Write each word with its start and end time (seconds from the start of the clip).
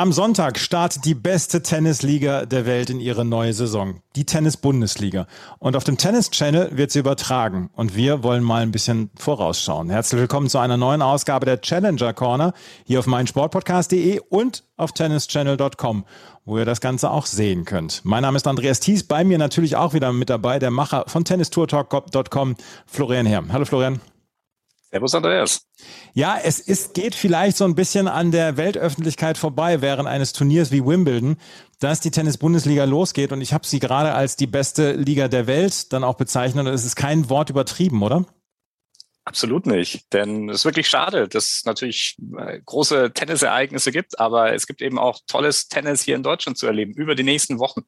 Am 0.00 0.12
Sonntag 0.12 0.58
startet 0.58 1.04
die 1.04 1.14
beste 1.14 1.60
Tennisliga 1.60 2.46
der 2.46 2.64
Welt 2.64 2.88
in 2.88 3.00
ihre 3.00 3.22
neue 3.26 3.52
Saison, 3.52 4.00
die 4.16 4.24
Tennis-Bundesliga. 4.24 5.26
Und 5.58 5.76
auf 5.76 5.84
dem 5.84 5.98
Tennis-Channel 5.98 6.70
wird 6.74 6.90
sie 6.90 7.00
übertragen. 7.00 7.68
Und 7.74 7.94
wir 7.94 8.22
wollen 8.22 8.42
mal 8.42 8.62
ein 8.62 8.70
bisschen 8.72 9.10
vorausschauen. 9.14 9.90
Herzlich 9.90 10.18
willkommen 10.18 10.48
zu 10.48 10.56
einer 10.56 10.78
neuen 10.78 11.02
Ausgabe 11.02 11.44
der 11.44 11.60
Challenger 11.60 12.14
Corner 12.14 12.54
hier 12.86 12.98
auf 12.98 13.06
meinsportpodcast.de 13.06 14.20
und 14.30 14.64
auf 14.78 14.92
tennischannel.com, 14.92 16.06
wo 16.46 16.56
ihr 16.56 16.64
das 16.64 16.80
Ganze 16.80 17.10
auch 17.10 17.26
sehen 17.26 17.66
könnt. 17.66 18.00
Mein 18.02 18.22
Name 18.22 18.38
ist 18.38 18.46
Andreas 18.46 18.80
Thies, 18.80 19.04
bei 19.04 19.22
mir 19.22 19.36
natürlich 19.36 19.76
auch 19.76 19.92
wieder 19.92 20.14
mit 20.14 20.30
dabei 20.30 20.58
der 20.58 20.70
Macher 20.70 21.04
von 21.08 21.26
tennistourtalk.com, 21.26 22.56
Florian 22.86 23.26
Herr. 23.26 23.44
Hallo 23.52 23.66
Florian. 23.66 24.00
Servus 24.90 25.14
Andreas. 25.14 25.66
Ja, 26.14 26.36
es 26.42 26.58
ist, 26.58 26.94
geht 26.94 27.14
vielleicht 27.14 27.56
so 27.56 27.64
ein 27.64 27.76
bisschen 27.76 28.08
an 28.08 28.32
der 28.32 28.56
Weltöffentlichkeit 28.56 29.38
vorbei 29.38 29.80
während 29.80 30.08
eines 30.08 30.32
Turniers 30.32 30.72
wie 30.72 30.84
Wimbledon, 30.84 31.36
dass 31.78 32.00
die 32.00 32.10
Tennis-Bundesliga 32.10 32.84
losgeht. 32.84 33.30
Und 33.30 33.40
ich 33.40 33.52
habe 33.52 33.66
sie 33.66 33.78
gerade 33.78 34.12
als 34.12 34.34
die 34.34 34.48
beste 34.48 34.92
Liga 34.92 35.28
der 35.28 35.46
Welt 35.46 35.92
dann 35.92 36.02
auch 36.02 36.16
bezeichnet. 36.16 36.66
Und 36.66 36.72
es 36.72 36.84
ist 36.84 36.96
kein 36.96 37.30
Wort 37.30 37.50
übertrieben, 37.50 38.02
oder? 38.02 38.26
Absolut 39.24 39.66
nicht, 39.66 40.12
denn 40.12 40.48
es 40.48 40.60
ist 40.60 40.64
wirklich 40.64 40.88
schade, 40.88 41.28
dass 41.28 41.58
es 41.58 41.64
natürlich 41.64 42.16
äh, 42.36 42.58
große 42.64 43.12
Tennisereignisse 43.12 43.92
gibt, 43.92 44.18
aber 44.18 44.54
es 44.54 44.66
gibt 44.66 44.82
eben 44.82 44.98
auch 44.98 45.20
tolles 45.28 45.68
Tennis 45.68 46.02
hier 46.02 46.16
in 46.16 46.22
Deutschland 46.22 46.58
zu 46.58 46.66
erleben 46.66 46.94
über 46.94 47.14
die 47.14 47.22
nächsten 47.22 47.60
Wochen. 47.60 47.82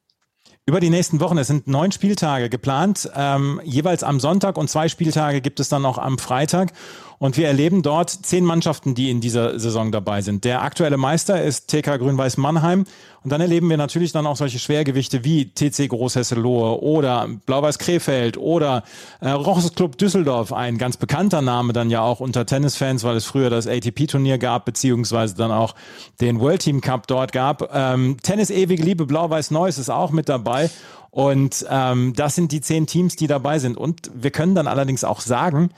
Über 0.65 0.79
die 0.79 0.89
nächsten 0.89 1.19
Wochen, 1.19 1.37
es 1.37 1.47
sind 1.47 1.67
neun 1.67 1.91
Spieltage 1.91 2.49
geplant, 2.49 3.09
ähm, 3.13 3.59
jeweils 3.65 4.01
am 4.01 4.21
Sonntag 4.21 4.57
und 4.57 4.69
zwei 4.69 4.87
Spieltage 4.87 5.41
gibt 5.41 5.59
es 5.59 5.67
dann 5.67 5.81
noch 5.81 5.97
am 5.97 6.17
Freitag. 6.17 6.71
Und 7.19 7.37
wir 7.37 7.47
erleben 7.47 7.81
dort 7.81 8.09
zehn 8.09 8.43
Mannschaften, 8.45 8.95
die 8.95 9.09
in 9.09 9.21
dieser 9.21 9.59
Saison 9.59 9.91
dabei 9.91 10.21
sind. 10.21 10.43
Der 10.43 10.61
aktuelle 10.61 10.97
Meister 10.97 11.41
ist 11.41 11.69
TK 11.69 11.97
Grün-Weiß 11.97 12.37
Mannheim. 12.37 12.85
Und 13.23 13.31
dann 13.31 13.39
erleben 13.39 13.69
wir 13.69 13.77
natürlich 13.77 14.11
dann 14.11 14.27
auch 14.27 14.35
solche 14.35 14.59
Schwergewichte 14.59 15.23
wie 15.23 15.45
TC 15.45 15.87
Großhesselohe 15.87 16.81
oder 16.81 17.29
Blau-Weiß 17.45 17.79
Krefeld 17.79 18.37
oder 18.37 18.83
äh, 19.21 19.29
Roches 19.29 19.73
Club 19.75 19.97
Düsseldorf, 19.97 20.51
ein 20.51 20.77
ganz 20.77 20.97
bekannter 20.97 21.41
Name 21.41 21.71
dann 21.71 21.89
ja 21.89 22.01
auch 22.01 22.19
unter 22.19 22.45
Tennisfans, 22.45 23.05
weil 23.05 23.15
es 23.15 23.25
früher 23.25 23.49
das 23.49 23.65
ATP-Turnier 23.65 24.37
gab, 24.39 24.65
beziehungsweise 24.65 25.35
dann 25.35 25.51
auch 25.51 25.73
den 26.19 26.41
World 26.41 26.63
Team 26.63 26.81
Cup 26.81 27.07
dort 27.07 27.31
gab. 27.31 27.73
Ähm, 27.73 28.17
Tennis 28.21 28.49
Ewige 28.49 28.83
Liebe 28.83 29.05
Blau-Weiß 29.05 29.51
Neuss 29.51 29.77
ist 29.77 29.89
auch 29.89 30.11
mit 30.11 30.27
dabei. 30.27 30.69
Und 31.09 31.65
ähm, 31.69 32.13
das 32.15 32.35
sind 32.35 32.51
die 32.51 32.59
zehn 32.59 32.87
Teams, 32.87 33.15
die 33.15 33.27
dabei 33.27 33.59
sind. 33.59 33.77
Und 33.77 34.09
wir 34.15 34.31
können 34.31 34.55
dann 34.55 34.67
allerdings 34.67 35.03
auch 35.03 35.21
sagen, 35.21 35.69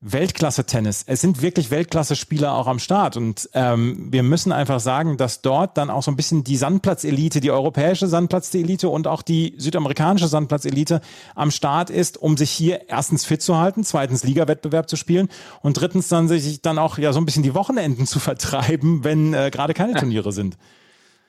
Weltklasse-Tennis. 0.00 1.04
Es 1.06 1.22
sind 1.22 1.40
wirklich 1.40 1.70
Weltklasse-Spieler 1.70 2.54
auch 2.54 2.66
am 2.66 2.78
Start. 2.78 3.16
Und 3.16 3.48
ähm, 3.54 4.08
wir 4.10 4.22
müssen 4.22 4.52
einfach 4.52 4.78
sagen, 4.78 5.16
dass 5.16 5.40
dort 5.40 5.78
dann 5.78 5.88
auch 5.88 6.02
so 6.02 6.10
ein 6.10 6.16
bisschen 6.16 6.44
die 6.44 6.56
Sandplatzelite, 6.56 7.40
die 7.40 7.50
europäische 7.50 8.06
Sandplatzelite 8.06 8.88
und 8.88 9.06
auch 9.06 9.22
die 9.22 9.54
südamerikanische 9.56 10.28
Sandplatzelite 10.28 11.00
am 11.34 11.50
Start 11.50 11.88
ist, 11.88 12.18
um 12.18 12.36
sich 12.36 12.50
hier 12.50 12.88
erstens 12.88 13.24
fit 13.24 13.40
zu 13.40 13.56
halten, 13.56 13.84
zweitens 13.84 14.22
Liga-Wettbewerb 14.22 14.88
zu 14.88 14.96
spielen 14.96 15.28
und 15.62 15.80
drittens 15.80 16.08
dann 16.08 16.28
sich 16.28 16.60
dann 16.60 16.78
auch 16.78 16.98
ja 16.98 17.12
so 17.14 17.20
ein 17.20 17.24
bisschen 17.24 17.42
die 17.42 17.54
Wochenenden 17.54 18.06
zu 18.06 18.20
vertreiben, 18.20 19.02
wenn 19.02 19.32
äh, 19.32 19.50
gerade 19.50 19.72
keine 19.72 19.94
Turniere 19.98 20.32
sind. 20.32 20.58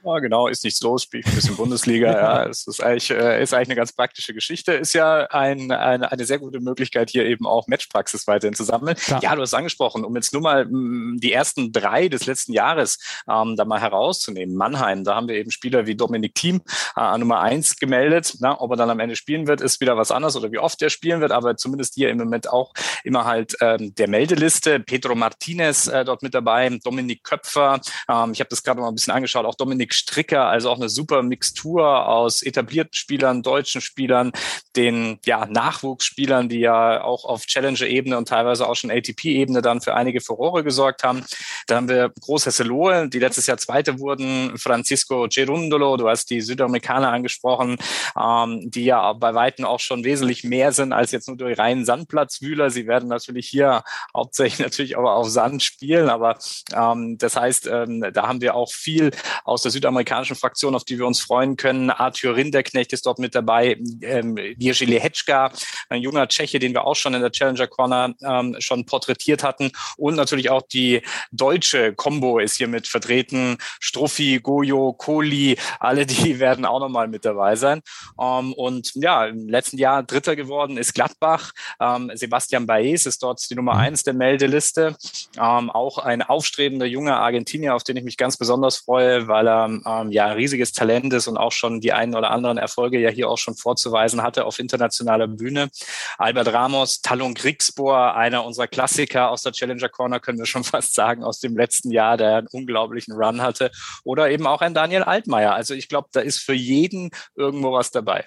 Ja, 0.03 0.19
genau, 0.19 0.47
ist 0.47 0.63
nichts 0.63 0.81
los, 0.81 1.03
spielt 1.03 1.25
ein 1.25 1.35
bisschen 1.35 1.55
Bundesliga. 1.55 2.11
ja, 2.11 2.45
es 2.45 2.67
ist 2.67 2.81
eigentlich, 2.81 3.09
äh, 3.09 3.41
ist 3.41 3.53
eigentlich 3.53 3.69
eine 3.69 3.75
ganz 3.75 3.91
praktische 3.91 4.33
Geschichte. 4.33 4.73
Ist 4.73 4.93
ja 4.93 5.27
ein, 5.31 5.71
eine, 5.71 6.11
eine 6.11 6.25
sehr 6.25 6.39
gute 6.39 6.59
Möglichkeit, 6.59 7.09
hier 7.09 7.25
eben 7.25 7.45
auch 7.45 7.67
Matchpraxis 7.67 8.27
weiterhin 8.27 8.53
zu 8.53 8.63
sammeln. 8.63 8.95
Klar. 8.95 9.21
Ja, 9.21 9.35
du 9.35 9.41
hast 9.41 9.53
angesprochen, 9.53 10.05
um 10.05 10.15
jetzt 10.15 10.33
nur 10.33 10.41
mal 10.41 10.65
mh, 10.65 10.71
mm, 10.71 11.19
die 11.19 11.33
ersten 11.33 11.71
drei 11.71 12.07
des 12.07 12.25
letzten 12.25 12.53
Jahres 12.53 12.99
ähm, 13.29 13.55
da 13.57 13.65
mal 13.65 13.81
herauszunehmen. 13.81 14.55
Mannheim, 14.55 15.03
da 15.03 15.15
haben 15.15 15.27
wir 15.27 15.35
eben 15.35 15.51
Spieler 15.51 15.87
wie 15.87 15.95
Dominik 15.95 16.35
Thiem 16.35 16.61
äh, 16.95 17.17
Nummer 17.17 17.41
eins 17.41 17.75
gemeldet. 17.75 18.35
Na, 18.39 18.59
ob 18.61 18.71
er 18.71 18.77
dann 18.77 18.89
am 18.89 18.99
Ende 18.99 19.15
spielen 19.15 19.47
wird, 19.47 19.61
ist 19.61 19.81
wieder 19.81 19.97
was 19.97 20.11
anderes 20.11 20.35
oder 20.35 20.51
wie 20.51 20.59
oft 20.59 20.81
er 20.81 20.89
spielen 20.89 21.21
wird, 21.21 21.31
aber 21.31 21.57
zumindest 21.57 21.95
hier 21.95 22.09
im 22.09 22.17
Moment 22.17 22.49
auch 22.49 22.73
immer 23.03 23.25
halt 23.25 23.57
ähm, 23.61 23.93
der 23.95 24.07
Meldeliste. 24.07 24.79
Pedro 24.79 25.15
Martinez 25.15 25.87
äh, 25.87 26.05
dort 26.05 26.23
mit 26.23 26.33
dabei, 26.33 26.69
Dominik 26.83 27.23
Köpfer. 27.23 27.81
Ähm, 28.09 28.31
ich 28.31 28.39
habe 28.39 28.49
das 28.49 28.63
gerade 28.63 28.79
mal 28.79 28.87
ein 28.87 28.95
bisschen 28.95 29.13
angeschaut, 29.13 29.45
auch 29.45 29.55
Dominik 29.55 29.86
Stricker, 29.93 30.45
also 30.45 30.69
auch 30.69 30.77
eine 30.77 30.89
super 30.89 31.23
Mixtur 31.23 32.07
aus 32.07 32.41
etablierten 32.41 32.93
Spielern, 32.93 33.43
deutschen 33.43 33.81
Spielern, 33.81 34.31
den 34.75 35.19
ja, 35.25 35.45
Nachwuchsspielern, 35.45 36.49
die 36.49 36.59
ja 36.59 37.03
auch 37.03 37.25
auf 37.25 37.45
Challenger-Ebene 37.45 38.17
und 38.17 38.27
teilweise 38.27 38.67
auch 38.67 38.75
schon 38.75 38.91
ATP-Ebene 38.91 39.61
dann 39.61 39.81
für 39.81 39.93
einige 39.95 40.21
Furore 40.21 40.63
gesorgt 40.63 41.03
haben. 41.03 41.23
Da 41.67 41.77
haben 41.77 41.89
wir 41.89 42.09
Großhesselohe, 42.21 43.09
die 43.09 43.19
letztes 43.19 43.47
Jahr 43.47 43.57
Zweite 43.57 43.99
wurden, 43.99 44.57
Francisco 44.57 45.27
Gerundolo, 45.29 45.97
du 45.97 46.07
hast 46.07 46.29
die 46.29 46.41
Südamerikaner 46.41 47.11
angesprochen, 47.11 47.77
ähm, 48.19 48.69
die 48.69 48.85
ja 48.85 49.13
bei 49.13 49.33
Weitem 49.33 49.65
auch 49.65 49.79
schon 49.79 50.03
wesentlich 50.03 50.43
mehr 50.43 50.71
sind 50.71 50.93
als 50.93 51.11
jetzt 51.11 51.27
nur 51.27 51.37
durch 51.37 51.57
reinen 51.57 51.85
Sandplatzwühler. 51.85 52.69
Sie 52.69 52.87
werden 52.87 53.09
natürlich 53.09 53.47
hier 53.47 53.83
hauptsächlich 54.15 54.59
natürlich 54.65 54.97
aber 54.97 55.15
auf 55.15 55.29
Sand 55.29 55.63
spielen, 55.63 56.09
aber 56.09 56.37
ähm, 56.73 57.17
das 57.17 57.35
heißt, 57.35 57.67
ähm, 57.67 58.05
da 58.13 58.27
haben 58.27 58.41
wir 58.41 58.55
auch 58.55 58.71
viel 58.71 59.11
aus 59.43 59.61
der 59.61 59.71
südamerikanischen 59.77 60.35
Fraktion, 60.35 60.75
auf 60.75 60.83
die 60.83 60.97
wir 60.97 61.05
uns 61.05 61.19
freuen 61.19 61.55
können. 61.55 61.89
Arthur 61.89 62.35
Rinderknecht 62.35 62.93
ist 62.93 63.05
dort 63.05 63.19
mit 63.19 63.35
dabei, 63.35 63.79
ähm, 64.01 64.37
Jerzy 64.57 64.85
Lehečka, 64.85 65.51
ein 65.89 66.01
junger 66.01 66.27
Tscheche, 66.27 66.59
den 66.59 66.73
wir 66.73 66.85
auch 66.85 66.95
schon 66.95 67.13
in 67.13 67.21
der 67.21 67.31
Challenger 67.31 67.67
Corner 67.67 68.13
ähm, 68.23 68.55
schon 68.59 68.85
porträtiert 68.85 69.43
hatten. 69.43 69.71
Und 69.97 70.15
natürlich 70.15 70.49
auch 70.49 70.63
die 70.63 71.01
deutsche 71.31 71.93
Combo 71.93 72.39
ist 72.39 72.57
hier 72.57 72.67
mit 72.67 72.87
vertreten. 72.87 73.57
Struffi, 73.79 74.39
Gojo, 74.41 74.93
Kohli, 74.93 75.57
alle 75.79 76.05
die 76.05 76.39
werden 76.39 76.65
auch 76.65 76.79
nochmal 76.79 77.07
mit 77.07 77.25
dabei 77.25 77.55
sein. 77.55 77.81
Ähm, 78.19 78.53
und 78.53 78.91
ja, 78.95 79.25
im 79.27 79.47
letzten 79.47 79.77
Jahr 79.77 80.03
Dritter 80.03 80.35
geworden 80.35 80.77
ist 80.77 80.93
Gladbach. 80.93 81.51
Ähm, 81.79 82.11
Sebastian 82.15 82.65
Baez 82.65 83.05
ist 83.05 83.21
dort 83.21 83.47
die 83.49 83.55
Nummer 83.55 83.75
eins 83.75 84.03
der 84.03 84.13
Meldeliste. 84.13 84.95
Ähm, 85.39 85.69
auch 85.69 85.99
ein 85.99 86.21
aufstrebender 86.21 86.85
junger 86.85 87.19
Argentinier, 87.19 87.75
auf 87.75 87.83
den 87.83 87.97
ich 87.97 88.03
mich 88.03 88.17
ganz 88.17 88.37
besonders 88.37 88.77
freue, 88.77 89.27
weil 89.27 89.47
er 89.47 89.66
ähm, 89.67 90.11
ja 90.11 90.31
riesiges 90.31 90.71
Talent 90.71 91.13
ist 91.13 91.27
und 91.27 91.37
auch 91.37 91.51
schon 91.51 91.81
die 91.81 91.93
einen 91.93 92.15
oder 92.15 92.31
anderen 92.31 92.57
Erfolge 92.57 92.99
ja 92.99 93.09
hier 93.09 93.29
auch 93.29 93.37
schon 93.37 93.55
vorzuweisen 93.55 94.23
hatte 94.23 94.45
auf 94.45 94.59
internationaler 94.59 95.27
Bühne. 95.27 95.69
Albert 96.17 96.53
Ramos, 96.53 97.01
Talon 97.01 97.33
Griegsbohr, 97.33 98.15
einer 98.15 98.45
unserer 98.45 98.67
Klassiker 98.67 99.29
aus 99.29 99.43
der 99.43 99.51
Challenger 99.51 99.89
Corner, 99.89 100.19
können 100.19 100.39
wir 100.39 100.45
schon 100.45 100.63
fast 100.63 100.93
sagen, 100.93 101.23
aus 101.23 101.39
dem 101.39 101.55
letzten 101.55 101.91
Jahr, 101.91 102.17
der 102.17 102.37
einen 102.37 102.47
unglaublichen 102.51 103.13
Run 103.13 103.41
hatte. 103.41 103.71
Oder 104.03 104.29
eben 104.29 104.47
auch 104.47 104.61
ein 104.61 104.73
Daniel 104.73 105.03
Altmaier. 105.03 105.53
Also 105.53 105.73
ich 105.73 105.89
glaube, 105.89 106.09
da 106.11 106.21
ist 106.21 106.39
für 106.39 106.53
jeden 106.53 107.11
irgendwo 107.35 107.71
was 107.73 107.91
dabei. 107.91 108.25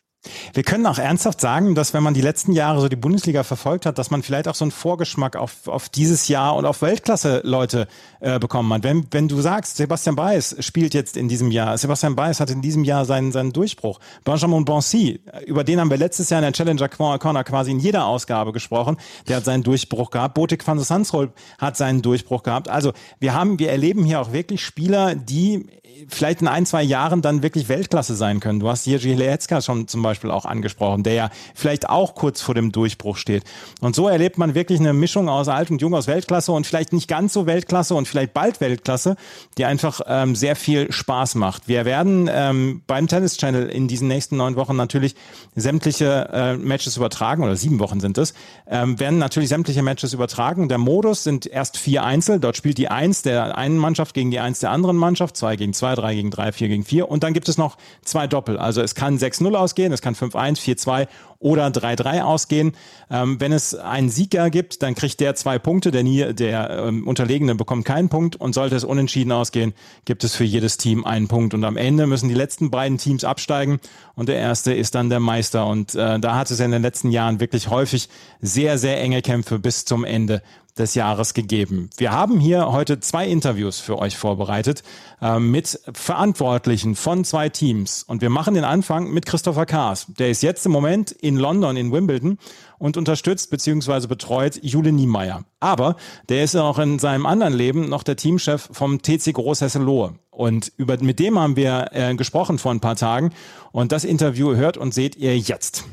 Wir 0.52 0.64
können 0.64 0.84
auch 0.84 0.98
ernsthaft 0.98 1.40
sagen, 1.40 1.74
dass 1.74 1.94
wenn 1.94 2.02
man 2.02 2.12
die 2.12 2.20
letzten 2.20 2.52
Jahre 2.52 2.80
so 2.80 2.88
die 2.88 2.96
Bundesliga 2.96 3.42
verfolgt 3.42 3.86
hat, 3.86 3.96
dass 3.96 4.10
man 4.10 4.22
vielleicht 4.22 4.48
auch 4.48 4.54
so 4.54 4.66
einen 4.66 4.70
Vorgeschmack 4.70 5.34
auf, 5.34 5.66
auf 5.66 5.88
dieses 5.88 6.28
Jahr 6.28 6.56
und 6.56 6.66
auf 6.66 6.82
Weltklasse-Leute 6.82 7.88
äh, 8.20 8.38
bekommen 8.38 8.70
hat. 8.74 8.82
Wenn, 8.82 9.06
wenn 9.12 9.28
du 9.28 9.40
sagst, 9.40 9.78
Sebastian 9.78 10.16
Baez 10.16 10.56
spielt 10.60 10.92
jetzt 10.92 11.16
in 11.16 11.28
diesem 11.28 11.50
Jahr, 11.50 11.78
Sebastian 11.78 12.16
Baez 12.16 12.38
hat 12.38 12.50
in 12.50 12.60
diesem 12.60 12.84
Jahr 12.84 13.06
seinen, 13.06 13.32
seinen 13.32 13.54
Durchbruch. 13.54 13.98
Benjamin 14.24 14.66
Bonsi, 14.66 15.20
über 15.46 15.64
den 15.64 15.80
haben 15.80 15.88
wir 15.88 15.96
letztes 15.96 16.28
Jahr 16.28 16.40
in 16.40 16.44
der 16.44 16.52
Challenger 16.52 16.88
Corner 16.90 17.44
quasi 17.44 17.70
in 17.70 17.78
jeder 17.78 18.04
Ausgabe 18.04 18.52
gesprochen, 18.52 18.98
der 19.26 19.36
hat 19.36 19.46
seinen 19.46 19.62
Durchbruch 19.62 20.10
gehabt. 20.10 20.34
Botik 20.34 20.66
van 20.66 20.76
der 20.76 20.84
Sansrolp 20.84 21.32
hat 21.58 21.78
seinen 21.78 22.02
Durchbruch 22.02 22.42
gehabt. 22.42 22.68
Also 22.68 22.92
wir 23.20 23.32
haben, 23.32 23.58
wir 23.58 23.70
erleben 23.70 24.04
hier 24.04 24.20
auch 24.20 24.34
wirklich 24.34 24.62
Spieler, 24.62 25.14
die 25.14 25.66
vielleicht 26.08 26.40
in 26.40 26.48
ein, 26.48 26.66
zwei 26.66 26.82
Jahren 26.82 27.22
dann 27.22 27.42
wirklich 27.42 27.68
Weltklasse 27.68 28.14
sein 28.14 28.40
können. 28.40 28.60
Du 28.60 28.68
hast 28.68 28.86
Jerzy 28.86 29.14
Leecka 29.14 29.60
schon 29.60 29.88
zum 29.88 30.02
Beispiel 30.02 30.09
auch 30.30 30.44
angesprochen, 30.44 31.02
der 31.02 31.14
ja 31.14 31.30
vielleicht 31.54 31.88
auch 31.88 32.14
kurz 32.14 32.40
vor 32.40 32.54
dem 32.54 32.72
Durchbruch 32.72 33.16
steht. 33.16 33.44
Und 33.80 33.94
so 33.94 34.08
erlebt 34.08 34.38
man 34.38 34.54
wirklich 34.54 34.80
eine 34.80 34.92
Mischung 34.92 35.28
aus 35.28 35.48
alt 35.48 35.70
und 35.70 35.80
jung, 35.80 35.94
aus 35.94 36.06
Weltklasse 36.06 36.52
und 36.52 36.66
vielleicht 36.66 36.92
nicht 36.92 37.08
ganz 37.08 37.32
so 37.32 37.46
Weltklasse 37.46 37.94
und 37.94 38.08
vielleicht 38.08 38.34
bald 38.34 38.60
Weltklasse, 38.60 39.16
die 39.58 39.64
einfach 39.64 40.00
ähm, 40.06 40.34
sehr 40.34 40.56
viel 40.56 40.92
Spaß 40.92 41.36
macht. 41.36 41.68
Wir 41.68 41.84
werden 41.84 42.28
ähm, 42.32 42.82
beim 42.86 43.06
Tennis 43.06 43.36
Channel 43.36 43.68
in 43.68 43.86
diesen 43.86 44.08
nächsten 44.08 44.36
neun 44.36 44.56
Wochen 44.56 44.76
natürlich 44.76 45.14
sämtliche 45.54 46.28
äh, 46.32 46.56
Matches 46.56 46.96
übertragen, 46.96 47.44
oder 47.44 47.56
sieben 47.56 47.78
Wochen 47.78 48.00
sind 48.00 48.18
es, 48.18 48.34
ähm, 48.68 48.98
werden 48.98 49.18
natürlich 49.18 49.48
sämtliche 49.48 49.82
Matches 49.82 50.12
übertragen. 50.12 50.68
Der 50.68 50.78
Modus 50.78 51.22
sind 51.24 51.46
erst 51.46 51.76
vier 51.76 52.02
Einzel, 52.02 52.40
dort 52.40 52.56
spielt 52.56 52.78
die 52.78 52.88
Eins 52.88 53.22
der 53.22 53.56
einen 53.56 53.78
Mannschaft 53.78 54.14
gegen 54.14 54.30
die 54.30 54.40
Eins 54.40 54.60
der 54.60 54.70
anderen 54.70 54.96
Mannschaft, 54.96 55.36
zwei 55.36 55.56
gegen 55.56 55.72
zwei 55.72 55.94
3 55.94 56.14
gegen 56.14 56.30
3, 56.30 56.52
4 56.52 56.68
gegen 56.68 56.84
4. 56.84 57.08
Und 57.08 57.22
dann 57.22 57.32
gibt 57.32 57.48
es 57.48 57.58
noch 57.58 57.76
zwei 58.02 58.26
Doppel. 58.26 58.58
Also 58.58 58.82
es 58.82 58.94
kann 58.94 59.18
6-0 59.18 59.54
ausgehen, 59.54 59.92
es 60.00 60.02
kann 60.02 60.14
5-1, 60.14 60.58
4-2 60.58 61.08
oder 61.38 61.66
3-3 61.66 62.22
ausgehen. 62.22 62.72
Ähm, 63.10 63.40
wenn 63.40 63.52
es 63.52 63.74
einen 63.74 64.10
Sieger 64.10 64.50
gibt, 64.50 64.82
dann 64.82 64.94
kriegt 64.94 65.20
der 65.20 65.34
zwei 65.34 65.58
Punkte, 65.58 65.90
der, 65.90 66.02
nie, 66.02 66.34
der 66.34 66.70
ähm, 66.70 67.08
Unterlegene 67.08 67.54
bekommt 67.54 67.86
keinen 67.86 68.10
Punkt 68.10 68.36
und 68.36 68.54
sollte 68.54 68.76
es 68.76 68.84
unentschieden 68.84 69.32
ausgehen, 69.32 69.72
gibt 70.04 70.22
es 70.22 70.36
für 70.36 70.44
jedes 70.44 70.76
Team 70.76 71.04
einen 71.04 71.28
Punkt. 71.28 71.54
Und 71.54 71.64
am 71.64 71.76
Ende 71.76 72.06
müssen 72.06 72.28
die 72.28 72.34
letzten 72.34 72.70
beiden 72.70 72.98
Teams 72.98 73.24
absteigen 73.24 73.80
und 74.14 74.28
der 74.28 74.36
erste 74.36 74.74
ist 74.74 74.94
dann 74.94 75.08
der 75.08 75.20
Meister. 75.20 75.66
Und 75.66 75.94
äh, 75.94 76.20
da 76.20 76.36
hat 76.36 76.50
es 76.50 76.60
in 76.60 76.70
den 76.70 76.82
letzten 76.82 77.10
Jahren 77.10 77.40
wirklich 77.40 77.68
häufig 77.68 78.08
sehr, 78.40 78.76
sehr 78.76 79.00
enge 79.00 79.22
Kämpfe 79.22 79.58
bis 79.58 79.86
zum 79.86 80.04
Ende 80.04 80.42
des 80.78 80.94
Jahres 80.94 81.34
gegeben. 81.34 81.90
Wir 81.96 82.12
haben 82.12 82.40
hier 82.40 82.72
heute 82.72 83.00
zwei 83.00 83.26
Interviews 83.26 83.80
für 83.80 83.98
euch 83.98 84.16
vorbereitet 84.16 84.82
äh, 85.20 85.38
mit 85.38 85.80
Verantwortlichen 85.92 86.96
von 86.96 87.24
zwei 87.24 87.48
Teams. 87.48 88.02
Und 88.02 88.22
wir 88.22 88.30
machen 88.30 88.54
den 88.54 88.64
Anfang 88.64 89.10
mit 89.10 89.26
Christopher 89.26 89.66
Kaas. 89.66 90.06
Der 90.18 90.30
ist 90.30 90.42
jetzt 90.42 90.66
im 90.66 90.72
Moment 90.72 91.12
in 91.12 91.36
London, 91.36 91.76
in 91.76 91.92
Wimbledon 91.92 92.38
und 92.78 92.96
unterstützt 92.96 93.50
bzw. 93.50 94.06
betreut 94.06 94.58
Jule 94.62 94.92
Niemeyer. 94.92 95.44
Aber 95.60 95.96
der 96.28 96.44
ist 96.44 96.56
auch 96.56 96.78
in 96.78 96.98
seinem 96.98 97.26
anderen 97.26 97.52
Leben 97.52 97.88
noch 97.88 98.02
der 98.02 98.16
Teamchef 98.16 98.68
vom 98.72 99.02
TC 99.02 99.34
Großhesselohe. 99.34 100.14
Und 100.30 100.72
über, 100.76 100.96
mit 101.02 101.18
dem 101.18 101.38
haben 101.38 101.56
wir 101.56 101.88
äh, 101.92 102.14
gesprochen 102.14 102.58
vor 102.58 102.72
ein 102.72 102.80
paar 102.80 102.96
Tagen. 102.96 103.34
Und 103.72 103.92
das 103.92 104.04
Interview 104.04 104.54
hört 104.54 104.76
und 104.76 104.94
seht 104.94 105.16
ihr 105.16 105.36
jetzt. 105.36 105.84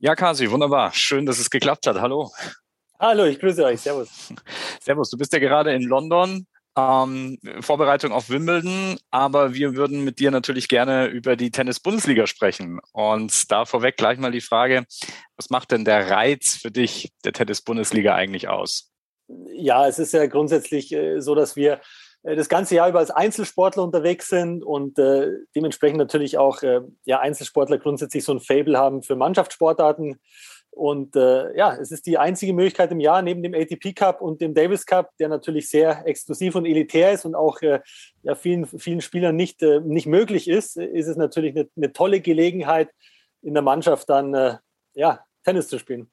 Ja, 0.00 0.16
Kasi, 0.16 0.50
wunderbar. 0.50 0.90
Schön, 0.92 1.26
dass 1.26 1.38
es 1.38 1.48
geklappt 1.48 1.86
hat. 1.86 2.00
Hallo. 2.00 2.32
Hallo, 3.02 3.24
ich 3.24 3.40
grüße 3.40 3.64
euch. 3.64 3.80
Servus. 3.80 4.32
Servus, 4.80 5.10
du 5.10 5.18
bist 5.18 5.32
ja 5.32 5.40
gerade 5.40 5.72
in 5.72 5.82
London. 5.82 6.46
Ähm, 6.78 7.36
Vorbereitung 7.58 8.12
auf 8.12 8.30
Wimbledon, 8.30 8.96
aber 9.10 9.54
wir 9.54 9.74
würden 9.74 10.04
mit 10.04 10.20
dir 10.20 10.30
natürlich 10.30 10.68
gerne 10.68 11.06
über 11.06 11.34
die 11.34 11.50
Tennis-Bundesliga 11.50 12.28
sprechen. 12.28 12.78
Und 12.92 13.50
da 13.50 13.64
vorweg 13.64 13.96
gleich 13.96 14.18
mal 14.18 14.30
die 14.30 14.40
Frage, 14.40 14.84
was 15.36 15.50
macht 15.50 15.72
denn 15.72 15.84
der 15.84 16.10
Reiz 16.10 16.54
für 16.54 16.70
dich 16.70 17.10
der 17.24 17.32
Tennis-Bundesliga 17.32 18.14
eigentlich 18.14 18.46
aus? 18.46 18.92
Ja, 19.52 19.88
es 19.88 19.98
ist 19.98 20.12
ja 20.12 20.26
grundsätzlich 20.26 20.92
äh, 20.92 21.20
so, 21.20 21.34
dass 21.34 21.56
wir 21.56 21.80
äh, 22.22 22.36
das 22.36 22.48
ganze 22.48 22.76
Jahr 22.76 22.88
über 22.88 23.00
als 23.00 23.10
Einzelsportler 23.10 23.82
unterwegs 23.82 24.28
sind 24.28 24.62
und 24.62 25.00
äh, 25.00 25.28
dementsprechend 25.56 25.98
natürlich 25.98 26.38
auch 26.38 26.62
äh, 26.62 26.82
ja, 27.04 27.18
Einzelsportler 27.18 27.78
grundsätzlich 27.78 28.22
so 28.22 28.32
ein 28.32 28.40
Fable 28.40 28.78
haben 28.78 29.02
für 29.02 29.16
Mannschaftssportarten. 29.16 30.20
Und 30.74 31.16
äh, 31.16 31.56
ja, 31.56 31.76
es 31.76 31.90
ist 31.90 32.06
die 32.06 32.16
einzige 32.16 32.54
Möglichkeit 32.54 32.90
im 32.92 33.00
Jahr 33.00 33.20
neben 33.20 33.42
dem 33.42 33.54
ATP 33.54 33.94
Cup 33.94 34.22
und 34.22 34.40
dem 34.40 34.54
Davis 34.54 34.86
Cup, 34.86 35.10
der 35.18 35.28
natürlich 35.28 35.68
sehr 35.68 36.06
exklusiv 36.06 36.54
und 36.54 36.64
elitär 36.64 37.12
ist 37.12 37.26
und 37.26 37.34
auch 37.34 37.60
äh, 37.60 37.80
ja, 38.22 38.34
vielen, 38.34 38.66
vielen 38.66 39.02
Spielern 39.02 39.36
nicht, 39.36 39.62
äh, 39.62 39.80
nicht 39.80 40.06
möglich 40.06 40.48
ist, 40.48 40.78
ist 40.78 41.08
es 41.08 41.16
natürlich 41.16 41.54
eine, 41.54 41.68
eine 41.76 41.92
tolle 41.92 42.20
Gelegenheit, 42.20 42.88
in 43.42 43.54
der 43.54 43.62
Mannschaft 43.62 44.08
dann 44.08 44.34
äh, 44.34 44.56
ja, 44.94 45.24
Tennis 45.44 45.68
zu 45.68 45.78
spielen. 45.78 46.10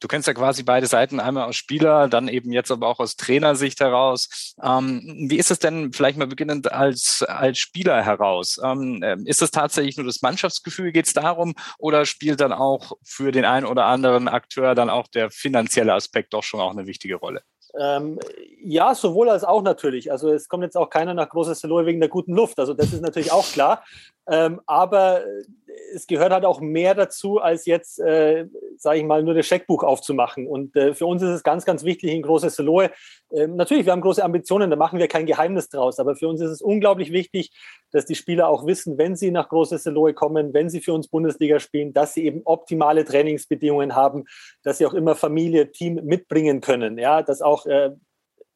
Du 0.00 0.08
kennst 0.08 0.28
ja 0.28 0.34
quasi 0.34 0.62
beide 0.62 0.86
Seiten, 0.86 1.20
einmal 1.20 1.48
aus 1.48 1.56
Spieler, 1.56 2.08
dann 2.08 2.28
eben 2.28 2.52
jetzt 2.52 2.70
aber 2.70 2.86
auch 2.88 3.00
aus 3.00 3.16
Trainersicht 3.16 3.80
heraus. 3.80 4.54
Ähm, 4.62 5.26
wie 5.28 5.38
ist 5.38 5.50
es 5.50 5.58
denn 5.58 5.92
vielleicht 5.92 6.18
mal 6.18 6.26
beginnend 6.26 6.70
als, 6.72 7.22
als 7.22 7.58
Spieler 7.58 8.02
heraus? 8.02 8.60
Ähm, 8.62 9.00
ähm 9.04 9.26
ist 9.26 9.42
es 9.42 9.50
tatsächlich 9.50 9.96
nur 9.96 10.06
das 10.06 10.22
Mannschaftsgefühl, 10.22 10.92
geht 10.92 11.06
es 11.06 11.12
darum, 11.12 11.54
oder 11.78 12.06
spielt 12.06 12.40
dann 12.40 12.52
auch 12.52 12.92
für 13.04 13.32
den 13.32 13.44
einen 13.44 13.66
oder 13.66 13.86
anderen 13.86 14.28
Akteur 14.28 14.74
dann 14.74 14.90
auch 14.90 15.08
der 15.08 15.30
finanzielle 15.30 15.94
Aspekt 15.94 16.32
doch 16.32 16.42
schon 16.42 16.60
auch 16.60 16.70
eine 16.70 16.86
wichtige 16.86 17.16
Rolle? 17.16 17.42
Ähm, 17.78 18.18
ja, 18.62 18.94
sowohl 18.94 19.28
als 19.28 19.44
auch 19.44 19.62
natürlich. 19.62 20.10
Also 20.10 20.32
es 20.32 20.48
kommt 20.48 20.64
jetzt 20.64 20.76
auch 20.76 20.90
keiner 20.90 21.14
nach 21.14 21.28
Großes 21.28 21.60
Saloy 21.60 21.86
wegen 21.86 22.00
der 22.00 22.08
guten 22.08 22.34
Luft. 22.34 22.58
Also 22.58 22.74
das 22.74 22.92
ist 22.92 23.02
natürlich 23.02 23.32
auch 23.32 23.46
klar. 23.46 23.84
Ähm, 24.28 24.60
aber 24.66 25.22
es 25.94 26.06
gehört 26.06 26.32
halt 26.32 26.44
auch 26.44 26.60
mehr 26.60 26.94
dazu, 26.94 27.38
als 27.38 27.66
jetzt, 27.66 27.98
äh, 28.00 28.46
sage 28.76 28.98
ich 28.98 29.04
mal, 29.04 29.22
nur 29.22 29.34
das 29.34 29.46
Scheckbuch 29.46 29.82
aufzumachen. 29.82 30.46
Und 30.46 30.76
äh, 30.76 30.94
für 30.94 31.06
uns 31.06 31.22
ist 31.22 31.30
es 31.30 31.42
ganz, 31.42 31.64
ganz 31.64 31.84
wichtig 31.84 32.12
in 32.12 32.22
Großes 32.22 32.56
Saloy. 32.56 32.88
Äh, 33.30 33.46
natürlich, 33.46 33.86
wir 33.86 33.92
haben 33.92 34.00
große 34.00 34.22
Ambitionen, 34.24 34.70
da 34.70 34.76
machen 34.76 34.98
wir 34.98 35.08
kein 35.08 35.26
Geheimnis 35.26 35.68
draus. 35.68 35.98
Aber 35.98 36.16
für 36.16 36.28
uns 36.28 36.40
ist 36.40 36.50
es 36.50 36.62
unglaublich 36.62 37.12
wichtig, 37.12 37.50
dass 37.90 38.06
die 38.06 38.14
Spieler 38.14 38.48
auch 38.48 38.66
wissen, 38.66 38.98
wenn 38.98 39.16
sie 39.16 39.30
nach 39.30 39.48
Großes 39.48 39.82
Saloy 39.82 40.12
kommen, 40.12 40.54
wenn 40.54 40.68
sie 40.68 40.80
für 40.80 40.92
uns 40.92 41.08
Bundesliga 41.08 41.58
spielen, 41.60 41.92
dass 41.92 42.14
sie 42.14 42.24
eben 42.24 42.42
optimale 42.44 43.04
Trainingsbedingungen 43.04 43.94
haben, 43.94 44.24
dass 44.62 44.78
sie 44.78 44.86
auch 44.86 44.94
immer 44.94 45.14
Familie, 45.14 45.72
Team 45.72 46.00
mitbringen 46.04 46.60
können. 46.60 46.98
Ja, 46.98 47.22
dass 47.22 47.42
auch 47.42 47.66
äh, 47.66 47.90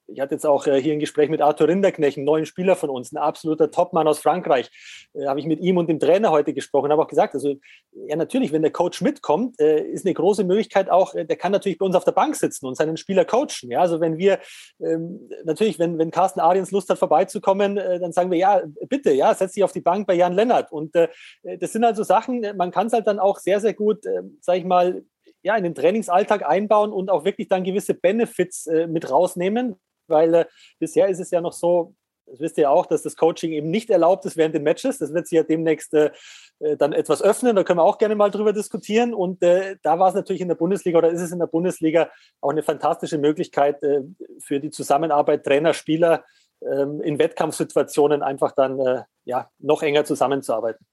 ich 0.06 0.20
hatte 0.20 0.34
jetzt 0.34 0.46
auch 0.46 0.66
äh, 0.66 0.80
hier 0.80 0.92
ein 0.92 1.00
Gespräch 1.00 1.28
mit 1.28 1.40
Arthur 1.40 1.68
Rinderknecht, 1.68 2.16
einen 2.16 2.26
neuen 2.26 2.46
Spieler 2.46 2.76
von 2.76 2.90
uns, 2.90 3.12
ein 3.12 3.16
absoluter 3.16 3.70
Topmann 3.70 4.06
aus 4.06 4.18
Frankreich. 4.18 4.70
Äh, 5.14 5.26
habe 5.26 5.40
ich 5.40 5.46
mit 5.46 5.60
ihm 5.60 5.76
und 5.76 5.88
dem 5.88 5.98
Trainer 5.98 6.30
heute 6.30 6.52
gesprochen, 6.52 6.90
habe 6.90 7.02
auch 7.02 7.08
gesagt, 7.08 7.34
also 7.34 7.56
ja 7.92 8.16
natürlich, 8.16 8.52
wenn 8.52 8.62
der 8.62 8.72
Coach 8.72 9.00
mitkommt, 9.00 9.60
äh, 9.60 9.80
ist 9.80 10.04
eine 10.06 10.14
große 10.14 10.44
Möglichkeit 10.44 10.90
auch, 10.90 11.14
der 11.14 11.36
kann 11.36 11.52
natürlich 11.52 11.78
bei 11.78 11.86
uns 11.86 11.96
auf 11.96 12.04
der 12.04 12.12
Bank 12.12 12.36
sitzen 12.36 12.66
und 12.66 12.76
seinen 12.76 12.96
Spieler 12.96 13.24
coachen. 13.24 13.70
Ja, 13.70 13.80
also 13.80 14.00
wenn 14.00 14.18
wir 14.18 14.38
ähm, 14.80 15.28
natürlich, 15.44 15.78
wenn, 15.78 15.98
wenn 15.98 16.10
Carsten 16.10 16.40
Ariens 16.40 16.70
Lust 16.70 16.88
hat, 16.90 16.98
vorbeizukommen, 16.98 17.76
dann 17.76 18.12
sagen 18.12 18.30
wir, 18.30 18.38
ja, 18.38 18.62
bitte, 18.88 19.12
ja, 19.12 19.34
setz 19.34 19.52
dich 19.52 19.64
auf 19.64 19.72
die 19.72 19.80
Bank 19.80 20.06
bei 20.06 20.14
Jan 20.14 20.34
Lennart. 20.34 20.70
Und 20.72 20.94
das 20.94 21.72
sind 21.72 21.84
also 21.84 22.02
Sachen, 22.02 22.44
man 22.56 22.70
kann 22.70 22.86
es 22.86 22.92
halt 22.92 23.06
dann 23.06 23.18
auch 23.18 23.38
sehr, 23.38 23.60
sehr 23.60 23.74
gut, 23.74 24.06
äh, 24.06 24.22
sag 24.40 24.58
ich 24.58 24.64
mal, 24.64 25.02
ja, 25.42 25.56
in 25.56 25.64
den 25.64 25.74
Trainingsalltag 25.74 26.46
einbauen 26.46 26.92
und 26.92 27.10
auch 27.10 27.24
wirklich 27.24 27.48
dann 27.48 27.64
gewisse 27.64 27.94
Benefits 27.94 28.66
mit 28.88 29.10
rausnehmen, 29.10 29.76
weil 30.12 30.32
äh, 30.34 30.44
bisher 30.78 31.08
ist 31.08 31.18
es 31.18 31.32
ja 31.32 31.40
noch 31.40 31.52
so, 31.52 31.96
das 32.26 32.38
wisst 32.38 32.58
ihr 32.58 32.70
auch, 32.70 32.86
dass 32.86 33.02
das 33.02 33.16
Coaching 33.16 33.50
eben 33.52 33.70
nicht 33.70 33.90
erlaubt 33.90 34.24
ist 34.24 34.36
während 34.36 34.54
den 34.54 34.62
Matches. 34.62 34.98
Das 34.98 35.12
wird 35.12 35.26
sich 35.26 35.36
ja 35.36 35.42
demnächst 35.42 35.92
äh, 35.94 36.12
äh, 36.60 36.76
dann 36.76 36.92
etwas 36.92 37.20
öffnen. 37.20 37.56
Da 37.56 37.64
können 37.64 37.80
wir 37.80 37.84
auch 37.84 37.98
gerne 37.98 38.14
mal 38.14 38.30
drüber 38.30 38.52
diskutieren. 38.52 39.12
Und 39.12 39.42
äh, 39.42 39.76
da 39.82 39.98
war 39.98 40.08
es 40.08 40.14
natürlich 40.14 40.40
in 40.40 40.48
der 40.48 40.54
Bundesliga 40.54 40.98
oder 40.98 41.10
ist 41.10 41.20
es 41.20 41.32
in 41.32 41.40
der 41.40 41.46
Bundesliga 41.46 42.10
auch 42.40 42.50
eine 42.50 42.62
fantastische 42.62 43.18
Möglichkeit 43.18 43.82
äh, 43.82 44.02
für 44.38 44.60
die 44.60 44.70
Zusammenarbeit 44.70 45.44
Trainer, 45.44 45.74
Spieler 45.74 46.24
ähm, 46.62 47.00
in 47.00 47.18
Wettkampfsituationen 47.18 48.22
einfach 48.22 48.52
dann 48.52 48.78
äh, 48.78 49.02
ja, 49.24 49.50
noch 49.58 49.82
enger 49.82 50.04
zusammenzuarbeiten. 50.04 50.86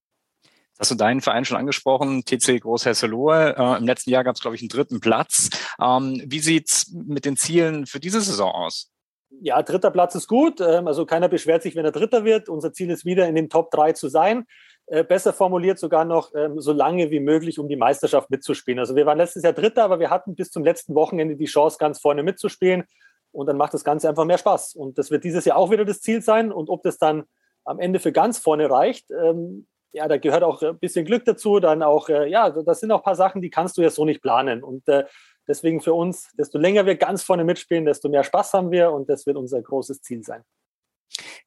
Hast 0.79 0.91
du 0.91 0.95
deinen 0.95 1.19
Verein 1.19 1.43
schon 1.43 1.57
angesprochen, 1.57 2.23
TC 2.23 2.61
Großhesselohe. 2.61 3.55
Äh, 3.57 3.77
Im 3.77 3.85
letzten 3.85 4.11
Jahr 4.11 4.23
gab 4.23 4.35
es, 4.35 4.41
glaube 4.41 4.55
ich, 4.55 4.61
einen 4.61 4.69
dritten 4.69 5.01
Platz. 5.01 5.49
Ähm, 5.79 6.21
wie 6.25 6.39
sieht's 6.39 6.91
mit 6.91 7.25
den 7.25 7.37
Zielen 7.37 7.85
für 7.85 7.99
diese 7.99 8.21
Saison 8.21 8.51
aus? 8.51 8.89
Ja, 9.29 9.61
dritter 9.61 9.91
Platz 9.91 10.15
ist 10.15 10.27
gut. 10.27 10.59
Ähm, 10.61 10.87
also 10.87 11.05
keiner 11.05 11.29
beschwert 11.29 11.63
sich, 11.63 11.75
wenn 11.75 11.85
er 11.85 11.91
Dritter 11.91 12.25
wird. 12.25 12.49
Unser 12.49 12.73
Ziel 12.73 12.89
ist 12.89 13.05
wieder 13.05 13.27
in 13.27 13.35
den 13.35 13.49
Top 13.49 13.71
3 13.71 13.93
zu 13.93 14.09
sein. 14.09 14.45
Äh, 14.87 15.03
besser 15.03 15.33
formuliert 15.33 15.77
sogar 15.77 16.03
noch 16.03 16.33
ähm, 16.35 16.59
so 16.59 16.73
lange 16.73 17.11
wie 17.11 17.19
möglich, 17.19 17.59
um 17.59 17.67
die 17.67 17.75
Meisterschaft 17.75 18.31
mitzuspielen. 18.31 18.79
Also 18.79 18.95
wir 18.95 19.05
waren 19.05 19.19
letztes 19.19 19.43
Jahr 19.43 19.53
Dritter, 19.53 19.83
aber 19.83 19.99
wir 19.99 20.09
hatten 20.09 20.35
bis 20.35 20.49
zum 20.49 20.63
letzten 20.63 20.95
Wochenende 20.95 21.35
die 21.35 21.45
Chance, 21.45 21.77
ganz 21.79 21.99
vorne 21.99 22.23
mitzuspielen. 22.23 22.85
Und 23.31 23.45
dann 23.45 23.57
macht 23.57 23.75
das 23.75 23.83
Ganze 23.83 24.09
einfach 24.09 24.25
mehr 24.25 24.39
Spaß. 24.39 24.73
Und 24.73 24.97
das 24.97 25.11
wird 25.11 25.23
dieses 25.23 25.45
Jahr 25.45 25.57
auch 25.57 25.69
wieder 25.69 25.85
das 25.85 26.01
Ziel 26.01 26.23
sein. 26.23 26.51
Und 26.51 26.69
ob 26.69 26.81
das 26.81 26.97
dann 26.97 27.23
am 27.65 27.79
Ende 27.79 27.99
für 27.99 28.11
ganz 28.11 28.39
vorne 28.39 28.69
reicht, 28.69 29.11
ähm, 29.11 29.67
ja, 29.91 30.07
da 30.07 30.17
gehört 30.17 30.43
auch 30.43 30.61
ein 30.61 30.79
bisschen 30.79 31.05
Glück 31.05 31.25
dazu. 31.25 31.59
Dann 31.59 31.83
auch, 31.83 32.09
äh, 32.09 32.29
ja, 32.29 32.49
das 32.49 32.79
sind 32.79 32.91
auch 32.91 32.99
ein 32.99 33.03
paar 33.03 33.15
Sachen, 33.15 33.41
die 33.41 33.49
kannst 33.49 33.77
du 33.77 33.81
ja 33.81 33.89
so 33.89 34.05
nicht 34.05 34.21
planen. 34.21 34.63
Und 34.63 34.83
Deswegen 35.49 35.81
für 35.81 35.95
uns, 35.95 36.29
desto 36.37 36.59
länger 36.59 36.85
wir 36.85 36.95
ganz 36.95 37.23
vorne 37.23 37.43
mitspielen, 37.43 37.83
desto 37.83 38.07
mehr 38.07 38.23
Spaß 38.23 38.53
haben 38.53 38.69
wir 38.69 38.91
und 38.91 39.09
das 39.09 39.25
wird 39.25 39.35
unser 39.35 39.59
großes 39.59 40.03
Ziel 40.03 40.23
sein. 40.23 40.43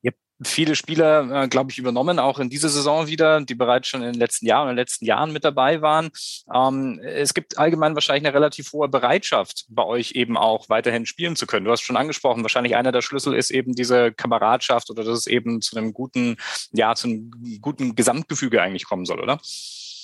Ihr 0.03 0.13
habt 0.13 0.49
viele 0.49 0.75
Spieler, 0.77 1.45
äh, 1.45 1.49
glaube 1.49 1.71
ich, 1.71 1.79
übernommen, 1.79 2.19
auch 2.19 2.39
in 2.39 2.51
dieser 2.51 2.69
Saison 2.69 3.07
wieder, 3.07 3.41
die 3.41 3.55
bereits 3.55 3.89
schon 3.89 4.03
in 4.03 4.13
den 4.13 4.21
letzten 4.21 4.47
Jahren, 4.47 4.69
in 4.69 4.73
den 4.73 4.83
letzten 4.83 5.05
Jahren 5.05 5.33
mit 5.33 5.45
dabei 5.45 5.81
waren. 5.83 6.11
Ähm, 6.53 7.01
es 7.03 7.35
gibt 7.35 7.59
allgemein 7.59 7.95
wahrscheinlich 7.95 8.27
eine 8.27 8.35
relativ 8.35 8.73
hohe 8.73 8.89
Bereitschaft, 8.89 9.67
bei 9.69 9.85
euch 9.85 10.13
eben 10.13 10.37
auch 10.37 10.69
weiterhin 10.69 11.07
spielen 11.07 11.37
zu 11.37 11.47
können. 11.47 11.65
Du 11.65 11.73
hast 11.73 11.83
schon 11.83 11.97
angesprochen, 11.97 12.43
wahrscheinlich 12.43 12.77
einer 12.77 12.93
der 12.93 13.03
Schlüssel 13.03 13.35
ist 13.35 13.51
eben 13.51 13.75
diese 13.75 14.13
Kameradschaft 14.13 14.91
oder 14.91 15.05
dass 15.05 15.19
es 15.19 15.27
eben 15.27 15.61
zu 15.61 15.77
einem 15.77 15.93
guten, 15.93 16.37
ja, 16.73 16.95
zu 16.95 17.09
einem 17.09 17.61
guten 17.61 17.95
Gesamtgefüge 17.95 18.61
eigentlich 18.61 18.85
kommen 18.85 19.05
soll, 19.05 19.21
oder? 19.21 19.39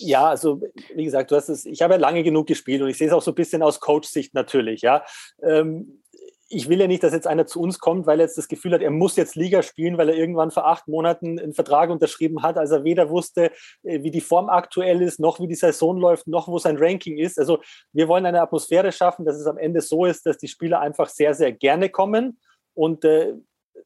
Ja, 0.00 0.28
also 0.28 0.61
wie 0.95 1.05
gesagt, 1.05 1.31
du 1.31 1.37
hast 1.37 1.49
es, 1.49 1.67
ich 1.67 1.83
habe 1.83 1.95
ja 1.95 2.00
lange 2.00 2.23
genug 2.23 2.47
gespielt 2.47 2.81
und 2.83 2.88
ich 2.88 2.97
sehe 2.97 3.09
es 3.09 3.12
auch 3.12 3.23
so 3.23 3.33
ein 3.33 3.35
bisschen 3.35 3.62
aus 3.62 3.81
Coach-Sicht 3.81 4.33
natürlich, 4.33 4.83
ja. 4.83 5.05
Ähm, 5.43 6.02
ich 6.50 6.69
will 6.69 6.81
ja 6.81 6.87
nicht, 6.87 7.02
dass 7.02 7.12
jetzt 7.12 7.26
einer 7.26 7.47
zu 7.47 7.61
uns 7.61 7.78
kommt, 7.78 8.07
weil 8.07 8.21
er 8.21 8.26
jetzt 8.26 8.38
das 8.38 8.49
Gefühl 8.49 8.73
hat, 8.73 8.81
er 8.81 8.90
muss 8.90 9.17
jetzt 9.17 9.37
Liga 9.37 9.62
spielen, 9.62 9.99
weil 9.99 10.09
er 10.09 10.17
irgendwann 10.17 10.50
vor 10.50 10.67
acht 10.67 10.88
Monaten 10.88 11.38
einen 11.38 11.52
Vertrag 11.52 11.90
unterschrieben 11.90 12.43
hat, 12.43 12.57
als 12.57 12.71
er 12.71 12.85
weder 12.85 13.11
wusste, 13.11 13.52
äh, 13.83 14.02
wie 14.02 14.11
die 14.11 14.23
Form 14.23 14.49
aktuell 14.49 15.02
ist, 15.02 15.21
noch 15.21 15.40
wie 15.40 15.47
die 15.49 15.55
Saison 15.55 15.99
läuft, 15.99 16.26
noch 16.26 16.49
wo 16.49 16.59
sein 16.59 16.78
Ranking 16.78 17.19
ist. 17.19 17.38
Also 17.38 17.61
wir 17.93 18.09
wollen 18.09 18.25
eine 18.25 18.40
Atmosphäre 18.40 18.93
schaffen, 18.93 19.26
dass 19.26 19.37
es 19.37 19.47
am 19.47 19.59
Ende 19.59 19.83
so 19.83 20.07
ist, 20.07 20.25
dass 20.25 20.38
die 20.38 20.49
Spieler 20.49 20.81
einfach 20.81 21.09
sehr, 21.09 21.35
sehr 21.35 21.52
gerne 21.52 21.90
kommen 21.90 22.38
und 22.75 23.05
äh, 23.05 23.35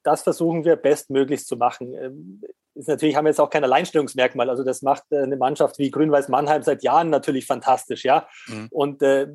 das 0.03 0.23
versuchen 0.23 0.65
wir 0.65 0.77
bestmöglichst 0.77 1.47
zu 1.47 1.57
machen. 1.57 2.43
Ist 2.75 2.89
natürlich 2.89 3.17
haben 3.17 3.27
wir 3.27 3.31
jetzt 3.31 3.41
auch 3.41 3.51
kein 3.51 3.65
Alleinstellungsmerkmal. 3.65 4.49
Also 4.49 4.65
das 4.65 4.83
macht 4.83 5.05
äh, 5.11 5.19
eine 5.19 5.37
Mannschaft 5.37 5.79
wie 5.79 5.91
Grün-Weiß 5.91 6.29
Mannheim 6.29 6.63
seit 6.63 6.83
Jahren 6.83 7.11
natürlich 7.11 7.47
fantastisch, 7.47 8.05
ja. 8.05 8.27
Mhm. 8.47 8.69
Und 8.71 9.03
äh, 9.03 9.29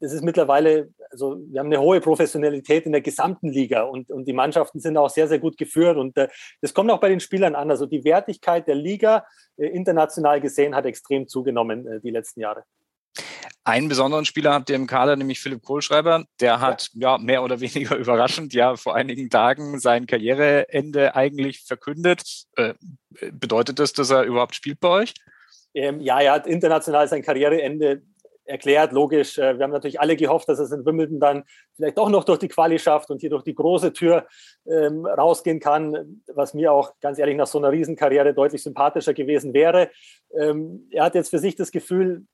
das 0.00 0.12
ist 0.12 0.22
mittlerweile, 0.22 0.90
also 1.10 1.36
wir 1.48 1.60
haben 1.60 1.66
eine 1.66 1.80
hohe 1.80 2.00
Professionalität 2.00 2.86
in 2.86 2.92
der 2.92 3.00
gesamten 3.00 3.48
Liga 3.48 3.82
und, 3.82 4.10
und 4.10 4.26
die 4.28 4.32
Mannschaften 4.32 4.78
sind 4.80 4.96
auch 4.96 5.10
sehr, 5.10 5.26
sehr 5.26 5.38
gut 5.38 5.56
geführt. 5.56 5.96
Und 5.96 6.16
äh, 6.16 6.28
das 6.60 6.74
kommt 6.74 6.90
auch 6.90 7.00
bei 7.00 7.08
den 7.08 7.20
Spielern 7.20 7.54
an. 7.54 7.70
Also 7.70 7.86
die 7.86 8.04
Wertigkeit 8.04 8.68
der 8.68 8.76
Liga 8.76 9.26
äh, 9.56 9.66
international 9.66 10.40
gesehen 10.40 10.74
hat 10.74 10.86
extrem 10.86 11.26
zugenommen 11.26 11.86
äh, 11.86 12.00
die 12.00 12.10
letzten 12.10 12.40
Jahre. 12.40 12.64
Einen 13.66 13.88
besonderen 13.88 14.24
Spieler 14.24 14.52
habt 14.52 14.70
ihr 14.70 14.76
im 14.76 14.86
Kader, 14.86 15.16
nämlich 15.16 15.40
Philipp 15.40 15.64
Kohlschreiber. 15.64 16.24
Der 16.40 16.60
hat 16.60 16.88
ja. 16.94 17.16
ja. 17.16 17.18
mehr 17.18 17.42
oder 17.42 17.58
weniger 17.60 17.96
überraschend 17.96 18.54
ja 18.54 18.76
vor 18.76 18.94
einigen 18.94 19.28
Tagen 19.28 19.80
sein 19.80 20.06
Karriereende 20.06 21.16
eigentlich 21.16 21.64
verkündet. 21.64 22.44
Äh, 22.54 22.74
bedeutet 23.32 23.80
das, 23.80 23.92
dass 23.92 24.10
er 24.10 24.22
überhaupt 24.22 24.54
spielt 24.54 24.78
bei 24.78 24.88
euch? 24.88 25.14
Ähm, 25.74 26.00
ja, 26.00 26.20
er 26.20 26.34
hat 26.34 26.46
international 26.46 27.08
sein 27.08 27.22
Karriereende 27.22 28.02
erklärt, 28.44 28.92
logisch. 28.92 29.36
Äh, 29.36 29.58
wir 29.58 29.64
haben 29.64 29.72
natürlich 29.72 30.00
alle 30.00 30.14
gehofft, 30.14 30.48
dass 30.48 30.60
es 30.60 30.70
in 30.70 30.86
Wimbledon 30.86 31.18
dann 31.18 31.42
vielleicht 31.74 31.98
doch 31.98 32.08
noch 32.08 32.22
durch 32.22 32.38
die 32.38 32.48
Quali 32.48 32.78
schafft 32.78 33.10
und 33.10 33.20
hier 33.20 33.30
durch 33.30 33.42
die 33.42 33.56
große 33.56 33.92
Tür 33.92 34.28
ähm, 34.70 35.04
rausgehen 35.04 35.58
kann, 35.58 36.22
was 36.32 36.54
mir 36.54 36.72
auch 36.72 36.92
ganz 37.00 37.18
ehrlich 37.18 37.36
nach 37.36 37.48
so 37.48 37.58
einer 37.58 37.72
Riesenkarriere 37.72 38.32
deutlich 38.32 38.62
sympathischer 38.62 39.12
gewesen 39.12 39.54
wäre. 39.54 39.90
Ähm, 40.38 40.86
er 40.92 41.04
hat 41.04 41.16
jetzt 41.16 41.30
für 41.30 41.40
sich 41.40 41.56
das 41.56 41.72
Gefühl, 41.72 42.26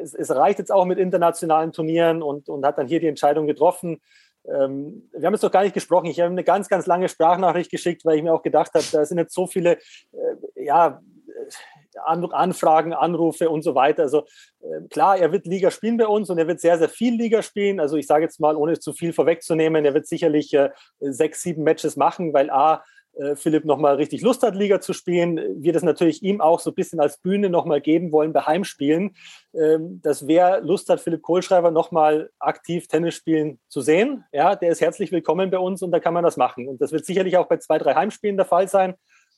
es, 0.00 0.14
es, 0.14 0.30
reicht 0.34 0.58
jetzt 0.58 0.72
auch 0.72 0.84
mit 0.84 0.98
internationalen 0.98 1.72
Turnieren 1.72 2.22
und, 2.22 2.48
und 2.48 2.64
hat 2.64 2.78
dann 2.78 2.86
hier 2.86 3.00
die 3.00 3.08
Entscheidung 3.08 3.46
getroffen. 3.46 4.00
Ähm, 4.48 5.08
wir 5.12 5.26
haben 5.26 5.34
jetzt 5.34 5.42
noch 5.42 5.50
gar 5.50 5.62
nicht 5.62 5.74
gesprochen. 5.74 6.06
Ich 6.06 6.20
habe 6.20 6.30
eine 6.30 6.44
ganz, 6.44 6.68
ganz 6.68 6.86
lange 6.86 7.08
Sprachnachricht 7.08 7.70
geschickt, 7.70 8.04
weil 8.04 8.16
ich 8.16 8.22
mir 8.22 8.32
auch 8.32 8.42
gedacht 8.42 8.72
habe, 8.74 8.84
da 8.92 9.04
sind 9.04 9.18
jetzt 9.18 9.34
so 9.34 9.46
viele, 9.46 9.78
äh, 10.12 10.64
ja, 10.64 11.00
Anfragen, 12.04 12.92
Anrufe 12.92 13.48
und 13.48 13.62
so 13.62 13.74
weiter. 13.74 14.02
Also 14.02 14.24
äh, 14.60 14.86
klar, 14.90 15.16
er 15.16 15.32
wird 15.32 15.46
Liga 15.46 15.70
spielen 15.70 15.96
bei 15.96 16.06
uns 16.06 16.28
und 16.28 16.38
er 16.38 16.46
wird 16.46 16.60
sehr, 16.60 16.78
sehr 16.78 16.88
viel 16.88 17.14
Liga 17.14 17.42
spielen. 17.42 17.80
Also 17.80 17.96
ich 17.96 18.06
sage 18.06 18.24
jetzt 18.24 18.40
mal, 18.40 18.56
ohne 18.56 18.78
zu 18.78 18.92
viel 18.92 19.12
vorwegzunehmen, 19.12 19.84
er 19.84 19.94
wird 19.94 20.06
sicherlich 20.06 20.52
äh, 20.54 20.70
sechs, 21.00 21.42
sieben 21.42 21.62
Matches 21.62 21.96
machen, 21.96 22.32
weil 22.32 22.50
A, 22.50 22.74
äh, 22.74 22.78
Philipp 23.34 23.64
nochmal 23.64 23.96
richtig 23.96 24.20
Lust 24.20 24.42
hat, 24.42 24.54
Liga 24.54 24.80
zu 24.80 24.92
spielen. 24.92 25.40
Wir 25.62 25.72
das 25.72 25.82
natürlich 25.82 26.22
ihm 26.22 26.40
auch 26.40 26.60
so 26.60 26.70
ein 26.70 26.74
bisschen 26.74 27.00
als 27.00 27.18
Bühne 27.18 27.48
nochmal 27.48 27.80
geben 27.80 28.12
wollen 28.12 28.32
bei 28.32 28.40
Heimspielen. 28.40 29.16
Ähm, 29.54 30.00
dass 30.02 30.26
wer 30.26 30.60
Lust 30.60 30.90
hat, 30.90 31.00
Philipp 31.00 31.22
Kohlschreiber 31.22 31.70
nochmal 31.70 32.30
aktiv 32.38 32.88
Tennis 32.88 33.14
spielen 33.14 33.58
zu 33.68 33.80
sehen, 33.80 34.24
ja, 34.32 34.54
der 34.54 34.70
ist 34.70 34.80
herzlich 34.80 35.12
willkommen 35.12 35.50
bei 35.50 35.58
uns 35.58 35.82
und 35.82 35.92
da 35.92 36.00
kann 36.00 36.14
man 36.14 36.24
das 36.24 36.36
machen. 36.36 36.68
Und 36.68 36.80
das 36.82 36.92
wird 36.92 37.06
sicherlich 37.06 37.38
auch 37.38 37.46
bei 37.46 37.56
zwei, 37.56 37.78
drei 37.78 37.94
Heimspielen 37.94 38.36
der 38.36 38.46
Fall 38.46 38.68
sein. 38.68 38.94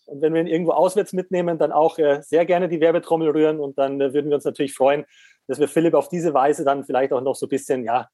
Und 0.06 0.22
wenn 0.22 0.34
wir 0.34 0.40
ihn 0.40 0.46
irgendwo 0.46 0.72
auswärts 0.72 1.12
mitnehmen, 1.12 1.58
dann 1.58 1.70
auch 1.70 1.98
äh, 1.98 2.22
sehr 2.22 2.46
gerne 2.46 2.68
die 2.68 2.80
Werbetrommel 2.80 3.30
rühren 3.30 3.60
und 3.60 3.78
dann 3.78 4.00
äh, 4.00 4.12
würden 4.12 4.30
wir 4.30 4.36
uns 4.36 4.44
natürlich 4.44 4.74
freuen, 4.74 5.04
dass 5.46 5.60
wir 5.60 5.68
Philipp 5.68 5.94
auf 5.94 6.08
diese 6.08 6.34
Weise 6.34 6.64
dann 6.64 6.84
vielleicht 6.84 7.12
auch 7.12 7.20
noch 7.20 7.36
so 7.36 7.46
ein 7.46 7.50
bisschen, 7.50 7.84
ja, 7.84 8.08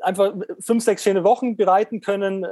einfach 0.00 0.34
fünf, 0.60 0.84
sechs 0.84 1.02
schöne 1.02 1.24
Wochen 1.24 1.56
bereiten 1.56 2.00
können. 2.00 2.46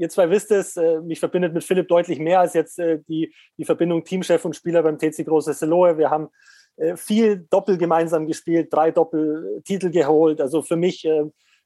Ihr 0.00 0.08
zwei 0.08 0.30
wisst 0.30 0.50
es, 0.50 0.78
äh, 0.78 0.98
mich 1.02 1.20
verbindet 1.20 1.52
mit 1.52 1.62
Philipp 1.62 1.86
deutlich 1.86 2.18
mehr 2.18 2.40
als 2.40 2.54
jetzt 2.54 2.78
äh, 2.78 3.00
die, 3.06 3.34
die 3.58 3.66
Verbindung 3.66 4.02
Teamchef 4.02 4.42
und 4.46 4.56
Spieler 4.56 4.82
beim 4.82 4.98
TC 4.98 5.26
Große 5.26 5.52
Seloe. 5.52 5.98
Wir 5.98 6.08
haben 6.08 6.30
äh, 6.76 6.96
viel 6.96 7.46
Doppel 7.50 7.76
gemeinsam 7.76 8.26
gespielt, 8.26 8.72
drei 8.72 8.92
Doppeltitel 8.92 9.90
geholt. 9.90 10.40
Also 10.40 10.62
für 10.62 10.76
mich, 10.76 11.04
äh, 11.04 11.24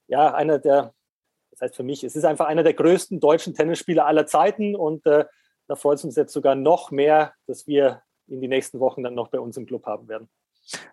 ja, 0.09 0.35
einer 0.35 0.59
der, 0.59 0.93
das 1.53 1.61
heißt 1.61 1.77
für 1.77 1.85
mich, 1.85 2.03
es 2.03 2.17
ist 2.17 2.25
einfach 2.25 2.47
einer 2.47 2.65
der 2.65 2.75
größten 2.75 3.21
deutschen 3.21 3.55
Tennisspieler 3.55 4.05
aller 4.05 4.27
Zeiten 4.27 4.75
und 4.75 5.07
äh, 5.07 5.27
da 5.69 5.77
freut 5.77 5.99
es 5.99 6.05
uns 6.05 6.17
jetzt 6.17 6.33
sogar 6.33 6.57
noch 6.57 6.91
mehr, 6.91 7.35
dass 7.47 7.69
wir 7.69 8.03
in 8.27 8.41
die 8.41 8.49
nächsten 8.49 8.81
Wochen 8.81 9.05
dann 9.05 9.15
noch 9.15 9.29
bei 9.29 9.39
uns 9.39 9.57
im 9.57 9.67
Club 9.67 9.87
haben 9.87 10.09
werden. 10.09 10.29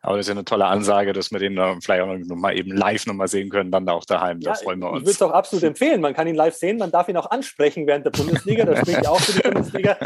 Aber 0.02 0.18
das 0.18 0.26
ist 0.26 0.30
ja 0.30 0.36
eine 0.36 0.46
tolle 0.46 0.66
Ansage, 0.66 1.14
dass 1.14 1.32
wir 1.32 1.40
den 1.40 1.56
da 1.56 1.78
vielleicht 1.82 2.02
auch 2.02 2.08
noch 2.08 2.36
mal 2.36 2.58
eben 2.58 2.72
live 2.72 3.06
noch 3.06 3.14
mal 3.14 3.28
sehen 3.28 3.50
können, 3.50 3.72
dann 3.72 3.86
da 3.86 3.94
auch 3.94 4.06
daheim. 4.06 4.40
Da 4.40 4.52
ja, 4.52 4.56
freuen 4.56 4.80
wir 4.80 4.90
uns. 4.90 5.00
Ich 5.00 5.06
würde 5.06 5.12
es 5.12 5.22
auch 5.22 5.32
absolut 5.32 5.64
empfehlen. 5.64 6.02
Man 6.02 6.14
kann 6.14 6.28
ihn 6.28 6.36
live 6.36 6.56
sehen, 6.56 6.78
man 6.78 6.92
darf 6.92 7.08
ihn 7.08 7.18
auch 7.18 7.32
ansprechen 7.32 7.88
während 7.88 8.06
der 8.06 8.12
Bundesliga. 8.12 8.66
Das 8.66 8.80
spricht 8.80 9.04
ja 9.04 9.10
auch 9.10 9.20
für 9.20 9.34
die 9.34 9.50
Bundesliga. 9.50 9.98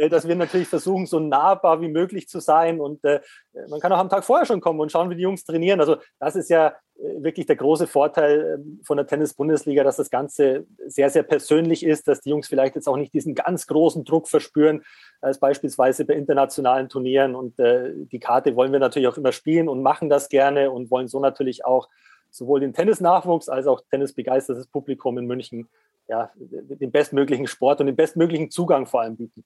Äh, 0.00 0.08
dass 0.08 0.26
wir 0.26 0.34
natürlich 0.34 0.68
versuchen, 0.68 1.06
so 1.06 1.20
nahbar 1.20 1.80
wie 1.82 1.88
möglich 1.88 2.28
zu 2.28 2.40
sein. 2.40 2.80
Und 2.80 3.04
äh, 3.04 3.20
man 3.68 3.80
kann 3.80 3.92
auch 3.92 3.98
am 3.98 4.08
Tag 4.08 4.24
vorher 4.24 4.46
schon 4.46 4.60
kommen 4.60 4.80
und 4.80 4.90
schauen, 4.90 5.10
wie 5.10 5.16
die 5.16 5.22
Jungs 5.22 5.44
trainieren. 5.44 5.80
Also 5.80 5.96
das 6.18 6.36
ist 6.36 6.48
ja 6.48 6.74
wirklich 7.02 7.46
der 7.46 7.56
große 7.56 7.86
Vorteil 7.86 8.58
ähm, 8.58 8.80
von 8.84 8.96
der 8.96 9.06
Tennis-Bundesliga, 9.06 9.84
dass 9.84 9.96
das 9.96 10.10
Ganze 10.10 10.66
sehr, 10.86 11.10
sehr 11.10 11.22
persönlich 11.22 11.84
ist, 11.84 12.08
dass 12.08 12.20
die 12.20 12.30
Jungs 12.30 12.48
vielleicht 12.48 12.74
jetzt 12.74 12.88
auch 12.88 12.96
nicht 12.96 13.14
diesen 13.14 13.34
ganz 13.34 13.66
großen 13.66 14.04
Druck 14.04 14.28
verspüren, 14.28 14.82
als 15.20 15.38
beispielsweise 15.38 16.04
bei 16.04 16.14
internationalen 16.14 16.88
Turnieren. 16.88 17.34
Und 17.34 17.58
äh, 17.58 17.92
die 17.94 18.20
Karte 18.20 18.56
wollen 18.56 18.72
wir 18.72 18.80
natürlich 18.80 19.08
auch 19.08 19.16
immer 19.16 19.32
spielen 19.32 19.68
und 19.68 19.82
machen 19.82 20.08
das 20.08 20.28
gerne 20.28 20.70
und 20.70 20.90
wollen 20.90 21.08
so 21.08 21.20
natürlich 21.20 21.64
auch 21.64 21.88
sowohl 22.30 22.60
den 22.60 22.72
Tennis-Nachwuchs 22.72 23.48
als 23.48 23.66
auch 23.66 23.82
tennisbegeistertes 23.90 24.66
Publikum 24.68 25.18
in 25.18 25.26
München 25.26 25.68
ja, 26.10 26.30
den 26.36 26.90
bestmöglichen 26.90 27.46
Sport 27.46 27.80
und 27.80 27.86
den 27.86 27.96
bestmöglichen 27.96 28.50
Zugang 28.50 28.86
vor 28.86 29.02
allem 29.02 29.16
bieten. 29.16 29.44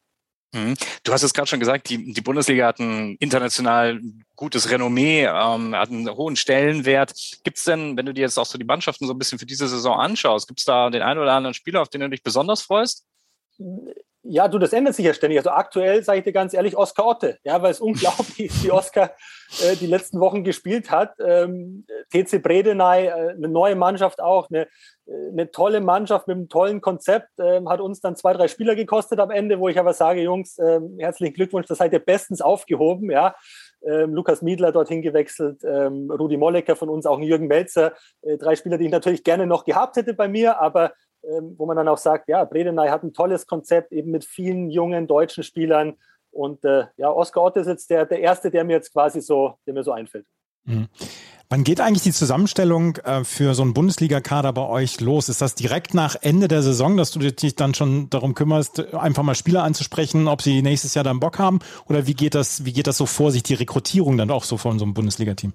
Mhm. 0.55 0.75
Du 1.03 1.13
hast 1.13 1.25
es 1.25 1.35
gerade 1.35 1.49
schon 1.49 1.59
gesagt, 1.59 1.89
die, 1.89 2.13
die 2.13 2.21
Bundesliga 2.21 2.69
hat 2.69 2.79
ein 2.79 3.17
international 3.17 4.01
gutes 4.37 4.71
Renommee, 4.71 5.25
ähm, 5.25 5.75
hat 5.75 5.91
einen 5.91 6.09
hohen 6.09 6.37
Stellenwert. 6.37 7.13
Gibt 7.43 7.59
es 7.59 7.65
denn, 7.65 7.97
wenn 7.97 8.07
du 8.07 8.15
dir 8.15 8.23
jetzt 8.23 8.39
auch 8.39 8.47
so 8.47 8.57
die 8.57 8.65
Mannschaften 8.65 9.07
so 9.07 9.15
ein 9.15 9.19
bisschen 9.19 9.41
für 9.41 9.47
diese 9.47 9.67
Saison 9.67 9.99
anschaust, 9.99 10.47
gibt 10.47 10.61
es 10.61 10.67
da 10.67 10.91
den 10.91 11.03
einen 11.03 11.19
oder 11.19 11.33
anderen 11.33 11.55
Spieler, 11.55 11.83
auf 11.83 11.89
den 11.89 12.03
du 12.03 12.09
dich 12.09 12.23
besonders 12.23 12.63
freust? 12.63 13.05
Ja, 14.27 14.49
du, 14.49 14.59
das 14.59 14.73
ändert 14.73 14.95
sich 14.95 15.05
ja 15.05 15.13
ständig. 15.13 15.39
Also 15.39 15.51
aktuell 15.51 16.03
sage 16.03 16.19
ich 16.19 16.25
dir 16.25 16.33
ganz 16.33 16.55
ehrlich, 16.55 16.79
Oskar 16.79 17.07
Otte, 17.07 17.39
ja, 17.45 17.61
weil 17.61 17.73
es 17.73 17.81
unglaublich 17.83 18.41
ist, 18.41 18.65
wie 18.65 18.73
Oskar 18.73 19.11
äh, 19.63 19.77
die 19.77 19.87
letzten 19.87 20.19
Wochen 20.19 20.45
gespielt 20.45 20.91
hat. 20.91 21.15
Ähm, 21.21 21.85
TC 22.11 22.43
Bredeney, 22.43 23.07
äh, 23.07 23.31
eine 23.31 23.49
neue 23.49 23.77
Mannschaft 23.77 24.23
auch, 24.23 24.49
eine, 24.49 24.63
äh, 25.07 25.29
eine 25.31 25.51
tolle 25.51 25.83
Mannschaft 25.83 26.27
mit 26.27 26.37
einem 26.39 26.49
tollen 26.49 26.81
Konzept, 26.81 27.29
ähm, 27.39 27.69
hat 27.69 27.81
uns 27.83 28.01
dann 28.01 28.17
zwei, 28.17 28.33
drei 28.33 28.49
Spieler 28.49 28.75
gekostet 28.75 29.21
am 29.21 29.31
Ende, 29.31 29.61
wo 29.61 29.69
ich 29.69 29.79
aber 29.79 29.93
sage, 29.93 30.23
Jungs, 30.23 30.59
ähm, 30.59 30.97
herzlichen 30.99 31.35
Glückwunsch, 31.35 31.67
das 31.67 31.79
seid 31.79 31.93
ihr 31.93 31.99
bestens 31.99 32.41
aufgehoben, 32.41 33.11
ja. 33.11 33.35
Ähm, 33.87 34.15
Lukas 34.15 34.41
Miedler 34.41 34.73
dorthin 34.73 35.03
gewechselt, 35.03 35.63
ähm, 35.65 36.11
Rudi 36.11 36.39
Mollecker 36.39 36.77
von 36.77 36.89
uns, 36.89 37.05
auch 37.05 37.21
Jürgen 37.21 37.49
Melzer, 37.49 37.93
äh, 38.23 38.39
drei 38.39 38.57
Spieler, 38.57 38.79
die 38.79 38.87
ich 38.87 38.91
natürlich 38.91 39.23
gerne 39.23 39.47
noch 39.47 39.67
gehabt 39.67 39.97
hätte 39.97 40.15
bei 40.15 40.29
mir, 40.29 40.59
aber 40.59 40.93
ähm, 41.31 41.55
wo 41.57 41.67
man 41.67 41.77
dann 41.77 41.89
auch 41.89 41.99
sagt, 41.99 42.29
ja, 42.29 42.45
Bredeney 42.45 42.89
hat 42.89 43.03
ein 43.03 43.13
tolles 43.13 43.47
Konzept, 43.47 43.93
eben 43.93 44.11
mit 44.11 44.25
vielen 44.25 44.71
jungen 44.71 45.07
deutschen 45.07 45.43
Spielern. 45.43 45.95
Und 46.31 46.65
äh, 46.65 46.87
ja, 46.97 47.11
Oskar 47.11 47.45
Ott 47.45 47.57
ist 47.57 47.67
jetzt 47.67 47.91
der, 47.91 48.07
der 48.07 48.21
Erste, 48.21 48.51
der 48.51 48.65
mir 48.65 48.75
jetzt 48.75 48.93
quasi 48.93 49.21
so, 49.21 49.55
der 49.67 49.75
mir 49.75 49.85
so 49.85 49.93
einfällt. 49.93 50.27
Mhm. 50.65 50.89
Wann 51.51 51.63
geht 51.63 51.81
eigentlich 51.81 52.03
die 52.03 52.13
Zusammenstellung 52.13 52.97
äh, 52.97 53.23
für 53.23 53.55
so 53.55 53.63
einen 53.63 53.75
Bundesliga-Kader 53.75 54.53
bei 54.53 54.67
euch 54.67 55.01
los? 55.01 55.29
Ist 55.29 55.43
das 55.43 55.55
direkt 55.55 55.95
nach 55.95 56.17
Ende 56.21 56.49
der 56.49 56.63
Saison, 56.63 56.97
dass 56.97 57.11
du 57.13 57.19
dich 57.21 57.55
dann 57.55 57.75
schon 57.75 58.09
darum 58.11 58.35
kümmerst, 58.35 58.95
einfach 58.95 59.23
mal 59.23 59.35
Spieler 59.35 59.63
anzusprechen, 59.63 60.27
ob 60.27 60.43
sie 60.43 60.63
nächstes 60.63 60.95
Jahr 60.95 61.05
dann 61.05 61.21
Bock 61.21 61.39
haben? 61.39 61.61
Oder 61.87 62.07
wie 62.07 62.15
geht 62.15 62.35
das, 62.35 62.65
wie 62.65 62.73
geht 62.73 62.87
das 62.87 62.97
so 62.97 63.07
vor 63.07 63.31
sich, 63.31 63.43
die 63.43 63.55
Rekrutierung 63.55 64.17
dann 64.17 64.31
auch 64.31 64.45
so 64.45 64.57
von 64.57 64.79
so 64.79 64.85
einem 64.85 64.95
Bundesliga-Team? 64.95 65.53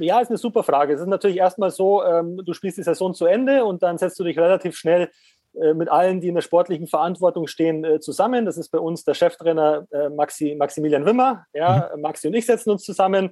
Ja, 0.00 0.20
ist 0.20 0.28
eine 0.28 0.38
super 0.38 0.62
Frage. 0.62 0.94
Es 0.94 1.00
ist 1.00 1.06
natürlich 1.06 1.36
erstmal 1.36 1.70
so, 1.70 2.02
ähm, 2.02 2.40
du 2.44 2.52
spielst 2.52 2.78
die 2.78 2.82
Saison 2.82 3.14
zu 3.14 3.26
Ende 3.26 3.64
und 3.64 3.82
dann 3.82 3.98
setzt 3.98 4.18
du 4.18 4.24
dich 4.24 4.38
relativ 4.38 4.76
schnell 4.76 5.10
äh, 5.54 5.74
mit 5.74 5.88
allen, 5.88 6.20
die 6.20 6.28
in 6.28 6.36
der 6.36 6.42
sportlichen 6.42 6.86
Verantwortung 6.86 7.48
stehen, 7.48 7.84
äh, 7.84 7.98
zusammen. 7.98 8.46
Das 8.46 8.56
ist 8.56 8.70
bei 8.70 8.78
uns 8.78 9.04
der 9.04 9.14
Cheftrainer 9.14 9.86
äh, 9.90 10.08
Maxi, 10.08 10.54
Maximilian 10.56 11.04
Wimmer. 11.04 11.44
Ja, 11.52 11.90
mhm. 11.94 12.02
Maxi 12.02 12.28
und 12.28 12.34
ich 12.34 12.46
setzen 12.46 12.70
uns 12.70 12.84
zusammen. 12.84 13.30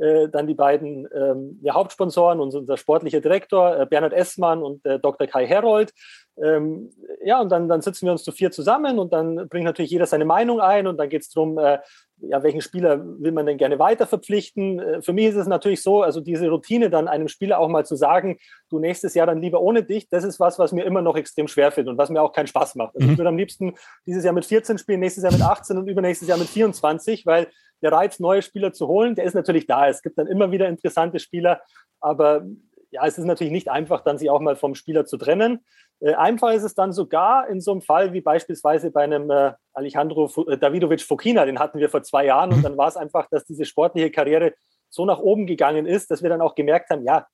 Dann 0.00 0.46
die 0.46 0.54
beiden 0.54 1.08
ähm, 1.12 1.58
ja, 1.60 1.74
Hauptsponsoren, 1.74 2.38
unser 2.38 2.76
sportlicher 2.76 3.20
Direktor 3.20 3.84
Bernhard 3.86 4.12
Essmann 4.12 4.62
und 4.62 4.86
Dr. 5.02 5.26
Kai 5.26 5.44
Herold. 5.44 5.92
Ähm, 6.40 6.90
ja, 7.24 7.40
und 7.40 7.50
dann, 7.50 7.68
dann 7.68 7.82
sitzen 7.82 8.06
wir 8.06 8.12
uns 8.12 8.22
zu 8.22 8.30
vier 8.30 8.52
zusammen 8.52 9.00
und 9.00 9.12
dann 9.12 9.48
bringt 9.48 9.64
natürlich 9.64 9.90
jeder 9.90 10.06
seine 10.06 10.24
Meinung 10.24 10.60
ein 10.60 10.86
und 10.86 10.98
dann 10.98 11.08
geht 11.08 11.22
es 11.22 11.30
darum, 11.30 11.58
äh, 11.58 11.78
ja, 12.20 12.42
welchen 12.42 12.60
Spieler 12.60 13.00
will 13.20 13.32
man 13.32 13.46
denn 13.46 13.58
gerne 13.58 13.78
weiter 13.78 14.06
verpflichten. 14.06 14.80
Äh, 14.80 15.02
für 15.02 15.12
mich 15.12 15.26
ist 15.26 15.36
es 15.36 15.46
natürlich 15.46 15.82
so, 15.82 16.02
also 16.02 16.20
diese 16.20 16.48
Routine 16.48 16.90
dann 16.90 17.08
einem 17.08 17.28
Spieler 17.28 17.58
auch 17.58 17.68
mal 17.68 17.86
zu 17.86 17.96
sagen, 17.96 18.38
du 18.70 18.78
nächstes 18.78 19.14
Jahr 19.14 19.26
dann 19.26 19.40
lieber 19.40 19.60
ohne 19.60 19.82
dich, 19.82 20.08
das 20.08 20.24
ist 20.24 20.40
was, 20.40 20.58
was 20.58 20.72
mir 20.72 20.84
immer 20.84 21.02
noch 21.02 21.16
extrem 21.16 21.48
schwer 21.48 21.70
fällt 21.70 21.88
und 21.88 21.98
was 21.98 22.10
mir 22.10 22.22
auch 22.22 22.32
keinen 22.32 22.46
Spaß 22.46 22.74
macht. 22.74 22.94
Also 22.96 23.06
mhm. 23.06 23.12
ich 23.12 23.18
würde 23.18 23.28
am 23.28 23.38
liebsten 23.38 23.74
dieses 24.06 24.24
Jahr 24.24 24.34
mit 24.34 24.44
14 24.44 24.78
spielen, 24.78 25.00
nächstes 25.00 25.24
Jahr 25.24 25.32
mit 25.32 25.42
18 25.42 25.78
und 25.78 25.88
übernächstes 25.88 26.28
Jahr 26.28 26.38
mit 26.38 26.48
24, 26.48 27.26
weil 27.26 27.48
der 27.82 27.92
Reiz, 27.92 28.18
neue 28.18 28.42
Spieler 28.42 28.72
zu 28.72 28.88
holen, 28.88 29.14
der 29.14 29.24
ist 29.24 29.34
natürlich 29.34 29.66
da. 29.66 29.88
Es 29.88 30.02
gibt 30.02 30.18
dann 30.18 30.26
immer 30.26 30.50
wieder 30.50 30.68
interessante 30.68 31.20
Spieler, 31.20 31.60
aber 32.00 32.44
ja, 32.90 33.06
es 33.06 33.18
ist 33.18 33.24
natürlich 33.24 33.52
nicht 33.52 33.70
einfach, 33.70 34.02
dann 34.02 34.18
sich 34.18 34.30
auch 34.30 34.40
mal 34.40 34.56
vom 34.56 34.74
Spieler 34.74 35.04
zu 35.04 35.16
trennen. 35.16 35.64
Äh, 36.00 36.14
einfach 36.14 36.52
ist 36.52 36.62
es 36.62 36.74
dann 36.74 36.92
sogar 36.92 37.48
in 37.48 37.60
so 37.60 37.72
einem 37.72 37.82
Fall 37.82 38.12
wie 38.12 38.20
beispielsweise 38.20 38.90
bei 38.90 39.02
einem 39.02 39.30
äh, 39.30 39.52
Alejandro 39.74 40.30
äh, 40.48 40.56
Davidovic 40.56 41.02
Fokina, 41.02 41.44
den 41.44 41.58
hatten 41.58 41.78
wir 41.78 41.88
vor 41.88 42.02
zwei 42.02 42.26
Jahren. 42.26 42.52
Und 42.52 42.62
dann 42.62 42.76
war 42.76 42.88
es 42.88 42.96
einfach, 42.96 43.28
dass 43.30 43.44
diese 43.44 43.64
sportliche 43.64 44.10
Karriere 44.10 44.54
so 44.88 45.04
nach 45.04 45.18
oben 45.18 45.46
gegangen 45.46 45.86
ist, 45.86 46.10
dass 46.10 46.22
wir 46.22 46.30
dann 46.30 46.40
auch 46.40 46.54
gemerkt 46.54 46.90
haben, 46.90 47.04
ja, 47.04 47.26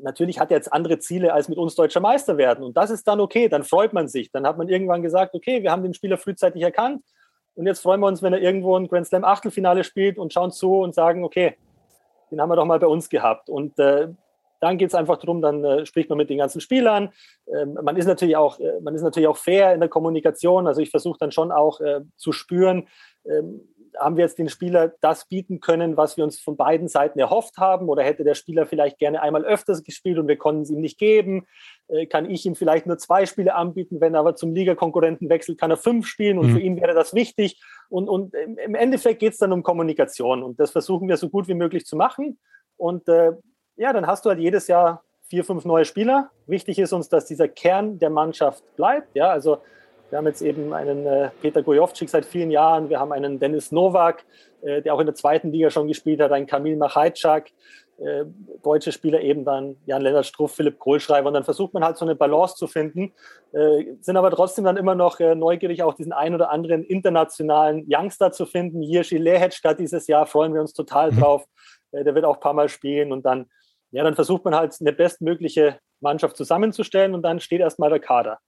natürlich 0.00 0.38
hat 0.38 0.50
er 0.50 0.58
jetzt 0.58 0.72
andere 0.72 0.98
Ziele 0.98 1.32
als 1.32 1.48
mit 1.48 1.58
uns 1.58 1.74
deutscher 1.74 2.00
Meister 2.00 2.36
werden. 2.36 2.62
Und 2.62 2.76
das 2.76 2.90
ist 2.90 3.08
dann 3.08 3.20
okay, 3.20 3.48
dann 3.48 3.64
freut 3.64 3.92
man 3.92 4.06
sich. 4.08 4.30
Dann 4.30 4.46
hat 4.46 4.58
man 4.58 4.68
irgendwann 4.68 5.02
gesagt, 5.02 5.34
okay, 5.34 5.62
wir 5.62 5.72
haben 5.72 5.82
den 5.82 5.94
Spieler 5.94 6.18
frühzeitig 6.18 6.62
erkannt. 6.62 7.02
Und 7.54 7.66
jetzt 7.66 7.80
freuen 7.80 8.00
wir 8.00 8.06
uns, 8.06 8.22
wenn 8.22 8.32
er 8.32 8.40
irgendwo 8.40 8.76
ein 8.76 8.86
Grand 8.86 9.06
Slam 9.06 9.24
Achtelfinale 9.24 9.82
spielt 9.82 10.18
und 10.18 10.32
schauen 10.32 10.52
zu 10.52 10.74
und 10.80 10.94
sagen, 10.94 11.24
okay, 11.24 11.56
den 12.30 12.40
haben 12.40 12.50
wir 12.50 12.56
doch 12.56 12.64
mal 12.64 12.78
bei 12.78 12.86
uns 12.86 13.08
gehabt. 13.08 13.48
Und 13.48 13.78
äh, 13.78 14.08
dann 14.60 14.78
geht 14.78 14.88
es 14.88 14.94
einfach 14.94 15.18
darum, 15.18 15.42
dann 15.42 15.64
äh, 15.64 15.86
spricht 15.86 16.08
man 16.08 16.18
mit 16.18 16.30
den 16.30 16.38
ganzen 16.38 16.60
Spielern. 16.60 17.10
Ähm, 17.46 17.78
man 17.82 17.96
ist 17.96 18.06
natürlich 18.06 18.36
auch, 18.36 18.58
äh, 18.58 18.80
man 18.80 18.94
ist 18.94 19.02
natürlich 19.02 19.28
auch 19.28 19.36
fair 19.36 19.74
in 19.74 19.80
der 19.80 19.88
Kommunikation. 19.88 20.66
Also 20.66 20.80
ich 20.80 20.90
versuche 20.90 21.18
dann 21.18 21.32
schon 21.32 21.52
auch 21.52 21.80
äh, 21.80 22.00
zu 22.16 22.32
spüren, 22.32 22.88
ähm, 23.24 23.60
haben 23.98 24.16
wir 24.16 24.24
jetzt 24.24 24.38
den 24.38 24.48
Spieler 24.48 24.92
das 25.00 25.26
bieten 25.26 25.60
können, 25.60 25.96
was 25.96 26.16
wir 26.16 26.24
uns 26.24 26.38
von 26.38 26.56
beiden 26.56 26.88
Seiten 26.88 27.18
erhofft 27.18 27.58
haben? 27.58 27.88
Oder 27.88 28.02
hätte 28.02 28.24
der 28.24 28.34
Spieler 28.34 28.66
vielleicht 28.66 28.98
gerne 28.98 29.22
einmal 29.22 29.44
öfters 29.44 29.82
gespielt 29.82 30.18
und 30.18 30.28
wir 30.28 30.36
konnten 30.36 30.62
es 30.62 30.70
ihm 30.70 30.80
nicht 30.80 30.98
geben? 30.98 31.46
Äh, 31.88 32.06
kann 32.06 32.30
ich 32.30 32.44
ihm 32.46 32.54
vielleicht 32.54 32.86
nur 32.86 32.98
zwei 32.98 33.26
Spiele 33.26 33.54
anbieten, 33.54 34.00
wenn 34.00 34.14
er 34.14 34.20
aber 34.20 34.36
zum 34.36 34.54
Ligakonkurrenten 34.54 35.28
wechselt, 35.28 35.58
kann 35.58 35.70
er 35.70 35.76
fünf 35.76 36.06
spielen 36.06 36.38
und 36.38 36.48
mhm. 36.48 36.52
für 36.52 36.60
ihn 36.60 36.80
wäre 36.80 36.94
das 36.94 37.14
wichtig. 37.14 37.60
Und, 37.88 38.08
und 38.08 38.34
im 38.34 38.74
Endeffekt 38.74 39.20
geht 39.20 39.32
es 39.32 39.38
dann 39.38 39.52
um 39.52 39.62
Kommunikation 39.62 40.42
und 40.42 40.60
das 40.60 40.70
versuchen 40.70 41.08
wir 41.08 41.16
so 41.16 41.28
gut 41.28 41.48
wie 41.48 41.54
möglich 41.54 41.86
zu 41.86 41.96
machen. 41.96 42.38
Und 42.76 43.08
äh, 43.08 43.32
ja, 43.78 43.92
dann 43.92 44.06
hast 44.06 44.24
du 44.24 44.30
halt 44.30 44.40
jedes 44.40 44.66
Jahr 44.66 45.02
vier, 45.28 45.44
fünf 45.44 45.64
neue 45.64 45.84
Spieler. 45.84 46.30
Wichtig 46.46 46.78
ist 46.78 46.92
uns, 46.92 47.08
dass 47.08 47.26
dieser 47.26 47.48
Kern 47.48 47.98
der 47.98 48.10
Mannschaft 48.10 48.64
bleibt. 48.76 49.14
Ja, 49.14 49.30
also 49.30 49.58
wir 50.10 50.18
haben 50.18 50.26
jetzt 50.26 50.42
eben 50.42 50.72
einen 50.72 51.06
äh, 51.06 51.30
Peter 51.42 51.62
Gojovcik 51.62 52.08
seit 52.08 52.24
vielen 52.24 52.50
Jahren, 52.50 52.88
wir 52.88 52.98
haben 52.98 53.12
einen 53.12 53.38
Dennis 53.38 53.70
Nowak, 53.70 54.24
äh, 54.62 54.82
der 54.82 54.94
auch 54.94 55.00
in 55.00 55.06
der 55.06 55.14
zweiten 55.14 55.52
Liga 55.52 55.70
schon 55.70 55.86
gespielt 55.86 56.20
hat, 56.20 56.32
einen 56.32 56.46
Kamil 56.46 56.76
Machajczak, 56.76 57.50
äh, 57.98 58.24
deutsche 58.62 58.90
Spieler 58.90 59.20
eben 59.20 59.44
dann 59.44 59.76
Jan-Lennart 59.84 60.24
Struff, 60.24 60.54
Philipp 60.54 60.78
Kohlschreiber 60.78 61.28
und 61.28 61.34
dann 61.34 61.44
versucht 61.44 61.74
man 61.74 61.84
halt 61.84 61.98
so 61.98 62.06
eine 62.06 62.14
Balance 62.14 62.56
zu 62.56 62.66
finden, 62.66 63.12
äh, 63.52 63.84
sind 64.00 64.16
aber 64.16 64.30
trotzdem 64.30 64.64
dann 64.64 64.78
immer 64.78 64.94
noch 64.94 65.20
äh, 65.20 65.34
neugierig, 65.34 65.82
auch 65.82 65.94
diesen 65.94 66.12
ein 66.12 66.34
oder 66.34 66.50
anderen 66.50 66.84
internationalen 66.84 67.86
Youngster 67.86 68.32
zu 68.32 68.46
finden. 68.46 68.82
Jirschi 68.82 69.18
Lehetschka 69.18 69.74
dieses 69.74 70.06
Jahr 70.06 70.26
freuen 70.26 70.54
wir 70.54 70.62
uns 70.62 70.72
total 70.72 71.12
mhm. 71.12 71.20
drauf. 71.20 71.44
Äh, 71.92 72.04
der 72.04 72.14
wird 72.14 72.24
auch 72.24 72.36
ein 72.36 72.40
paar 72.40 72.54
Mal 72.54 72.68
spielen 72.68 73.12
und 73.12 73.26
dann, 73.26 73.46
ja, 73.90 74.04
dann 74.04 74.14
versucht 74.14 74.44
man 74.44 74.54
halt 74.54 74.76
eine 74.80 74.92
bestmögliche 74.92 75.78
Mannschaft 76.00 76.36
zusammenzustellen 76.36 77.14
und 77.14 77.22
dann 77.22 77.40
steht 77.40 77.60
erstmal 77.60 77.90
der 77.90 78.00
Kader. 78.00 78.38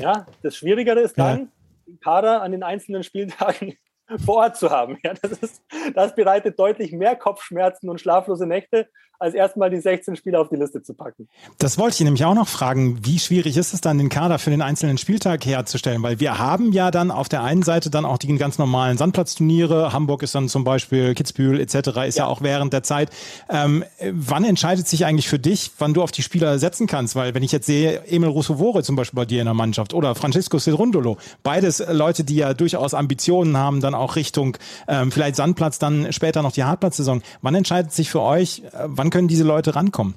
Ja, 0.00 0.26
das 0.42 0.56
Schwierigere 0.56 1.00
ist 1.00 1.18
dann, 1.18 1.38
ja. 1.38 1.48
den 1.86 2.00
Kader 2.00 2.42
an 2.42 2.52
den 2.52 2.62
einzelnen 2.62 3.02
Spieltagen 3.02 3.76
vor 4.24 4.36
Ort 4.36 4.56
zu 4.56 4.70
haben. 4.70 4.98
Ja, 5.02 5.14
das, 5.14 5.32
ist, 5.32 5.62
das 5.94 6.14
bereitet 6.14 6.58
deutlich 6.58 6.92
mehr 6.92 7.16
Kopfschmerzen 7.16 7.88
und 7.88 8.00
schlaflose 8.00 8.46
Nächte, 8.46 8.88
als 9.18 9.34
erstmal 9.34 9.70
die 9.70 9.80
16 9.80 10.16
Spieler 10.16 10.40
auf 10.40 10.48
die 10.48 10.56
Liste 10.56 10.82
zu 10.82 10.94
packen. 10.94 11.28
Das 11.58 11.78
wollte 11.78 11.94
ich 11.94 12.00
nämlich 12.00 12.24
auch 12.24 12.34
noch 12.34 12.48
fragen. 12.48 13.04
Wie 13.04 13.18
schwierig 13.18 13.56
ist 13.56 13.72
es 13.72 13.80
dann, 13.80 13.98
den 13.98 14.08
Kader 14.08 14.38
für 14.38 14.50
den 14.50 14.62
einzelnen 14.62 14.98
Spieltag 14.98 15.44
herzustellen? 15.46 16.02
Weil 16.02 16.20
wir 16.20 16.38
haben 16.38 16.72
ja 16.72 16.90
dann 16.90 17.10
auf 17.10 17.28
der 17.28 17.42
einen 17.42 17.62
Seite 17.62 17.90
dann 17.90 18.04
auch 18.04 18.18
die 18.18 18.34
ganz 18.36 18.58
normalen 18.58 18.98
Sandplatzturniere. 18.98 19.92
Hamburg 19.92 20.22
ist 20.22 20.34
dann 20.34 20.48
zum 20.48 20.64
Beispiel, 20.64 21.14
Kitzbühel 21.14 21.60
etc. 21.60 21.74
ist 21.74 22.18
ja, 22.18 22.24
ja 22.24 22.26
auch 22.26 22.42
während 22.42 22.72
der 22.72 22.82
Zeit. 22.82 23.10
Ähm, 23.48 23.84
wann 24.12 24.44
entscheidet 24.44 24.86
sich 24.86 25.06
eigentlich 25.06 25.28
für 25.28 25.38
dich, 25.38 25.70
wann 25.78 25.94
du 25.94 26.02
auf 26.02 26.12
die 26.12 26.22
Spieler 26.22 26.58
setzen 26.58 26.86
kannst? 26.86 27.16
Weil 27.16 27.34
wenn 27.34 27.42
ich 27.42 27.52
jetzt 27.52 27.66
sehe, 27.66 28.04
Emil 28.06 28.30
Russovore 28.30 28.82
zum 28.82 28.96
Beispiel 28.96 29.16
bei 29.16 29.24
dir 29.24 29.40
in 29.40 29.46
der 29.46 29.54
Mannschaft 29.54 29.94
oder 29.94 30.14
Francisco 30.14 30.58
Cerundolo, 30.58 31.16
beides 31.42 31.82
Leute, 31.90 32.24
die 32.24 32.36
ja 32.36 32.54
durchaus 32.54 32.94
Ambitionen 32.94 33.56
haben, 33.56 33.80
dann 33.80 33.94
auch 33.98 34.16
Richtung 34.16 34.56
ähm, 34.88 35.10
vielleicht 35.10 35.36
Sandplatz, 35.36 35.78
dann 35.78 36.12
später 36.12 36.42
noch 36.42 36.52
die 36.52 36.64
Hartplatzsaison. 36.64 37.22
Wann 37.42 37.54
entscheidet 37.54 37.92
sich 37.92 38.10
für 38.10 38.20
euch, 38.20 38.62
äh, 38.72 38.84
wann 38.84 39.10
können 39.10 39.28
diese 39.28 39.44
Leute 39.44 39.74
rankommen? 39.74 40.14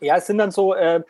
Ja, 0.00 0.16
es 0.16 0.26
sind 0.26 0.38
dann 0.38 0.50
so, 0.50 0.74
äh, 0.74 1.02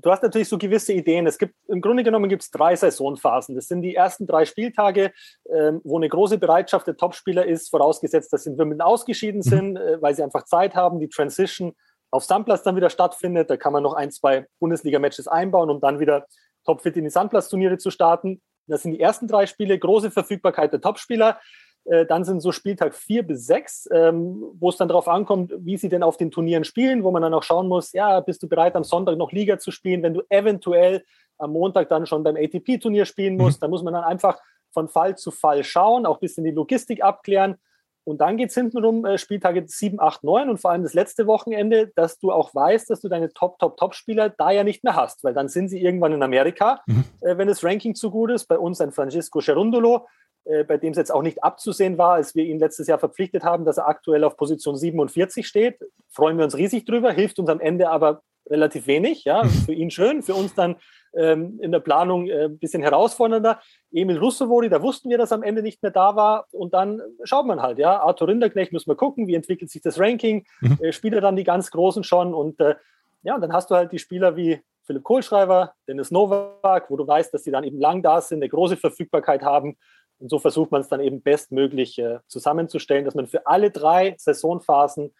du 0.00 0.10
hast 0.10 0.22
natürlich 0.22 0.48
so 0.48 0.58
gewisse 0.58 0.92
Ideen. 0.92 1.26
Es 1.26 1.38
gibt 1.38 1.54
im 1.68 1.80
Grunde 1.80 2.02
genommen 2.02 2.28
gibt 2.28 2.42
es 2.42 2.50
drei 2.50 2.76
Saisonphasen. 2.76 3.54
Das 3.54 3.68
sind 3.68 3.82
die 3.82 3.94
ersten 3.94 4.26
drei 4.26 4.44
Spieltage, 4.44 5.12
äh, 5.44 5.72
wo 5.84 5.96
eine 5.96 6.08
große 6.08 6.38
Bereitschaft 6.38 6.86
der 6.86 6.96
Topspieler 6.96 7.46
ist, 7.46 7.70
vorausgesetzt, 7.70 8.32
dass 8.32 8.44
sie 8.44 8.50
in 8.50 8.58
Wimbledon 8.58 8.86
ausgeschieden 8.86 9.42
mhm. 9.44 9.50
sind, 9.50 9.76
äh, 9.76 10.00
weil 10.00 10.14
sie 10.14 10.22
einfach 10.22 10.44
Zeit 10.44 10.74
haben, 10.74 11.00
die 11.00 11.08
Transition 11.08 11.74
auf 12.10 12.24
Sandplatz 12.24 12.62
dann 12.62 12.76
wieder 12.76 12.90
stattfindet. 12.90 13.50
Da 13.50 13.56
kann 13.56 13.72
man 13.72 13.82
noch 13.82 13.94
ein, 13.94 14.10
zwei 14.10 14.46
Bundesliga-Matches 14.60 15.28
einbauen, 15.28 15.70
um 15.70 15.80
dann 15.80 15.98
wieder 15.98 16.26
topfit 16.64 16.96
in 16.96 17.04
die 17.04 17.10
Sandplatzturniere 17.10 17.78
zu 17.78 17.90
starten. 17.90 18.40
Das 18.66 18.82
sind 18.82 18.92
die 18.92 19.00
ersten 19.00 19.26
drei 19.26 19.46
Spiele, 19.46 19.78
große 19.78 20.10
Verfügbarkeit 20.10 20.72
der 20.72 20.80
Topspieler. 20.80 21.38
Äh, 21.84 22.06
dann 22.06 22.24
sind 22.24 22.40
so 22.40 22.52
Spieltag 22.52 22.94
vier 22.94 23.22
bis 23.24 23.46
sechs, 23.46 23.88
ähm, 23.92 24.42
wo 24.54 24.68
es 24.68 24.76
dann 24.76 24.88
darauf 24.88 25.08
ankommt, 25.08 25.52
wie 25.58 25.76
sie 25.76 25.88
denn 25.88 26.02
auf 26.02 26.16
den 26.16 26.30
Turnieren 26.30 26.64
spielen, 26.64 27.02
wo 27.02 27.10
man 27.10 27.22
dann 27.22 27.34
auch 27.34 27.42
schauen 27.42 27.68
muss, 27.68 27.92
ja, 27.92 28.20
bist 28.20 28.42
du 28.42 28.48
bereit, 28.48 28.76
am 28.76 28.84
Sonntag 28.84 29.16
noch 29.16 29.32
Liga 29.32 29.58
zu 29.58 29.70
spielen, 29.70 30.02
wenn 30.02 30.14
du 30.14 30.22
eventuell 30.28 31.04
am 31.38 31.52
Montag 31.52 31.88
dann 31.88 32.06
schon 32.06 32.22
beim 32.22 32.36
ATP-Turnier 32.36 33.04
spielen 33.04 33.36
musst. 33.36 33.58
Mhm. 33.58 33.62
Da 33.62 33.68
muss 33.68 33.82
man 33.82 33.94
dann 33.94 34.04
einfach 34.04 34.40
von 34.70 34.88
Fall 34.88 35.16
zu 35.16 35.30
Fall 35.30 35.64
schauen, 35.64 36.06
auch 36.06 36.16
ein 36.16 36.20
bisschen 36.20 36.44
die 36.44 36.50
Logistik 36.50 37.02
abklären. 37.02 37.56
Und 38.04 38.20
dann 38.20 38.36
geht 38.36 38.50
es 38.50 38.54
hintenrum 38.54 39.04
äh, 39.04 39.16
Spieltage 39.16 39.64
7, 39.66 40.00
8, 40.00 40.24
9 40.24 40.50
und 40.50 40.58
vor 40.58 40.72
allem 40.72 40.82
das 40.82 40.94
letzte 40.94 41.26
Wochenende, 41.26 41.92
dass 41.94 42.18
du 42.18 42.32
auch 42.32 42.54
weißt, 42.54 42.90
dass 42.90 43.00
du 43.00 43.08
deine 43.08 43.32
Top, 43.32 43.58
Top, 43.58 43.76
Top-Spieler 43.76 44.30
da 44.30 44.50
ja 44.50 44.64
nicht 44.64 44.82
mehr 44.82 44.96
hast, 44.96 45.22
weil 45.22 45.34
dann 45.34 45.48
sind 45.48 45.68
sie 45.68 45.80
irgendwann 45.80 46.12
in 46.12 46.22
Amerika, 46.22 46.80
mhm. 46.86 47.04
äh, 47.20 47.38
wenn 47.38 47.48
das 47.48 47.62
Ranking 47.62 47.94
zu 47.94 48.10
gut 48.10 48.30
ist. 48.30 48.46
Bei 48.46 48.58
uns 48.58 48.80
ein 48.80 48.92
Francisco 48.92 49.40
Cerundolo, 49.40 50.06
äh, 50.44 50.64
bei 50.64 50.78
dem 50.78 50.90
es 50.90 50.98
jetzt 50.98 51.12
auch 51.12 51.22
nicht 51.22 51.44
abzusehen 51.44 51.96
war, 51.96 52.14
als 52.14 52.34
wir 52.34 52.44
ihn 52.44 52.58
letztes 52.58 52.88
Jahr 52.88 52.98
verpflichtet 52.98 53.44
haben, 53.44 53.64
dass 53.64 53.78
er 53.78 53.86
aktuell 53.86 54.24
auf 54.24 54.36
Position 54.36 54.76
47 54.76 55.46
steht. 55.46 55.78
Freuen 56.10 56.38
wir 56.38 56.44
uns 56.44 56.56
riesig 56.56 56.84
drüber, 56.84 57.12
hilft 57.12 57.38
uns 57.38 57.48
am 57.48 57.60
Ende 57.60 57.88
aber 57.88 58.22
relativ 58.50 58.88
wenig. 58.88 59.24
Ja, 59.24 59.44
für 59.44 59.72
ihn 59.72 59.90
schön, 59.92 60.22
für 60.22 60.34
uns 60.34 60.54
dann 60.54 60.76
ähm, 61.14 61.58
in 61.60 61.72
der 61.72 61.80
Planung 61.80 62.26
äh, 62.28 62.44
ein 62.44 62.58
bisschen 62.58 62.82
herausfordernder. 62.82 63.60
Emil 63.92 64.18
Russovori, 64.18 64.68
da 64.68 64.82
wussten 64.82 65.10
wir, 65.10 65.18
dass 65.18 65.30
er 65.30 65.36
am 65.36 65.42
Ende 65.42 65.62
nicht 65.62 65.82
mehr 65.82 65.92
da 65.92 66.16
war. 66.16 66.46
Und 66.52 66.74
dann 66.74 67.00
schaut 67.24 67.46
man 67.46 67.62
halt, 67.62 67.78
ja, 67.78 68.00
Arthur 68.00 68.28
Rinderknecht 68.28 68.72
müssen 68.72 68.90
wir 68.90 68.96
gucken, 68.96 69.26
wie 69.26 69.34
entwickelt 69.34 69.70
sich 69.70 69.82
das 69.82 69.98
Ranking, 69.98 70.44
mhm. 70.60 70.78
äh, 70.80 70.92
spielt 70.92 71.14
er 71.14 71.20
dann 71.20 71.36
die 71.36 71.44
ganz 71.44 71.70
Großen 71.70 72.04
schon 72.04 72.34
und 72.34 72.60
äh, 72.60 72.74
ja, 73.22 73.38
dann 73.38 73.52
hast 73.52 73.70
du 73.70 73.76
halt 73.76 73.92
die 73.92 73.98
Spieler 73.98 74.36
wie 74.36 74.60
Philipp 74.84 75.04
Kohlschreiber, 75.04 75.74
Dennis 75.86 76.10
Novak, 76.10 76.90
wo 76.90 76.96
du 76.96 77.06
weißt, 77.06 77.32
dass 77.32 77.44
sie 77.44 77.52
dann 77.52 77.62
eben 77.62 77.78
lang 77.78 78.02
da 78.02 78.20
sind, 78.20 78.38
eine 78.38 78.48
große 78.48 78.76
Verfügbarkeit 78.76 79.42
haben 79.42 79.76
und 80.22 80.28
so 80.28 80.38
versucht 80.38 80.70
man 80.70 80.80
es 80.80 80.88
dann 80.88 81.00
eben 81.00 81.20
bestmöglich 81.20 81.98
äh, 81.98 82.18
zusammenzustellen, 82.28 83.04
dass 83.04 83.14
man 83.14 83.26
für 83.26 83.46
alle 83.46 83.70
drei 83.70 84.14
Saisonphasen 84.18 85.12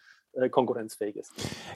konkurrenzfähig 0.51 1.15
ist. 1.15 1.31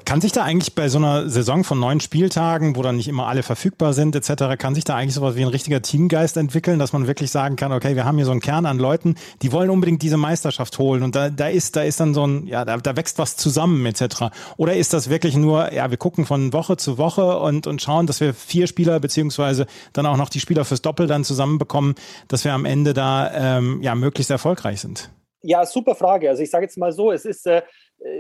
Kann 0.05 0.21
sich 0.21 0.31
da 0.31 0.43
eigentlich 0.43 0.73
bei 0.73 0.89
so 0.89 0.97
einer 0.97 1.29
Saison 1.29 1.63
von 1.63 1.79
neun 1.79 1.99
Spieltagen, 1.99 2.75
wo 2.75 2.81
dann 2.81 2.97
nicht 2.97 3.07
immer 3.07 3.27
alle 3.27 3.43
verfügbar 3.43 3.93
sind, 3.93 4.15
etc., 4.15 4.57
kann 4.57 4.75
sich 4.75 4.83
da 4.83 4.95
eigentlich 4.95 5.13
sowas 5.13 5.35
wie 5.35 5.43
ein 5.43 5.47
richtiger 5.47 5.81
Teamgeist 5.81 6.37
entwickeln, 6.37 6.79
dass 6.79 6.93
man 6.93 7.07
wirklich 7.07 7.31
sagen 7.31 7.55
kann, 7.55 7.71
okay, 7.71 7.95
wir 7.95 8.05
haben 8.05 8.15
hier 8.15 8.25
so 8.25 8.31
einen 8.31 8.39
Kern 8.39 8.65
an 8.65 8.79
Leuten, 8.79 9.15
die 9.41 9.51
wollen 9.51 9.69
unbedingt 9.69 10.01
diese 10.01 10.17
Meisterschaft 10.17 10.79
holen 10.79 11.03
und 11.03 11.15
da, 11.15 11.29
da 11.29 11.47
ist, 11.47 11.75
da 11.75 11.83
ist 11.83 11.99
dann 11.99 12.13
so 12.13 12.25
ein, 12.25 12.47
ja, 12.47 12.65
da, 12.65 12.77
da 12.77 12.95
wächst 12.95 13.19
was 13.19 13.37
zusammen, 13.37 13.85
etc. 13.85 14.31
Oder 14.57 14.75
ist 14.75 14.93
das 14.93 15.09
wirklich 15.09 15.35
nur, 15.35 15.73
ja, 15.73 15.89
wir 15.89 15.97
gucken 15.97 16.25
von 16.25 16.53
Woche 16.53 16.77
zu 16.77 16.97
Woche 16.97 17.39
und, 17.39 17.67
und 17.67 17.81
schauen, 17.81 18.07
dass 18.07 18.19
wir 18.19 18.33
vier 18.33 18.67
Spieler 18.67 18.99
beziehungsweise 18.99 19.67
dann 19.93 20.05
auch 20.05 20.17
noch 20.17 20.29
die 20.29 20.39
Spieler 20.39 20.65
fürs 20.65 20.81
Doppel 20.81 21.07
dann 21.07 21.23
zusammenbekommen, 21.23 21.95
dass 22.27 22.43
wir 22.43 22.53
am 22.53 22.65
Ende 22.65 22.93
da 22.93 23.57
ähm, 23.57 23.81
ja 23.81 23.93
möglichst 23.95 24.31
erfolgreich 24.31 24.81
sind? 24.81 25.11
Ja, 25.43 25.65
super 25.65 25.95
Frage. 25.95 26.29
Also 26.29 26.41
ich 26.41 26.49
sage 26.49 26.65
jetzt 26.65 26.77
mal 26.77 26.91
so, 26.91 27.11
es 27.11 27.23
ist 27.23 27.45
äh, 27.45 27.57
äh, 27.57 27.61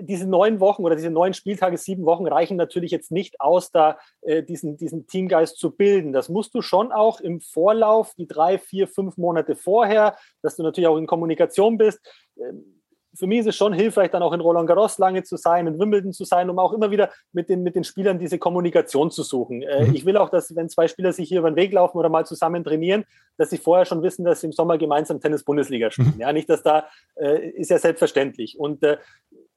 diese 0.01 0.27
neun 0.27 0.59
Wochen 0.59 0.83
oder 0.83 0.95
diese 0.95 1.09
neun 1.09 1.33
Spieltage, 1.33 1.77
sieben 1.77 2.05
Wochen 2.05 2.27
reichen 2.27 2.57
natürlich 2.57 2.91
jetzt 2.91 3.11
nicht 3.11 3.39
aus, 3.39 3.71
da 3.71 3.97
äh, 4.21 4.43
diesen, 4.43 4.77
diesen 4.77 5.07
Teamgeist 5.07 5.57
zu 5.57 5.71
bilden. 5.71 6.13
Das 6.13 6.29
musst 6.29 6.55
du 6.55 6.61
schon 6.61 6.91
auch 6.91 7.19
im 7.19 7.41
Vorlauf, 7.41 8.13
die 8.15 8.27
drei, 8.27 8.57
vier, 8.57 8.87
fünf 8.87 9.17
Monate 9.17 9.55
vorher, 9.55 10.15
dass 10.41 10.55
du 10.55 10.63
natürlich 10.63 10.87
auch 10.87 10.97
in 10.97 11.07
Kommunikation 11.07 11.77
bist. 11.77 11.99
Ähm, 12.39 12.73
für 13.17 13.25
mich 13.25 13.39
ist 13.39 13.47
es 13.47 13.55
schon 13.55 13.73
hilfreich, 13.73 14.11
dann 14.11 14.21
auch 14.21 14.33
in 14.33 14.41
Roland 14.41 14.67
Garros 14.67 14.97
lange 14.99 15.23
zu 15.23 15.37
sein, 15.37 15.65
in 15.65 15.79
Wimbledon 15.79 16.13
zu 16.13 16.23
sein, 16.23 16.49
um 16.49 16.59
auch 16.59 16.73
immer 16.73 16.91
wieder 16.91 17.09
mit 17.31 17.49
den, 17.49 17.63
mit 17.63 17.75
den 17.75 17.83
Spielern 17.83 18.19
diese 18.19 18.37
Kommunikation 18.37 19.09
zu 19.09 19.23
suchen. 19.23 19.63
Äh, 19.63 19.85
mhm. 19.85 19.95
Ich 19.95 20.05
will 20.05 20.17
auch, 20.17 20.29
dass 20.29 20.55
wenn 20.55 20.69
zwei 20.69 20.87
Spieler 20.87 21.13
sich 21.13 21.29
hier 21.29 21.39
über 21.39 21.49
den 21.49 21.55
Weg 21.55 21.73
laufen 21.73 21.97
oder 21.97 22.09
mal 22.09 22.25
zusammen 22.25 22.63
trainieren, 22.63 23.05
dass 23.37 23.49
sie 23.49 23.57
vorher 23.57 23.85
schon 23.85 24.03
wissen, 24.03 24.23
dass 24.23 24.41
sie 24.41 24.47
im 24.47 24.53
Sommer 24.53 24.77
gemeinsam 24.77 25.19
Tennis-Bundesliga 25.19 25.89
spielen. 25.91 26.13
Mhm. 26.15 26.21
Ja, 26.21 26.33
nicht, 26.33 26.49
dass 26.49 26.63
da 26.63 26.87
äh, 27.15 27.49
ist 27.51 27.71
ja 27.71 27.79
selbstverständlich. 27.79 28.59
Und 28.59 28.83
äh, 28.83 28.97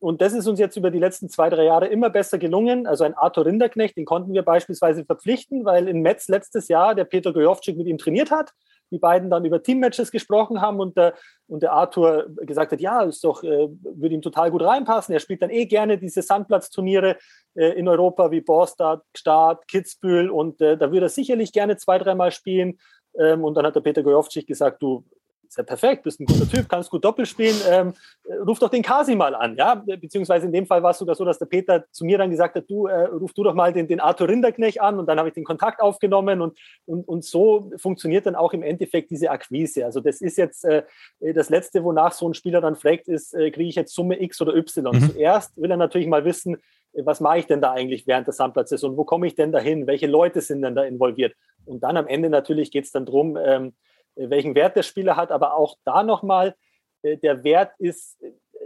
und 0.00 0.22
das 0.22 0.32
ist 0.32 0.46
uns 0.46 0.58
jetzt 0.58 0.76
über 0.76 0.90
die 0.90 0.98
letzten 0.98 1.28
zwei, 1.28 1.50
drei 1.50 1.64
Jahre 1.64 1.86
immer 1.86 2.08
besser 2.08 2.38
gelungen. 2.38 2.86
Also 2.86 3.04
ein 3.04 3.12
Arthur 3.12 3.44
Rinderknecht, 3.44 3.98
den 3.98 4.06
konnten 4.06 4.32
wir 4.32 4.42
beispielsweise 4.42 5.04
verpflichten, 5.04 5.66
weil 5.66 5.88
in 5.88 6.00
Metz 6.00 6.26
letztes 6.28 6.68
Jahr 6.68 6.94
der 6.94 7.04
Peter 7.04 7.34
Gojovcik 7.34 7.76
mit 7.76 7.86
ihm 7.86 7.98
trainiert 7.98 8.30
hat. 8.30 8.50
Die 8.90 8.98
beiden 8.98 9.28
dann 9.28 9.44
über 9.44 9.62
Teammatches 9.62 10.10
gesprochen 10.10 10.62
haben 10.62 10.80
und 10.80 10.96
der, 10.96 11.14
und 11.46 11.62
der 11.62 11.72
Arthur 11.72 12.26
gesagt 12.40 12.72
hat, 12.72 12.80
ja, 12.80 13.02
ist 13.02 13.22
doch, 13.22 13.44
äh, 13.44 13.68
würde 13.82 14.14
ihm 14.14 14.22
total 14.22 14.50
gut 14.50 14.62
reinpassen. 14.62 15.12
Er 15.12 15.20
spielt 15.20 15.42
dann 15.42 15.50
eh 15.50 15.66
gerne 15.66 15.98
diese 15.98 16.22
Sandplatzturniere 16.22 17.18
äh, 17.54 17.78
in 17.78 17.86
Europa 17.86 18.30
wie 18.30 18.40
Borstad, 18.40 19.02
Start, 19.14 19.68
Kitzbühel 19.68 20.30
und 20.30 20.62
äh, 20.62 20.78
da 20.78 20.90
würde 20.90 21.06
er 21.06 21.10
sicherlich 21.10 21.52
gerne 21.52 21.76
zwei, 21.76 21.98
dreimal 21.98 22.32
spielen. 22.32 22.78
Ähm, 23.18 23.44
und 23.44 23.54
dann 23.54 23.66
hat 23.66 23.76
der 23.76 23.80
Peter 23.80 24.02
Gojovcik 24.02 24.46
gesagt, 24.46 24.82
du, 24.82 25.04
ist 25.50 25.56
ja 25.56 25.64
perfekt, 25.64 26.04
bist 26.04 26.20
ein 26.20 26.26
guter 26.26 26.48
Typ, 26.48 26.68
kannst 26.68 26.90
gut 26.90 27.04
Doppel 27.04 27.26
spielen, 27.26 27.56
ähm, 27.68 27.92
ruf 28.46 28.60
doch 28.60 28.68
den 28.68 28.82
Kasi 28.82 29.16
mal 29.16 29.34
an, 29.34 29.56
ja, 29.56 29.74
beziehungsweise 29.74 30.46
in 30.46 30.52
dem 30.52 30.64
Fall 30.64 30.80
war 30.82 30.92
es 30.92 30.98
sogar 30.98 31.16
so, 31.16 31.24
dass 31.24 31.38
der 31.38 31.46
Peter 31.46 31.84
zu 31.90 32.04
mir 32.04 32.18
dann 32.18 32.30
gesagt 32.30 32.54
hat, 32.54 32.70
du, 32.70 32.86
äh, 32.86 33.06
ruf 33.06 33.32
du 33.32 33.42
doch 33.42 33.54
mal 33.54 33.72
den, 33.72 33.88
den 33.88 33.98
Arthur 33.98 34.28
Rinderknecht 34.28 34.80
an 34.80 35.00
und 35.00 35.06
dann 35.06 35.18
habe 35.18 35.28
ich 35.28 35.34
den 35.34 35.44
Kontakt 35.44 35.80
aufgenommen 35.80 36.40
und, 36.40 36.56
und, 36.86 37.06
und 37.08 37.24
so 37.24 37.72
funktioniert 37.76 38.26
dann 38.26 38.36
auch 38.36 38.52
im 38.52 38.62
Endeffekt 38.62 39.10
diese 39.10 39.30
Akquise. 39.30 39.84
Also 39.84 40.00
das 40.00 40.20
ist 40.20 40.38
jetzt 40.38 40.64
äh, 40.64 40.84
das 41.18 41.50
Letzte, 41.50 41.82
wonach 41.82 42.12
so 42.12 42.28
ein 42.28 42.34
Spieler 42.34 42.60
dann 42.60 42.76
fragt, 42.76 43.08
ist, 43.08 43.34
äh, 43.34 43.50
kriege 43.50 43.68
ich 43.68 43.74
jetzt 43.74 43.92
Summe 43.92 44.22
X 44.22 44.40
oder 44.40 44.54
Y? 44.54 44.94
Mhm. 44.94 45.10
Zuerst 45.10 45.60
will 45.60 45.70
er 45.70 45.76
natürlich 45.76 46.06
mal 46.06 46.24
wissen, 46.24 46.58
was 46.92 47.20
mache 47.20 47.38
ich 47.38 47.46
denn 47.46 47.60
da 47.60 47.72
eigentlich 47.72 48.06
während 48.06 48.26
der 48.26 48.34
Sandplatzsaison? 48.34 48.96
Wo 48.96 49.04
komme 49.04 49.26
ich 49.26 49.34
denn 49.34 49.52
dahin? 49.52 49.86
Welche 49.86 50.06
Leute 50.06 50.40
sind 50.40 50.62
denn 50.62 50.74
da 50.74 50.84
involviert? 50.84 51.34
Und 51.64 51.82
dann 51.82 51.96
am 51.96 52.06
Ende 52.06 52.30
natürlich 52.30 52.70
geht 52.70 52.84
es 52.84 52.92
dann 52.92 53.06
darum, 53.06 53.36
ähm, 53.36 53.74
welchen 54.16 54.54
Wert 54.54 54.76
der 54.76 54.82
Spieler 54.82 55.16
hat, 55.16 55.30
aber 55.32 55.54
auch 55.54 55.76
da 55.84 56.02
nochmal, 56.02 56.54
äh, 57.02 57.16
der 57.16 57.44
Wert 57.44 57.72
ist, 57.78 58.18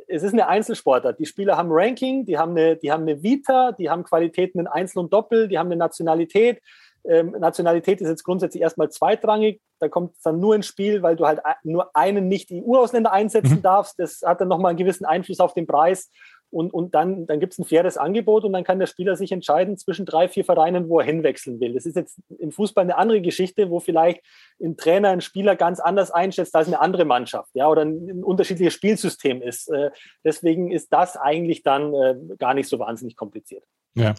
es 0.09 0.23
ist 0.23 0.33
eine 0.33 0.49
Einzelsportart. 0.49 1.19
Die 1.19 1.27
Spieler 1.27 1.57
haben 1.57 1.71
Ranking, 1.71 2.25
die 2.25 2.39
haben 2.39 2.53
eine, 2.53 2.77
die 2.77 2.93
haben 2.93 3.03
eine 3.03 3.23
Vita, 3.23 3.73
die 3.73 3.89
haben 3.91 4.05
Qualitäten 4.05 4.61
in 4.61 4.67
Einzel 4.67 4.99
und 4.99 5.13
Doppel, 5.13 5.49
die 5.49 5.59
haben 5.59 5.69
eine 5.69 5.77
Nationalität. 5.77 6.61
Ähm, 7.07 7.33
Nationalität 7.39 8.01
ist 8.01 8.09
jetzt 8.09 8.25
grundsätzlich 8.25 8.63
erstmal 8.63 8.91
zweitrangig. 8.91 9.61
Da 9.79 9.89
kommt 9.89 10.17
es 10.17 10.23
dann 10.23 10.41
nur 10.41 10.55
ins 10.55 10.67
Spiel, 10.67 11.03
weil 11.03 11.17
du 11.17 11.27
halt 11.27 11.41
nur 11.63 11.95
einen 11.95 12.29
Nicht-EU-Ausländer 12.29 13.13
einsetzen 13.13 13.59
mhm. 13.59 13.63
darfst. 13.63 13.99
Das 13.99 14.23
hat 14.25 14.41
dann 14.41 14.49
nochmal 14.49 14.71
einen 14.71 14.79
gewissen 14.79 15.05
Einfluss 15.05 15.41
auf 15.41 15.53
den 15.53 15.67
Preis 15.67 16.11
und, 16.55 16.73
und 16.73 16.95
dann, 16.95 17.27
dann 17.27 17.41
gibt 17.41 17.53
es 17.53 17.59
ein 17.59 17.65
faires 17.65 17.97
Angebot 17.97 18.45
und 18.45 18.53
dann 18.53 18.63
kann 18.63 18.79
der 18.79 18.87
Spieler 18.87 19.17
sich 19.17 19.33
entscheiden 19.33 19.77
zwischen 19.77 20.07
drei, 20.07 20.29
vier 20.29 20.45
Vereinen, 20.45 20.89
wo 20.89 21.01
er 21.01 21.05
hinwechseln 21.05 21.59
will. 21.59 21.75
Das 21.75 21.85
ist 21.85 21.97
jetzt 21.97 22.21
im 22.39 22.53
Fußball 22.53 22.83
eine 22.83 22.97
andere 22.97 23.21
Geschichte, 23.21 23.71
wo 23.71 23.81
vielleicht 23.81 24.21
ein 24.63 24.77
Trainer 24.77 25.09
einen 25.09 25.21
Spieler 25.21 25.57
ganz 25.57 25.81
anders 25.81 26.13
einschätzt 26.13 26.55
als 26.55 26.69
eine 26.69 26.81
andere 26.81 27.05
Mannschaft, 27.05 27.51
ja, 27.55 27.69
oder 27.69 27.83
ein, 27.83 28.23
unterschiedliches 28.23 28.75
Spielsystem 28.75 29.43
ist. 29.43 29.69
Äh, 29.69 29.91
deswegen 30.23 30.71
ist 30.71 30.93
das 30.93 31.17
eigentlich 31.17 31.65
dann 31.65 31.93
äh, 31.93 32.15
gar 32.39 32.55
nicht 32.55 32.69
so 32.69 32.79
wahnsinnig 32.79 33.17
kompliziert. 33.17 33.65
Ja. 33.97 34.15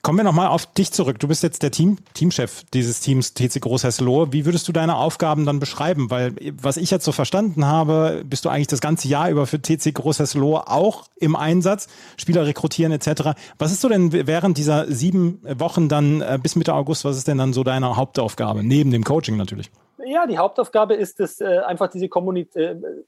Kommen 0.00 0.18
wir 0.18 0.24
nochmal 0.24 0.48
auf 0.48 0.64
dich 0.64 0.90
zurück. 0.90 1.18
Du 1.18 1.28
bist 1.28 1.42
jetzt 1.42 1.62
der 1.62 1.70
Team, 1.70 1.98
Teamchef 2.14 2.64
dieses 2.72 3.00
Teams 3.00 3.34
TC 3.34 3.60
Großhesselohe. 3.60 4.32
Wie 4.32 4.46
würdest 4.46 4.66
du 4.68 4.72
deine 4.72 4.96
Aufgaben 4.96 5.44
dann 5.44 5.58
beschreiben? 5.58 6.10
Weil, 6.10 6.34
was 6.60 6.78
ich 6.78 6.90
jetzt 6.90 7.04
so 7.04 7.12
verstanden 7.12 7.66
habe, 7.66 8.22
bist 8.24 8.46
du 8.46 8.48
eigentlich 8.48 8.68
das 8.68 8.80
ganze 8.80 9.06
Jahr 9.06 9.28
über 9.28 9.46
für 9.46 9.60
TC 9.60 9.92
Großhesselohe 9.92 10.68
auch 10.68 11.08
im 11.16 11.36
Einsatz, 11.36 11.88
Spieler 12.16 12.46
rekrutieren 12.46 12.90
etc. 12.90 13.34
Was 13.58 13.70
ist 13.70 13.82
so 13.82 13.90
denn 13.90 14.12
während 14.12 14.56
dieser 14.56 14.90
sieben 14.90 15.42
Wochen 15.58 15.90
dann 15.90 16.22
äh, 16.22 16.38
bis 16.42 16.56
Mitte 16.56 16.72
August, 16.72 17.04
was 17.04 17.18
ist 17.18 17.28
denn 17.28 17.36
dann 17.36 17.52
so 17.52 17.64
deine 17.64 17.96
Hauptaufgabe? 17.96 18.64
Neben 18.64 18.90
dem 18.90 19.04
Coaching 19.04 19.36
natürlich. 19.36 19.70
Ja, 20.06 20.26
die 20.26 20.38
Hauptaufgabe 20.38 20.94
ist 20.94 21.20
es, 21.20 21.42
äh, 21.42 21.58
einfach 21.66 21.88
diese 21.90 22.08
Kommunikation. 22.08 22.82
Äh, 22.82 23.02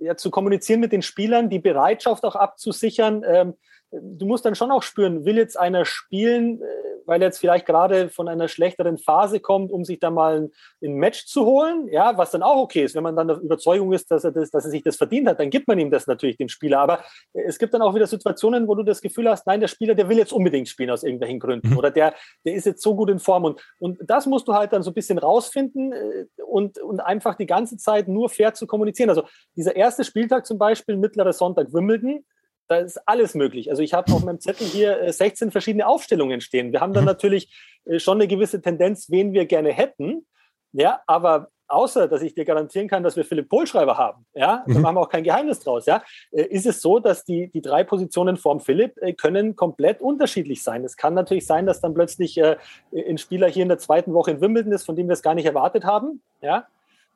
ja, 0.00 0.16
zu 0.16 0.30
kommunizieren 0.30 0.80
mit 0.80 0.92
den 0.92 1.02
Spielern, 1.02 1.50
die 1.50 1.58
Bereitschaft 1.58 2.24
auch 2.24 2.36
abzusichern, 2.36 3.22
ähm, 3.26 3.54
du 4.02 4.26
musst 4.26 4.44
dann 4.44 4.54
schon 4.54 4.70
auch 4.70 4.82
spüren, 4.82 5.24
will 5.24 5.36
jetzt 5.36 5.58
einer 5.58 5.84
spielen, 5.84 6.60
äh, 6.62 6.64
weil 7.06 7.20
er 7.20 7.28
jetzt 7.28 7.38
vielleicht 7.38 7.66
gerade 7.66 8.08
von 8.08 8.28
einer 8.28 8.48
schlechteren 8.48 8.98
Phase 8.98 9.40
kommt, 9.40 9.70
um 9.70 9.84
sich 9.84 9.98
da 9.98 10.10
mal 10.10 10.48
ein, 10.82 10.94
Match 10.94 11.26
zu 11.26 11.44
holen, 11.44 11.88
ja, 11.88 12.16
was 12.16 12.30
dann 12.30 12.42
auch 12.42 12.56
okay 12.56 12.84
ist. 12.84 12.94
Wenn 12.94 13.02
man 13.02 13.16
dann 13.16 13.28
der 13.28 13.38
Überzeugung 13.38 13.92
ist, 13.92 14.10
dass 14.10 14.24
er, 14.24 14.32
das, 14.32 14.50
dass 14.50 14.64
er 14.64 14.70
sich 14.70 14.82
das 14.82 14.96
verdient 14.96 15.28
hat, 15.28 15.40
dann 15.40 15.50
gibt 15.50 15.68
man 15.68 15.78
ihm 15.78 15.90
das 15.90 16.06
natürlich 16.06 16.36
dem 16.36 16.48
Spieler. 16.48 16.78
Aber 16.78 17.04
es 17.32 17.58
gibt 17.58 17.74
dann 17.74 17.82
auch 17.82 17.94
wieder 17.94 18.06
Situationen, 18.06 18.68
wo 18.68 18.74
du 18.74 18.82
das 18.82 19.00
Gefühl 19.00 19.28
hast, 19.28 19.46
nein, 19.46 19.60
der 19.60 19.68
Spieler, 19.68 19.94
der 19.94 20.08
will 20.08 20.18
jetzt 20.18 20.32
unbedingt 20.32 20.68
spielen 20.68 20.90
aus 20.90 21.02
irgendwelchen 21.02 21.40
Gründen 21.40 21.70
mhm. 21.70 21.78
oder 21.78 21.90
der, 21.90 22.14
der 22.44 22.54
ist 22.54 22.64
jetzt 22.64 22.82
so 22.82 22.94
gut 22.94 23.10
in 23.10 23.18
Form. 23.18 23.44
Und, 23.44 23.60
und 23.78 23.98
das 24.02 24.26
musst 24.26 24.48
du 24.48 24.54
halt 24.54 24.72
dann 24.72 24.82
so 24.82 24.90
ein 24.90 24.94
bisschen 24.94 25.18
rausfinden 25.18 25.92
äh, 25.92 26.26
und, 26.46 26.78
und 26.78 27.00
einfach 27.00 27.34
die 27.34 27.46
ganze 27.46 27.76
Zeit 27.76 28.08
nur 28.08 28.28
fair 28.28 28.54
zu 28.54 28.66
kommunizieren. 28.66 29.10
Also 29.10 29.24
dieser 29.56 29.76
erste 29.76 30.04
Spieltag 30.04 30.46
zum 30.46 30.58
Beispiel, 30.58 30.96
mittlerer 30.96 31.32
Sonntag 31.32 31.72
Wimbledon, 31.72 32.24
da 32.68 32.78
ist 32.78 32.98
alles 33.06 33.34
möglich. 33.34 33.70
Also 33.70 33.82
ich 33.82 33.94
habe 33.94 34.12
auf 34.12 34.24
meinem 34.24 34.40
Zettel 34.40 34.66
hier 34.66 35.12
16 35.12 35.48
äh, 35.48 35.50
verschiedene 35.50 35.86
Aufstellungen 35.86 36.40
stehen. 36.40 36.72
Wir 36.72 36.80
haben 36.80 36.92
dann 36.92 37.04
mhm. 37.04 37.08
natürlich 37.08 37.52
äh, 37.84 37.98
schon 37.98 38.18
eine 38.18 38.28
gewisse 38.28 38.60
Tendenz, 38.60 39.10
wen 39.10 39.32
wir 39.32 39.46
gerne 39.46 39.72
hätten. 39.72 40.26
Ja, 40.72 41.00
aber 41.06 41.48
außer 41.66 42.08
dass 42.08 42.20
ich 42.22 42.34
dir 42.34 42.44
garantieren 42.44 42.88
kann, 42.88 43.02
dass 43.02 43.16
wir 43.16 43.24
Philipp 43.24 43.48
Pohlschreiber 43.48 43.96
haben, 43.96 44.26
ja, 44.34 44.64
mhm. 44.66 44.74
da 44.74 44.80
machen 44.80 44.96
wir 44.96 45.00
auch 45.00 45.08
kein 45.08 45.24
Geheimnis 45.24 45.60
draus, 45.60 45.86
ja, 45.86 46.02
äh, 46.30 46.42
ist 46.42 46.66
es 46.66 46.82
so, 46.82 46.98
dass 46.98 47.24
die, 47.24 47.48
die 47.50 47.62
drei 47.62 47.84
Positionen 47.84 48.36
vorm 48.36 48.60
Philipp 48.60 48.96
können 49.16 49.56
komplett 49.56 50.00
unterschiedlich 50.00 50.62
sein. 50.62 50.84
Es 50.84 50.96
kann 50.96 51.14
natürlich 51.14 51.46
sein, 51.46 51.64
dass 51.64 51.80
dann 51.80 51.94
plötzlich 51.94 52.40
ein 52.42 53.18
Spieler 53.18 53.48
hier 53.48 53.62
in 53.62 53.68
der 53.68 53.78
zweiten 53.78 54.12
Woche 54.12 54.32
in 54.32 54.40
Wimbledon 54.40 54.72
ist, 54.72 54.84
von 54.84 54.96
dem 54.96 55.08
wir 55.08 55.14
es 55.14 55.22
gar 55.22 55.34
nicht 55.34 55.46
erwartet 55.46 55.84
haben, 55.84 56.22
ja, 56.42 56.66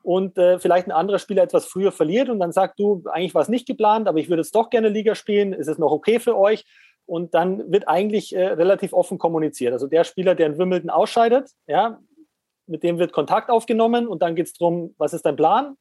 und 0.03 0.39
äh, 0.39 0.59
vielleicht 0.59 0.87
ein 0.87 0.93
anderer 0.93 1.19
Spieler 1.19 1.43
etwas 1.43 1.67
früher 1.67 1.93
verliert 1.93 2.29
und 2.29 2.41
dann 2.41 2.53
sagt 2.53 2.79
du, 2.79 3.03
eigentlich 3.11 3.35
war 3.35 3.43
es 3.43 3.49
nicht 3.49 3.67
geplant, 3.67 4.09
aber 4.09 4.19
ich 4.19 4.29
würde 4.29 4.43
jetzt 4.43 4.55
doch 4.55 4.71
gerne 4.71 4.89
Liga 4.89 5.15
spielen, 5.15 5.53
ist 5.53 5.69
es 5.69 5.79
noch 5.79 5.93
okay 5.93 6.21
für 6.21 6.37
euch? 6.37 6.65
Und 7.07 7.35
dann 7.35 7.73
wird 7.73 7.89
eigentlich 7.89 8.35
äh, 8.35 8.49
relativ 8.49 8.93
offen 8.93 9.19
kommuniziert. 9.19 9.73
Also 9.73 9.87
der 9.87 10.05
Spieler, 10.05 10.35
der 10.35 10.47
in 10.47 10.59
Wimbledon 10.59 10.91
ausscheidet, 10.91 11.51
ja, 11.67 12.01
mit 12.67 12.83
dem 12.83 12.99
wird 12.99 13.13
Kontakt 13.13 13.51
aufgenommen 13.51 14.07
und 14.07 14.21
dann 14.21 14.35
geht 14.35 14.47
es 14.47 14.53
darum, 14.53 14.95
was 14.99 15.15
ist 15.15 15.25
dein 15.25 15.37
Plan? 15.37 15.77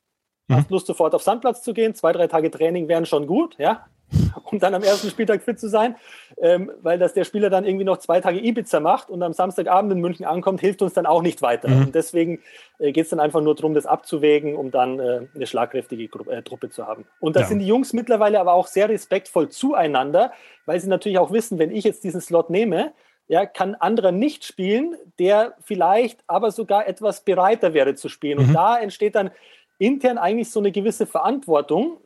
Mhm. 0.48 0.56
Hast 0.56 0.72
Lust, 0.72 0.88
sofort 0.88 1.14
auf 1.14 1.24
Sandplatz 1.24 1.64
zu 1.64 1.74
gehen? 1.74 1.96
Zwei, 1.96 2.14
drei 2.14 2.28
Tage 2.28 2.50
Training 2.50 2.88
wären 2.88 3.06
schon 3.06 3.28
gut, 3.28 3.56
ja 3.58 3.86
um 4.52 4.60
dann 4.60 4.74
am 4.74 4.84
ersten 4.84 5.10
Spieltag 5.10 5.44
fit 5.44 5.60
zu 5.60 5.68
sein, 5.68 5.96
ähm, 6.42 6.72
weil 6.82 6.98
dass 6.98 7.14
der 7.14 7.24
Spieler 7.24 7.50
dann 7.50 7.66
irgendwie 7.66 7.86
noch 7.86 7.98
zwei 7.98 8.22
Tage 8.22 8.40
Ibiza 8.40 8.80
macht 8.80 9.10
und 9.10 9.22
am 9.22 9.34
Samstagabend 9.34 9.92
in 9.92 10.00
München 10.00 10.26
ankommt, 10.26 10.62
hilft 10.62 10.82
uns 10.82 10.94
dann 10.94 11.06
auch 11.06 11.22
nicht 11.22 11.42
weiter. 11.42 11.68
Mhm. 11.68 11.82
Und 11.88 11.96
deswegen 11.96 12.40
äh, 12.80 12.92
geht 12.92 13.06
es 13.06 13.10
dann 13.10 13.20
einfach 13.20 13.42
nur 13.42 13.56
darum, 13.56 13.74
das 13.74 13.86
abzuwägen, 13.86 14.56
um 14.56 14.72
dann 14.72 15.00
äh, 15.00 15.22
eine 15.36 15.48
schlagkräftige 15.48 16.08
Gru 16.08 16.30
äh, 16.30 16.42
Truppe 16.42 16.70
zu 16.70 16.88
haben. 16.88 17.06
Und 17.20 17.36
da 17.36 17.42
ja. 17.42 17.46
sind 17.48 17.60
die 17.60 17.68
Jungs 17.68 17.94
mittlerweile 17.94 18.40
aber 18.40 18.54
auch 18.54 18.68
sehr 18.68 18.90
respektvoll 18.90 19.50
zueinander, 19.50 20.32
weil 20.66 20.80
sie 20.80 20.88
natürlich 20.88 21.20
auch 21.20 21.32
wissen, 21.32 21.60
wenn 21.60 21.72
ich 21.72 21.84
jetzt 21.84 22.04
diesen 22.04 22.22
Slot 22.22 22.50
nehme, 22.50 22.94
ja, 23.28 23.46
kann 23.46 23.76
anderer 23.76 24.14
nicht 24.14 24.46
spielen, 24.46 24.96
der 25.20 25.56
vielleicht 25.62 26.22
aber 26.28 26.52
sogar 26.52 26.88
etwas 26.88 27.22
bereiter 27.22 27.74
wäre 27.74 27.96
zu 27.96 28.08
spielen. 28.08 28.40
Mhm. 28.40 28.46
Und 28.46 28.54
da 28.54 28.78
entsteht 28.78 29.16
dann 29.16 29.32
intern 29.80 30.18
eigentlich 30.18 30.50
so 30.50 30.60
eine 30.60 30.72
gewisse 30.72 31.06
Verantwortung, 31.06 31.98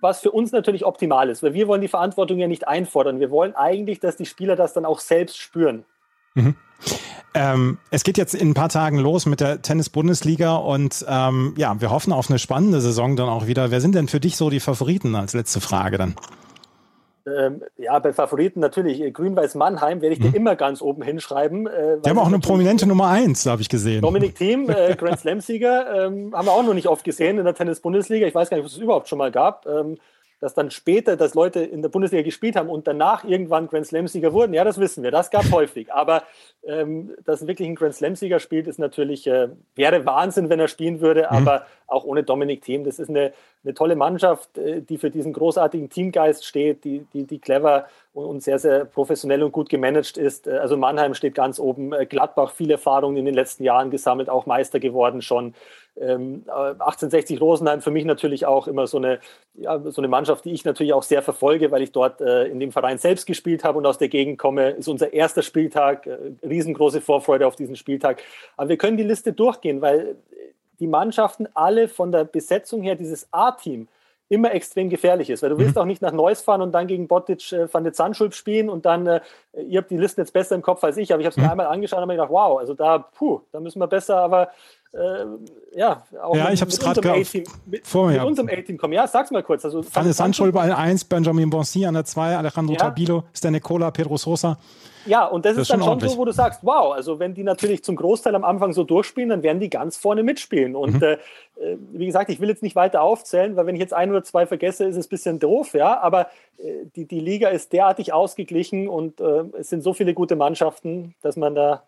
was 0.00 0.20
für 0.20 0.30
uns 0.30 0.52
natürlich 0.52 0.84
optimal 0.84 1.28
ist, 1.28 1.42
weil 1.42 1.54
wir 1.54 1.68
wollen 1.68 1.80
die 1.80 1.88
Verantwortung 1.88 2.38
ja 2.38 2.48
nicht 2.48 2.66
einfordern. 2.66 3.20
Wir 3.20 3.30
wollen 3.30 3.54
eigentlich, 3.54 4.00
dass 4.00 4.16
die 4.16 4.26
Spieler 4.26 4.56
das 4.56 4.72
dann 4.72 4.84
auch 4.84 5.00
selbst 5.00 5.38
spüren. 5.38 5.84
Mhm. 6.34 6.54
Ähm, 7.32 7.78
es 7.90 8.02
geht 8.02 8.18
jetzt 8.18 8.34
in 8.34 8.50
ein 8.50 8.54
paar 8.54 8.70
Tagen 8.70 8.98
los 8.98 9.26
mit 9.26 9.40
der 9.40 9.62
Tennis-Bundesliga 9.62 10.56
und 10.56 11.04
ähm, 11.08 11.54
ja, 11.56 11.80
wir 11.80 11.90
hoffen 11.90 12.12
auf 12.12 12.28
eine 12.28 12.38
spannende 12.38 12.80
Saison 12.80 13.14
dann 13.14 13.28
auch 13.28 13.46
wieder. 13.46 13.70
Wer 13.70 13.80
sind 13.80 13.94
denn 13.94 14.08
für 14.08 14.18
dich 14.18 14.36
so 14.36 14.50
die 14.50 14.60
Favoriten 14.60 15.14
als 15.14 15.34
letzte 15.34 15.60
Frage 15.60 15.96
dann? 15.98 16.16
Ähm, 17.26 17.62
ja, 17.76 17.98
bei 17.98 18.12
Favoriten 18.12 18.60
natürlich. 18.60 19.00
Äh, 19.00 19.10
Grün-Weiß 19.10 19.54
Mannheim 19.54 20.00
werde 20.00 20.14
ich 20.14 20.20
mhm. 20.20 20.32
dir 20.32 20.36
immer 20.36 20.56
ganz 20.56 20.80
oben 20.80 21.02
hinschreiben. 21.02 21.66
Äh, 21.66 21.98
Die 22.04 22.10
haben 22.10 22.18
auch 22.18 22.26
eine 22.26 22.38
prominente 22.38 22.86
Nummer 22.86 23.08
1, 23.08 23.46
habe 23.46 23.62
ich 23.62 23.68
gesehen. 23.68 24.02
Dominik 24.02 24.36
Thiem, 24.36 24.68
äh, 24.70 24.94
Grand 24.98 25.20
Slam-Sieger, 25.20 26.06
ähm, 26.06 26.34
haben 26.34 26.46
wir 26.46 26.52
auch 26.52 26.62
noch 26.62 26.74
nicht 26.74 26.88
oft 26.88 27.04
gesehen 27.04 27.38
in 27.38 27.44
der 27.44 27.54
Tennis-Bundesliga. 27.54 28.26
Ich 28.26 28.34
weiß 28.34 28.50
gar 28.50 28.56
nicht, 28.56 28.64
ob 28.64 28.70
es 28.70 28.78
überhaupt 28.78 29.08
schon 29.08 29.18
mal 29.18 29.30
gab. 29.30 29.66
Ähm, 29.66 29.98
dass 30.40 30.54
dann 30.54 30.70
später, 30.70 31.16
dass 31.16 31.34
Leute 31.34 31.60
in 31.60 31.82
der 31.82 31.90
Bundesliga 31.90 32.24
gespielt 32.24 32.56
haben 32.56 32.70
und 32.70 32.86
danach 32.86 33.24
irgendwann 33.24 33.68
Grand 33.68 33.86
Slam-Sieger 33.86 34.32
wurden, 34.32 34.54
ja, 34.54 34.64
das 34.64 34.80
wissen 34.80 35.02
wir, 35.02 35.10
das 35.10 35.30
gab 35.30 35.44
häufig. 35.52 35.92
Aber 35.92 36.22
ähm, 36.64 37.14
dass 37.24 37.46
wirklich 37.46 37.68
ein 37.68 37.74
Grand 37.74 37.94
Slam-Sieger 37.94 38.40
spielt, 38.40 38.66
ist 38.66 38.78
natürlich, 38.78 39.26
äh, 39.26 39.48
wäre 39.74 40.06
Wahnsinn, 40.06 40.48
wenn 40.48 40.58
er 40.58 40.68
spielen 40.68 41.00
würde, 41.00 41.28
mhm. 41.30 41.36
aber 41.36 41.66
auch 41.86 42.04
ohne 42.04 42.22
Dominik 42.22 42.62
Thiem. 42.62 42.84
Das 42.84 42.98
ist 42.98 43.10
eine, 43.10 43.32
eine 43.64 43.74
tolle 43.74 43.96
Mannschaft, 43.96 44.56
äh, 44.56 44.80
die 44.80 44.96
für 44.96 45.10
diesen 45.10 45.32
großartigen 45.32 45.90
Teamgeist 45.90 46.46
steht, 46.46 46.84
die, 46.84 47.06
die, 47.12 47.24
die 47.24 47.38
clever 47.38 47.86
und, 48.14 48.24
und 48.24 48.42
sehr, 48.42 48.58
sehr 48.58 48.86
professionell 48.86 49.42
und 49.42 49.52
gut 49.52 49.68
gemanagt 49.68 50.16
ist. 50.16 50.46
Äh, 50.46 50.52
also 50.58 50.76
Mannheim 50.76 51.14
steht 51.14 51.34
ganz 51.34 51.58
oben, 51.58 51.92
äh, 51.92 52.06
Gladbach 52.06 52.52
viel 52.52 52.70
Erfahrung 52.70 53.16
in 53.16 53.26
den 53.26 53.34
letzten 53.34 53.64
Jahren 53.64 53.90
gesammelt, 53.90 54.30
auch 54.30 54.46
Meister 54.46 54.80
geworden 54.80 55.20
schon. 55.20 55.54
Ähm, 56.00 56.44
1860 56.46 57.40
Rosenheim 57.40 57.82
für 57.82 57.90
mich 57.90 58.04
natürlich 58.04 58.46
auch 58.46 58.66
immer 58.66 58.86
so 58.86 58.96
eine, 58.96 59.20
ja, 59.54 59.78
so 59.90 60.00
eine 60.00 60.08
Mannschaft, 60.08 60.44
die 60.44 60.52
ich 60.52 60.64
natürlich 60.64 60.92
auch 60.92 61.02
sehr 61.02 61.22
verfolge, 61.22 61.70
weil 61.70 61.82
ich 61.82 61.92
dort 61.92 62.20
äh, 62.20 62.44
in 62.44 62.58
dem 62.58 62.72
Verein 62.72 62.98
selbst 62.98 63.26
gespielt 63.26 63.64
habe 63.64 63.78
und 63.78 63.86
aus 63.86 63.98
der 63.98 64.08
Gegend 64.08 64.38
komme. 64.38 64.70
Ist 64.70 64.88
unser 64.88 65.12
erster 65.12 65.42
Spieltag, 65.42 66.06
äh, 66.06 66.18
riesengroße 66.42 67.00
Vorfreude 67.00 67.46
auf 67.46 67.56
diesen 67.56 67.76
Spieltag. 67.76 68.22
Aber 68.56 68.70
wir 68.70 68.76
können 68.76 68.96
die 68.96 69.04
Liste 69.04 69.32
durchgehen, 69.32 69.80
weil 69.80 70.16
die 70.80 70.86
Mannschaften 70.86 71.46
alle 71.54 71.88
von 71.88 72.10
der 72.10 72.24
Besetzung 72.24 72.82
her, 72.82 72.94
dieses 72.94 73.28
A-Team, 73.32 73.88
immer 74.30 74.54
extrem 74.54 74.88
gefährlich 74.88 75.28
ist, 75.28 75.42
weil 75.42 75.50
du 75.50 75.58
willst 75.58 75.74
mhm. 75.74 75.82
auch 75.82 75.86
nicht 75.86 76.02
nach 76.02 76.12
Neuss 76.12 76.40
fahren 76.40 76.62
und 76.62 76.70
dann 76.70 76.86
gegen 76.86 77.08
Botic 77.08 77.52
äh, 77.52 77.72
van 77.72 77.82
de 77.82 77.92
Zandschulp 77.92 78.32
spielen 78.32 78.70
und 78.70 78.86
dann, 78.86 79.06
äh, 79.06 79.20
ihr 79.66 79.80
habt 79.80 79.90
die 79.90 79.96
Listen 79.96 80.20
jetzt 80.20 80.32
besser 80.32 80.54
im 80.54 80.62
Kopf 80.62 80.84
als 80.84 80.96
ich, 80.96 81.12
aber 81.12 81.20
ich 81.20 81.26
habe 81.26 81.32
es 81.32 81.36
mir 81.36 81.44
mhm. 81.44 81.50
einmal 81.50 81.66
angeschaut 81.66 81.96
und 81.96 82.02
habe 82.02 82.12
mir 82.12 82.16
gedacht, 82.16 82.30
wow, 82.30 82.58
also 82.60 82.74
da, 82.74 82.98
puh, 82.98 83.40
da 83.50 83.58
müssen 83.58 83.80
wir 83.80 83.88
besser, 83.88 84.18
aber 84.18 84.50
äh, 84.92 85.78
ja, 85.78 86.02
auch 86.20 86.34
ja, 86.34 86.44
mit, 86.44 86.54
ich 86.54 86.60
habe 86.60 86.70
es 86.70 86.80
gerade 86.80 87.00
mit, 87.66 87.86
vor 87.86 88.08
mir. 88.08 88.14
Mit 88.14 88.24
unserem 88.24 88.48
A-Team 88.48 88.76
kommen. 88.76 88.92
Ja, 88.92 89.06
sag's 89.06 89.30
mal 89.30 89.42
kurz. 89.42 89.64
Also, 89.64 89.82
de 89.82 90.12
Zandschulp 90.12 90.56
an 90.56 90.72
1, 90.72 91.04
Benjamin 91.04 91.48
Bonsi 91.48 91.86
an 91.86 91.94
der 91.94 92.04
2, 92.04 92.36
Alejandro 92.36 92.72
ja. 92.72 92.78
Tabilo, 92.80 93.24
Stanecola, 93.32 93.92
Pedro 93.92 94.16
Sosa. 94.16 94.58
Ja, 95.06 95.26
und 95.26 95.44
das, 95.44 95.54
das 95.54 95.62
ist 95.62 95.70
dann 95.70 95.80
schon 95.80 95.88
ordentlich. 95.88 96.12
so, 96.12 96.18
wo 96.18 96.24
du 96.24 96.32
sagst, 96.32 96.60
wow, 96.62 96.92
also 96.92 97.18
wenn 97.20 97.34
die 97.34 97.44
natürlich 97.44 97.84
zum 97.84 97.96
Großteil 97.96 98.34
am 98.34 98.44
Anfang 98.44 98.72
so 98.72 98.84
durchspielen, 98.84 99.30
dann 99.30 99.42
werden 99.42 99.60
die 99.60 99.70
ganz 99.70 99.96
vorne 99.96 100.22
mitspielen. 100.22 100.74
Und 100.74 100.96
mhm. 100.96 101.02
äh, 101.02 101.12
äh 101.12 101.78
wie 101.92 102.06
gesagt, 102.06 102.28
ich 102.28 102.40
will 102.40 102.48
jetzt 102.48 102.62
nicht 102.62 102.76
weiter 102.76 103.02
aufzählen, 103.02 103.56
weil 103.56 103.66
wenn 103.66 103.76
ich 103.76 103.80
jetzt 103.80 103.94
ein 103.94 104.10
oder 104.10 104.24
zwei 104.24 104.46
vergesse, 104.46 104.84
ist 104.84 104.96
es 104.96 105.06
ein 105.06 105.08
bisschen 105.08 105.38
doof, 105.38 105.74
ja. 105.74 106.00
Aber 106.00 106.26
äh, 106.58 106.86
die, 106.96 107.06
die 107.06 107.20
Liga 107.20 107.48
ist 107.48 107.72
derartig 107.72 108.12
ausgeglichen 108.12 108.88
und 108.88 109.20
äh, 109.20 109.44
es 109.58 109.70
sind 109.70 109.82
so 109.82 109.94
viele 109.94 110.14
gute 110.14 110.36
Mannschaften, 110.36 111.14
dass 111.22 111.36
man 111.36 111.54
da 111.54 111.84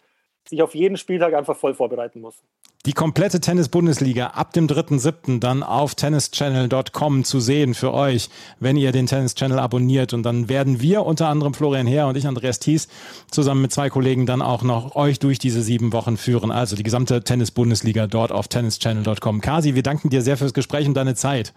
sich 0.48 0.62
auf 0.62 0.74
jeden 0.74 0.96
Spieltag 0.96 1.34
einfach 1.34 1.56
voll 1.56 1.74
vorbereiten 1.74 2.20
muss. 2.20 2.42
Die 2.84 2.92
komplette 2.94 3.38
Tennis-Bundesliga 3.38 4.28
ab 4.28 4.52
dem 4.52 4.66
3.7. 4.66 5.38
dann 5.38 5.62
auf 5.62 5.94
tennischannel.com 5.94 7.22
zu 7.22 7.38
sehen 7.38 7.74
für 7.74 7.94
euch, 7.94 8.28
wenn 8.58 8.76
ihr 8.76 8.90
den 8.90 9.06
Tennis-Channel 9.06 9.60
abonniert. 9.60 10.12
Und 10.12 10.24
dann 10.24 10.48
werden 10.48 10.80
wir, 10.80 11.06
unter 11.06 11.28
anderem 11.28 11.54
Florian 11.54 11.86
Herr 11.86 12.08
und 12.08 12.16
ich, 12.16 12.26
Andreas 12.26 12.58
Thies, 12.58 12.88
zusammen 13.30 13.62
mit 13.62 13.72
zwei 13.72 13.88
Kollegen 13.88 14.26
dann 14.26 14.42
auch 14.42 14.64
noch 14.64 14.96
euch 14.96 15.20
durch 15.20 15.38
diese 15.38 15.62
sieben 15.62 15.92
Wochen 15.92 16.16
führen. 16.16 16.50
Also 16.50 16.74
die 16.74 16.82
gesamte 16.82 17.22
Tennis-Bundesliga 17.22 18.08
dort 18.08 18.32
auf 18.32 18.48
tennischannel.com. 18.48 19.40
Kasi, 19.40 19.76
wir 19.76 19.84
danken 19.84 20.10
dir 20.10 20.22
sehr 20.22 20.36
fürs 20.36 20.52
Gespräch 20.52 20.88
und 20.88 20.94
deine 20.94 21.14
Zeit. 21.14 21.54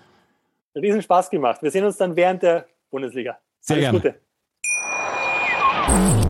Riesen 0.75 1.01
Spaß 1.01 1.31
gemacht. 1.31 1.63
Wir 1.63 1.71
sehen 1.71 1.85
uns 1.85 1.97
dann 1.97 2.15
während 2.15 2.43
der 2.43 2.67
Bundesliga. 2.91 3.39
Sehr 3.61 3.77
Alles 3.77 4.03
gerne. 4.03 4.19
Gute. 6.19 6.29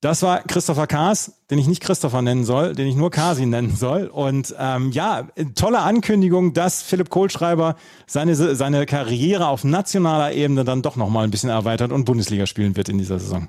Das 0.00 0.22
war 0.22 0.42
Christopher 0.42 0.86
Kaas, 0.86 1.32
den 1.50 1.58
ich 1.58 1.66
nicht 1.66 1.82
Christopher 1.82 2.22
nennen 2.22 2.44
soll, 2.44 2.74
den 2.74 2.86
ich 2.86 2.94
nur 2.94 3.10
Kasi 3.10 3.46
nennen 3.46 3.74
soll. 3.74 4.06
Und 4.06 4.54
ähm, 4.56 4.92
ja, 4.92 5.28
tolle 5.56 5.80
Ankündigung, 5.80 6.52
dass 6.52 6.82
Philipp 6.82 7.10
Kohlschreiber 7.10 7.74
seine, 8.06 8.36
seine 8.36 8.86
Karriere 8.86 9.48
auf 9.48 9.64
nationaler 9.64 10.32
Ebene 10.32 10.64
dann 10.64 10.82
doch 10.82 10.94
nochmal 10.94 11.24
ein 11.24 11.32
bisschen 11.32 11.50
erweitert 11.50 11.90
und 11.90 12.04
Bundesliga 12.04 12.46
spielen 12.46 12.76
wird 12.76 12.88
in 12.88 12.98
dieser 12.98 13.18
Saison 13.18 13.48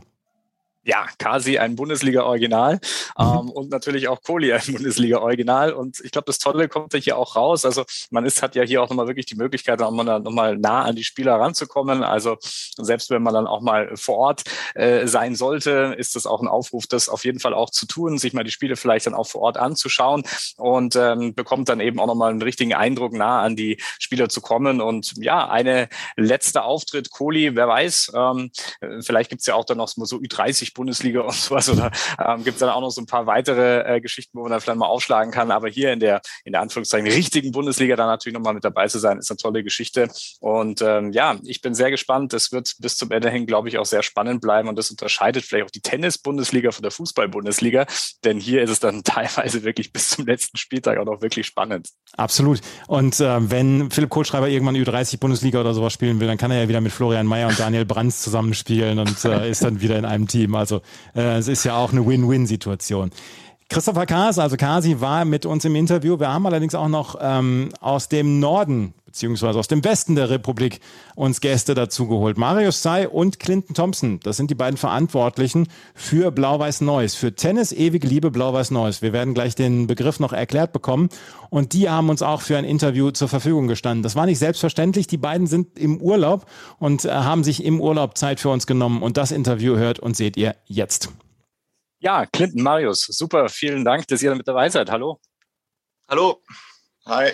ja, 0.84 1.08
Kasi 1.18 1.58
ein 1.58 1.76
Bundesliga-Original 1.76 2.76
mhm. 2.76 2.80
ähm, 3.20 3.50
und 3.50 3.70
natürlich 3.70 4.08
auch 4.08 4.22
Kohli 4.22 4.54
ein 4.54 4.62
Bundesliga-Original. 4.68 5.74
Und 5.74 6.00
ich 6.04 6.12
glaube, 6.12 6.26
das 6.26 6.40
Tolle 6.40 6.70
kommt 6.70 6.94
ja 6.94 7.00
hier 7.00 7.18
auch 7.18 7.36
raus. 7.36 7.66
Also 7.66 7.84
man 8.12 8.26
ist, 8.26 8.42
hat 8.42 8.56
ja 8.56 8.64
hier 8.64 8.82
auch 8.82 8.90
nochmal 8.90 9.08
wirklich 9.08 9.26
die 9.26 9.36
Möglichkeit, 9.36 9.80
nochmal 9.80 10.20
noch 10.20 10.32
mal 10.32 10.58
nah 10.58 10.84
an 10.84 10.96
die 10.96 11.04
Spieler 11.04 11.36
ranzukommen. 11.36 12.04
Also 12.04 12.38
selbst 12.78 13.10
wenn 13.10 13.22
man 13.22 13.34
dann 13.34 13.48
auch 13.48 13.62
mal 13.62 13.96
vor 13.96 14.18
Ort 14.18 14.44
äh, 14.76 15.06
sein 15.06 15.36
sollte, 15.36 15.96
ist 15.98 16.16
das 16.16 16.26
auch 16.26 16.42
ein 16.42 16.48
Aufruf, 16.48 16.88
das 16.88 17.10
auf 17.10 17.26
jeden 17.26 17.40
Fall 17.40 17.54
auch 17.54 17.70
zu 17.70 17.86
tun, 17.86 18.18
sich 18.18 18.34
mal 18.34 18.44
die 18.44 18.52
Spiele 18.52 18.76
vielleicht 18.76 19.06
dann 19.06 19.14
auch 19.16 19.28
vor 19.28 19.42
Ort 19.42 19.58
anzuschauen 19.58 20.24
und 20.58 20.96
ähm, 20.96 21.36
bekommt 21.36 21.70
dann 21.70 21.82
eben 21.82 22.00
auch 22.00 22.08
nochmal 22.08 22.32
einen 22.32 22.42
richtigen 22.42 22.74
Eindruck, 22.74 23.14
nah 23.14 23.42
an 23.42 23.56
die 23.56 23.78
Spieler 24.00 24.30
zu 24.30 24.42
kommen. 24.42 24.82
Und 24.82 25.14
ja, 25.18 25.48
eine 25.50 25.90
letzte 26.16 26.64
Auftritt, 26.64 27.12
Kohli, 27.12 27.56
wer 27.56 27.68
weiß, 27.68 28.14
ähm, 28.16 28.52
vielleicht 29.02 29.30
gibt's 29.30 29.46
ja 29.46 29.56
auch 29.56 29.66
dann 29.66 29.78
noch 29.78 29.90
so 29.90 30.18
Ü30 30.18 30.69
Bundesliga 30.74 31.22
und 31.30 31.34
sowas 31.34 31.70
oder 31.70 31.92
ähm, 32.24 32.44
gibt 32.44 32.56
es 32.56 32.60
dann 32.60 32.70
auch 32.70 32.82
noch 32.82 32.92
so 32.92 33.02
ein 33.02 33.06
paar 33.06 33.26
weitere 33.26 33.96
äh, 33.98 34.02
Geschichten, 34.02 34.38
wo 34.38 34.44
man 34.44 34.52
dann 34.52 34.62
vielleicht 34.62 34.80
mal 34.80 34.88
aufschlagen 34.88 35.32
kann. 35.32 35.52
Aber 35.52 35.70
hier 35.70 35.94
in 35.94 36.00
der, 36.00 36.22
in 36.44 36.54
der 36.54 36.62
Anführungszeichen 36.62 37.08
richtigen 37.08 37.52
Bundesliga 37.52 37.96
dann 37.96 38.08
natürlich 38.08 38.34
nochmal 38.34 38.54
mit 38.54 38.64
dabei 38.64 38.88
zu 38.88 39.00
sein, 39.00 39.18
ist 39.18 39.32
eine 39.32 39.38
tolle 39.38 39.64
Geschichte. 39.64 40.10
Und 40.40 40.82
ähm, 40.82 41.12
ja, 41.12 41.38
ich 41.44 41.62
bin 41.62 41.74
sehr 41.74 41.92
gespannt. 41.92 42.34
Das 42.34 42.52
wird 42.52 42.76
bis 42.80 42.98
zum 42.98 43.12
Ende 43.12 43.30
hin, 43.30 43.46
glaube 43.46 43.70
ich, 43.70 43.78
auch 43.78 43.86
sehr 43.86 44.04
spannend 44.04 44.42
bleiben. 44.42 44.70
Und 44.70 44.78
das 44.78 44.92
unterscheidet 44.92 45.44
vielleicht 45.44 45.66
auch 45.66 45.72
die 45.72 45.82
Tennis-Bundesliga 45.82 46.72
von 46.72 46.84
der 46.84 46.92
Fußball-Bundesliga. 46.92 47.86
Denn 48.24 48.40
hier 48.40 48.62
ist 48.62 48.70
es 48.70 48.80
dann 48.80 49.04
teilweise 49.10 49.64
wirklich 49.64 49.92
bis 49.92 50.10
zum 50.12 50.26
letzten 50.26 50.58
Spieltag 50.58 50.98
auch 50.98 51.06
noch 51.06 51.22
wirklich 51.22 51.48
spannend. 51.48 51.90
Absolut. 52.18 52.62
Und 52.88 53.20
äh, 53.20 53.50
wenn 53.50 53.92
Philipp 53.92 54.10
Kohlschreiber 54.10 54.50
irgendwann 54.50 54.76
Ü30 54.76 55.20
Bundesliga 55.20 55.60
oder 55.60 55.74
sowas 55.74 55.94
spielen 55.94 56.20
will, 56.20 56.28
dann 56.28 56.38
kann 56.38 56.52
er 56.52 56.62
ja 56.62 56.68
wieder 56.68 56.82
mit 56.82 56.92
Florian 56.92 57.28
Mayer 57.28 57.48
und 57.48 57.60
Daniel 57.60 57.86
Brands 57.86 58.22
zusammenspielen 58.22 59.00
und 59.00 59.24
äh, 59.26 59.50
ist 59.50 59.64
dann 59.64 59.82
wieder 59.82 59.98
in 59.98 60.06
einem 60.06 60.28
Team. 60.28 60.56
Also 60.60 60.82
äh, 61.16 61.38
es 61.38 61.48
ist 61.48 61.64
ja 61.64 61.76
auch 61.76 61.92
eine 61.92 62.06
Win-Win-Situation. 62.06 63.12
Christopher 63.70 64.08
Kaas, 64.08 64.40
also 64.40 64.58
Kasi, 64.58 65.00
war 65.00 65.26
mit 65.26 65.46
uns 65.46 65.64
im 65.64 65.76
Interview. 65.76 66.20
Wir 66.20 66.34
haben 66.34 66.46
allerdings 66.48 66.74
auch 66.74 66.88
noch 66.88 67.16
ähm, 67.22 67.70
aus 67.80 68.10
dem 68.10 68.40
Norden 68.40 68.96
beziehungsweise 69.10 69.58
aus 69.58 69.68
dem 69.68 69.84
Westen 69.84 70.14
der 70.14 70.30
Republik 70.30 70.82
uns 71.16 71.42
Gäste 71.42 71.74
dazugeholt. 71.74 72.38
Marius 72.38 72.84
Say 72.84 73.08
und 73.08 73.40
Clinton 73.40 73.74
Thompson, 73.74 74.20
das 74.22 74.38
sind 74.38 74.52
die 74.52 74.56
beiden 74.56 74.78
Verantwortlichen 74.78 75.68
für 75.96 76.32
Blau-Weiß 76.32 76.82
Neues, 76.82 77.16
für 77.16 77.34
Tennis 77.34 77.72
ewige 77.72 78.08
Liebe 78.08 78.30
Blau-Weiß 78.30 78.70
Neues. 78.70 79.02
Wir 79.02 79.12
werden 79.12 79.34
gleich 79.34 79.56
den 79.56 79.88
Begriff 79.88 80.20
noch 80.20 80.32
erklärt 80.32 80.74
bekommen 80.74 81.10
und 81.50 81.74
die 81.74 81.90
haben 81.90 82.10
uns 82.10 82.22
auch 82.22 82.42
für 82.42 82.56
ein 82.56 82.66
Interview 82.66 83.10
zur 83.10 83.28
Verfügung 83.28 83.68
gestanden. 83.68 84.04
Das 84.04 84.16
war 84.16 84.28
nicht 84.28 84.40
selbstverständlich, 84.40 85.08
die 85.08 85.18
beiden 85.18 85.48
sind 85.48 85.80
im 85.80 86.00
Urlaub 86.00 86.46
und 86.78 87.06
äh, 87.06 87.10
haben 87.10 87.44
sich 87.44 87.64
im 87.64 87.82
Urlaub 87.82 88.16
Zeit 88.16 88.40
für 88.40 88.50
uns 88.50 88.68
genommen 88.68 89.02
und 89.02 89.18
das 89.18 89.32
Interview 89.32 89.76
hört 89.76 90.00
und 90.00 90.16
seht 90.16 90.38
ihr 90.38 90.56
jetzt. 90.66 91.10
Ja, 92.02 92.26
Clinton, 92.26 92.64
Marius, 92.64 93.08
super, 93.08 93.50
vielen 93.50 93.84
Dank, 93.84 94.08
dass 94.08 94.24
ihr 94.24 94.34
mit 94.34 94.48
dabei 94.48 94.70
seid. 94.70 94.90
Hallo. 94.90 95.20
Hallo. 96.08 96.42
Hi. 97.06 97.34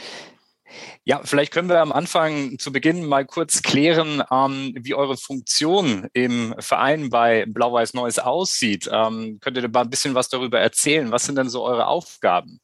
Ja, 1.03 1.21
vielleicht 1.23 1.53
können 1.53 1.69
wir 1.69 1.79
am 1.79 1.91
Anfang 1.91 2.57
zu 2.57 2.71
Beginn 2.71 3.05
mal 3.05 3.25
kurz 3.25 3.61
klären, 3.61 4.23
ähm, 4.31 4.73
wie 4.79 4.95
eure 4.95 5.17
Funktion 5.17 6.07
im 6.13 6.55
Verein 6.57 7.11
bei 7.11 7.45
Blau-Weiß 7.47 7.93
Neues 7.93 8.17
aussieht. 8.17 8.89
Ähm, 8.91 9.37
könnt 9.39 9.55
ihr 9.55 9.69
mal 9.69 9.81
ein 9.81 9.89
bisschen 9.91 10.15
was 10.15 10.29
darüber 10.29 10.59
erzählen? 10.59 11.11
Was 11.11 11.25
sind 11.25 11.37
denn 11.37 11.49
so 11.49 11.63
eure 11.63 11.85
Aufgaben? 11.85 12.59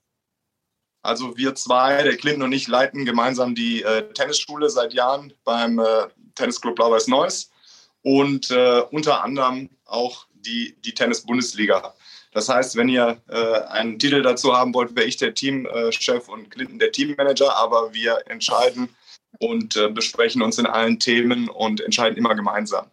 Also 1.04 1.38
wir 1.38 1.54
zwei, 1.54 2.02
der 2.02 2.18
Clinton 2.18 2.44
und 2.44 2.52
ich, 2.52 2.68
leiten 2.68 3.06
gemeinsam 3.06 3.54
die 3.54 3.84
äh, 3.84 4.12
Tennisschule 4.14 4.72
seit 4.72 4.94
Jahren 4.94 5.34
beim 5.44 5.78
äh, 5.78 6.08
Tennisclub 6.34 6.76
Blau-Weiß 6.76 7.08
Neues 7.08 7.52
und 8.02 8.50
äh, 8.50 8.82
unter 8.90 9.24
anderem 9.24 9.70
auch 9.86 10.26
die, 10.42 10.76
die 10.84 10.94
Tennis-Bundesliga. 10.94 11.94
Das 12.34 12.48
heißt, 12.48 12.76
wenn 12.78 12.88
ihr 12.88 13.22
äh, 13.28 13.62
einen 13.70 14.00
Titel 14.00 14.22
dazu 14.22 14.56
haben 14.56 14.74
wollt, 14.74 14.96
wäre 14.96 15.06
ich 15.06 15.18
der 15.18 15.34
Teamchef 15.34 16.30
und 16.30 16.50
Clinton 16.50 16.80
der 16.80 16.92
Teammanager, 16.92 17.56
aber 17.58 17.94
wir 17.94 18.24
entscheiden 18.28 18.90
und 19.40 19.76
äh, 19.76 19.90
besprechen 19.90 20.42
uns 20.42 20.58
in 20.58 20.66
allen 20.66 21.00
Themen 21.00 21.50
und 21.50 21.82
entscheiden 21.82 22.18
immer 22.18 22.36
gemeinsam. 22.36 22.90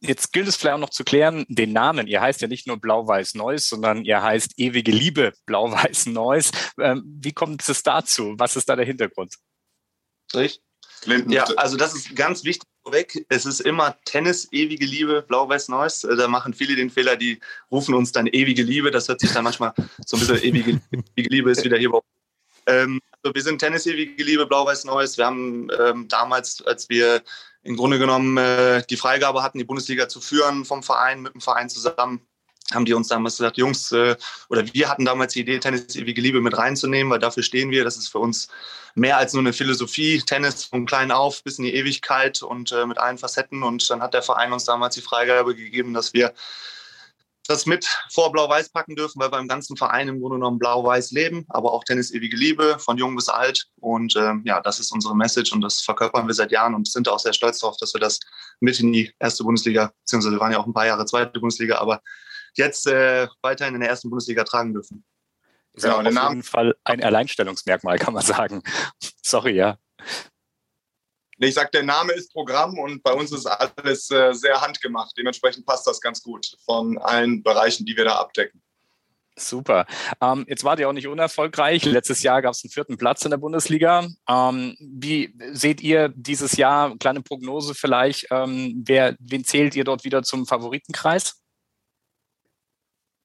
Jetzt 0.00 0.32
gilt 0.34 0.48
es 0.48 0.56
vielleicht 0.56 0.74
auch 0.74 0.80
noch 0.80 0.90
zu 0.90 1.02
klären, 1.02 1.46
den 1.48 1.72
Namen. 1.72 2.06
Ihr 2.06 2.20
heißt 2.20 2.42
ja 2.42 2.48
nicht 2.48 2.66
nur 2.66 2.78
Blau-Weiß 2.78 3.34
Neues, 3.36 3.68
sondern 3.68 4.04
ihr 4.04 4.22
heißt 4.22 4.58
Ewige 4.58 4.90
Liebe 4.90 5.32
Blau-Weiß 5.46 6.06
Neues. 6.06 6.50
Ähm, 6.78 7.02
wie 7.22 7.32
kommt 7.32 7.66
es 7.66 7.82
dazu? 7.82 8.34
Was 8.36 8.56
ist 8.56 8.68
da 8.68 8.76
der 8.76 8.84
Hintergrund? 8.84 9.36
Richtig. 11.06 11.32
Ja, 11.32 11.44
also 11.56 11.76
das 11.76 11.94
ist 11.94 12.14
ganz 12.16 12.44
wichtig 12.44 12.68
vorweg. 12.82 13.24
Es 13.28 13.46
ist 13.46 13.60
immer 13.60 13.96
Tennis, 14.04 14.48
ewige 14.52 14.84
Liebe, 14.84 15.22
Blau-Weiß 15.22 15.68
Neues. 15.68 16.04
Äh, 16.04 16.16
da 16.16 16.28
machen 16.28 16.54
viele 16.54 16.76
den 16.76 16.90
Fehler, 16.90 17.16
die 17.16 17.40
rufen 17.70 17.94
uns 17.94 18.12
dann 18.12 18.26
ewige 18.26 18.62
Liebe. 18.62 18.90
Das 18.90 19.08
hört 19.08 19.20
sich 19.20 19.32
dann 19.32 19.44
manchmal 19.44 19.72
so 20.04 20.16
ein 20.16 20.20
bisschen 20.20 20.42
ewige, 20.42 20.80
ewige 21.16 21.28
Liebe 21.30 21.50
ist 21.50 21.64
wieder 21.64 21.78
hier 21.78 21.90
bei 21.90 22.00
ähm, 22.66 23.00
also 23.22 23.34
wir 23.34 23.42
sind 23.42 23.58
Tennis, 23.58 23.86
ewige 23.86 24.22
Liebe, 24.22 24.46
Blau-Weiß 24.46 24.84
Neues. 24.84 25.18
Wir 25.18 25.26
haben 25.26 25.68
ähm, 25.78 26.08
damals, 26.08 26.62
als 26.62 26.88
wir 26.88 27.22
im 27.62 27.76
Grunde 27.76 27.98
genommen 27.98 28.36
äh, 28.36 28.82
die 28.88 28.96
Freigabe 28.96 29.42
hatten, 29.42 29.58
die 29.58 29.64
Bundesliga 29.64 30.08
zu 30.08 30.20
führen 30.20 30.64
vom 30.64 30.82
Verein, 30.82 31.22
mit 31.22 31.34
dem 31.34 31.40
Verein 31.40 31.68
zusammen, 31.68 32.26
haben 32.72 32.84
die 32.84 32.94
uns 32.94 33.08
damals 33.08 33.36
gesagt, 33.36 33.58
Jungs, 33.58 33.92
äh, 33.92 34.16
oder 34.48 34.64
wir 34.72 34.88
hatten 34.88 35.04
damals 35.04 35.34
die 35.34 35.40
Idee, 35.40 35.58
Tennis 35.58 35.96
ewige 35.96 36.20
Liebe 36.20 36.40
mit 36.40 36.56
reinzunehmen, 36.56 37.12
weil 37.12 37.18
dafür 37.18 37.42
stehen 37.42 37.70
wir. 37.70 37.84
Das 37.84 37.96
ist 37.96 38.08
für 38.08 38.18
uns 38.18 38.48
mehr 38.94 39.18
als 39.18 39.32
nur 39.32 39.42
eine 39.42 39.52
Philosophie. 39.52 40.22
Tennis 40.24 40.64
von 40.64 40.86
klein 40.86 41.10
auf 41.10 41.42
bis 41.44 41.58
in 41.58 41.64
die 41.64 41.74
Ewigkeit 41.74 42.42
und 42.42 42.72
äh, 42.72 42.86
mit 42.86 42.98
allen 42.98 43.18
Facetten. 43.18 43.62
Und 43.62 43.88
dann 43.90 44.00
hat 44.00 44.14
der 44.14 44.22
Verein 44.22 44.52
uns 44.52 44.64
damals 44.64 44.94
die 44.94 45.02
Freigabe 45.02 45.54
gegeben, 45.54 45.92
dass 45.92 46.14
wir 46.14 46.32
das 47.46 47.66
mit 47.66 47.86
vor 48.10 48.32
Blau-Weiß 48.32 48.70
packen 48.70 48.96
dürfen, 48.96 49.20
weil 49.20 49.30
wir 49.30 49.38
im 49.38 49.48
ganzen 49.48 49.76
Verein 49.76 50.08
im 50.08 50.20
Grunde 50.20 50.36
genommen 50.36 50.58
Blau-Weiß 50.58 51.10
leben, 51.10 51.44
aber 51.50 51.72
auch 51.72 51.84
Tennis 51.84 52.10
ewige 52.10 52.36
Liebe, 52.36 52.78
von 52.78 52.96
jung 52.96 53.14
bis 53.16 53.28
alt. 53.28 53.66
Und 53.80 54.16
ähm, 54.16 54.42
ja, 54.46 54.60
das 54.60 54.80
ist 54.80 54.92
unsere 54.92 55.14
Message 55.14 55.52
und 55.52 55.60
das 55.60 55.82
verkörpern 55.82 56.26
wir 56.26 56.34
seit 56.34 56.52
Jahren 56.52 56.74
und 56.74 56.88
sind 56.88 57.08
auch 57.08 57.18
sehr 57.18 57.34
stolz 57.34 57.58
darauf, 57.58 57.76
dass 57.76 57.92
wir 57.92 58.00
das 58.00 58.18
mit 58.60 58.80
in 58.80 58.92
die 58.92 59.12
erste 59.18 59.44
Bundesliga, 59.44 59.92
beziehungsweise 60.00 60.36
wir 60.36 60.40
waren 60.40 60.52
ja 60.52 60.58
auch 60.58 60.66
ein 60.66 60.72
paar 60.72 60.86
Jahre 60.86 61.04
zweite 61.04 61.38
Bundesliga, 61.38 61.76
aber 61.78 62.00
jetzt 62.58 62.86
äh, 62.86 63.28
weiterhin 63.42 63.74
in 63.74 63.80
der 63.80 63.90
ersten 63.90 64.10
Bundesliga 64.10 64.44
tragen 64.44 64.72
dürfen. 64.72 65.04
Ist 65.74 65.84
ja, 65.84 65.98
auf 65.98 66.04
jeden 66.04 66.42
Fall 66.42 66.76
ein 66.84 67.02
Alleinstellungsmerkmal, 67.02 67.98
kann 67.98 68.14
man 68.14 68.22
sagen. 68.22 68.62
Sorry, 69.22 69.56
ja. 69.56 69.76
Ich 71.38 71.54
sag, 71.54 71.72
der 71.72 71.82
Name 71.82 72.12
ist 72.12 72.32
Programm 72.32 72.78
und 72.78 73.02
bei 73.02 73.12
uns 73.12 73.32
ist 73.32 73.46
alles 73.46 74.08
äh, 74.10 74.32
sehr 74.32 74.60
handgemacht. 74.60 75.16
Dementsprechend 75.18 75.66
passt 75.66 75.86
das 75.86 76.00
ganz 76.00 76.22
gut 76.22 76.56
von 76.64 76.96
allen 76.98 77.42
Bereichen, 77.42 77.84
die 77.84 77.96
wir 77.96 78.04
da 78.04 78.16
abdecken. 78.16 78.62
Super. 79.36 79.86
Ähm, 80.20 80.44
jetzt 80.48 80.62
wart 80.62 80.78
ihr 80.78 80.88
auch 80.88 80.92
nicht 80.92 81.08
unerfolgreich. 81.08 81.84
Letztes 81.84 82.22
Jahr 82.22 82.40
gab 82.40 82.52
es 82.52 82.62
einen 82.62 82.70
vierten 82.70 82.96
Platz 82.96 83.24
in 83.24 83.32
der 83.32 83.38
Bundesliga. 83.38 84.06
Ähm, 84.28 84.76
wie 84.78 85.34
seht 85.52 85.80
ihr 85.82 86.08
dieses 86.14 86.56
Jahr, 86.56 86.96
kleine 86.98 87.20
Prognose 87.20 87.74
vielleicht, 87.74 88.28
ähm, 88.30 88.84
wer, 88.86 89.16
wen 89.18 89.44
zählt 89.44 89.74
ihr 89.74 89.82
dort 89.82 90.04
wieder 90.04 90.22
zum 90.22 90.46
Favoritenkreis? 90.46 91.43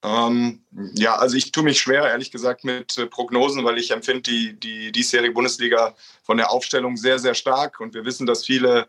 Ähm, 0.01 0.63
ja, 0.95 1.17
also 1.17 1.35
ich 1.35 1.51
tue 1.51 1.63
mich 1.63 1.79
schwer, 1.79 2.03
ehrlich 2.09 2.31
gesagt, 2.31 2.63
mit 2.63 2.97
äh, 2.97 3.05
Prognosen, 3.05 3.65
weil 3.65 3.77
ich 3.77 3.91
empfinde 3.91 4.21
die, 4.21 4.57
die 4.57 4.91
diesjährige 4.93 5.33
Bundesliga 5.33 5.93
von 6.23 6.37
der 6.37 6.51
Aufstellung 6.51 6.95
sehr, 6.95 7.19
sehr 7.19 7.33
stark 7.33 7.81
und 7.81 7.93
wir 7.93 8.05
wissen, 8.05 8.25
dass 8.25 8.45
viele 8.45 8.87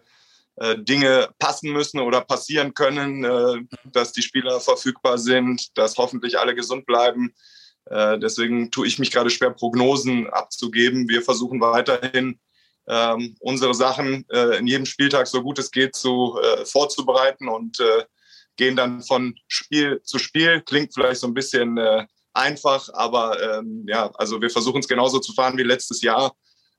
äh, 0.56 0.76
Dinge 0.78 1.28
passen 1.38 1.72
müssen 1.72 1.98
oder 1.98 2.20
passieren 2.20 2.74
können, 2.74 3.24
äh, 3.24 3.56
dass 3.92 4.12
die 4.12 4.22
Spieler 4.22 4.60
verfügbar 4.60 5.18
sind, 5.18 5.76
dass 5.76 5.98
hoffentlich 5.98 6.38
alle 6.38 6.54
gesund 6.54 6.86
bleiben. 6.86 7.34
Äh, 7.86 8.20
deswegen 8.20 8.70
tue 8.70 8.86
ich 8.86 9.00
mich 9.00 9.10
gerade 9.10 9.30
schwer, 9.30 9.50
Prognosen 9.50 10.28
abzugeben. 10.28 11.08
Wir 11.08 11.22
versuchen 11.22 11.60
weiterhin 11.60 12.38
ähm, 12.86 13.36
unsere 13.40 13.74
Sachen 13.74 14.24
äh, 14.30 14.58
in 14.58 14.68
jedem 14.68 14.86
Spieltag 14.86 15.26
so 15.26 15.42
gut 15.42 15.58
es 15.58 15.72
geht 15.72 15.96
zu, 15.96 16.38
äh, 16.40 16.64
vorzubereiten 16.64 17.48
und 17.48 17.78
gehen 18.60 18.76
dann 18.76 19.02
von 19.02 19.34
Spiel 19.48 20.02
zu 20.02 20.18
Spiel. 20.18 20.60
Klingt 20.60 20.92
vielleicht 20.92 21.20
so 21.20 21.26
ein 21.26 21.32
bisschen 21.32 21.78
äh, 21.78 22.06
einfach, 22.34 22.90
aber 22.92 23.40
ähm, 23.42 23.86
ja, 23.88 24.10
also 24.14 24.40
wir 24.42 24.50
versuchen 24.50 24.80
es 24.80 24.86
genauso 24.86 25.18
zu 25.18 25.32
fahren 25.32 25.56
wie 25.56 25.62
letztes 25.62 26.02
Jahr. 26.02 26.36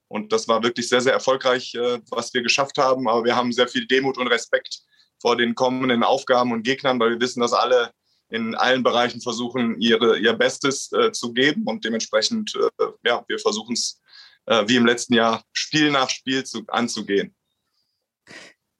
Und 0.07 0.31
das 0.31 0.47
war 0.47 0.61
wirklich 0.61 0.87
sehr, 0.87 1.01
sehr 1.01 1.13
erfolgreich, 1.13 1.73
äh, 1.73 1.99
was 2.11 2.31
wir 2.35 2.43
geschafft 2.43 2.77
haben. 2.77 3.09
Aber 3.09 3.23
wir 3.23 3.35
haben 3.35 3.51
sehr 3.51 3.67
viel 3.67 3.87
Demut 3.87 4.19
und 4.19 4.27
Respekt 4.27 4.81
vor 5.19 5.35
den 5.35 5.55
kommenden 5.55 6.03
Aufgaben 6.03 6.51
und 6.51 6.61
Gegnern, 6.61 6.99
weil 6.99 7.11
wir 7.11 7.19
wissen, 7.19 7.41
dass 7.41 7.53
alle 7.53 7.91
in 8.29 8.53
allen 8.53 8.83
Bereichen 8.83 9.19
versuchen, 9.19 9.81
ihre, 9.81 10.19
ihr 10.19 10.33
Bestes 10.33 10.91
äh, 10.91 11.11
zu 11.11 11.33
geben. 11.33 11.63
Und 11.65 11.83
dementsprechend, 11.83 12.53
äh, 12.55 12.85
ja, 13.03 13.25
wir 13.27 13.39
versuchen 13.39 13.73
es 13.73 13.99
äh, 14.45 14.63
wie 14.67 14.75
im 14.75 14.85
letzten 14.85 15.15
Jahr 15.15 15.43
Spiel 15.51 15.89
nach 15.89 16.11
Spiel 16.11 16.43
zu, 16.43 16.63
anzugehen. 16.67 17.35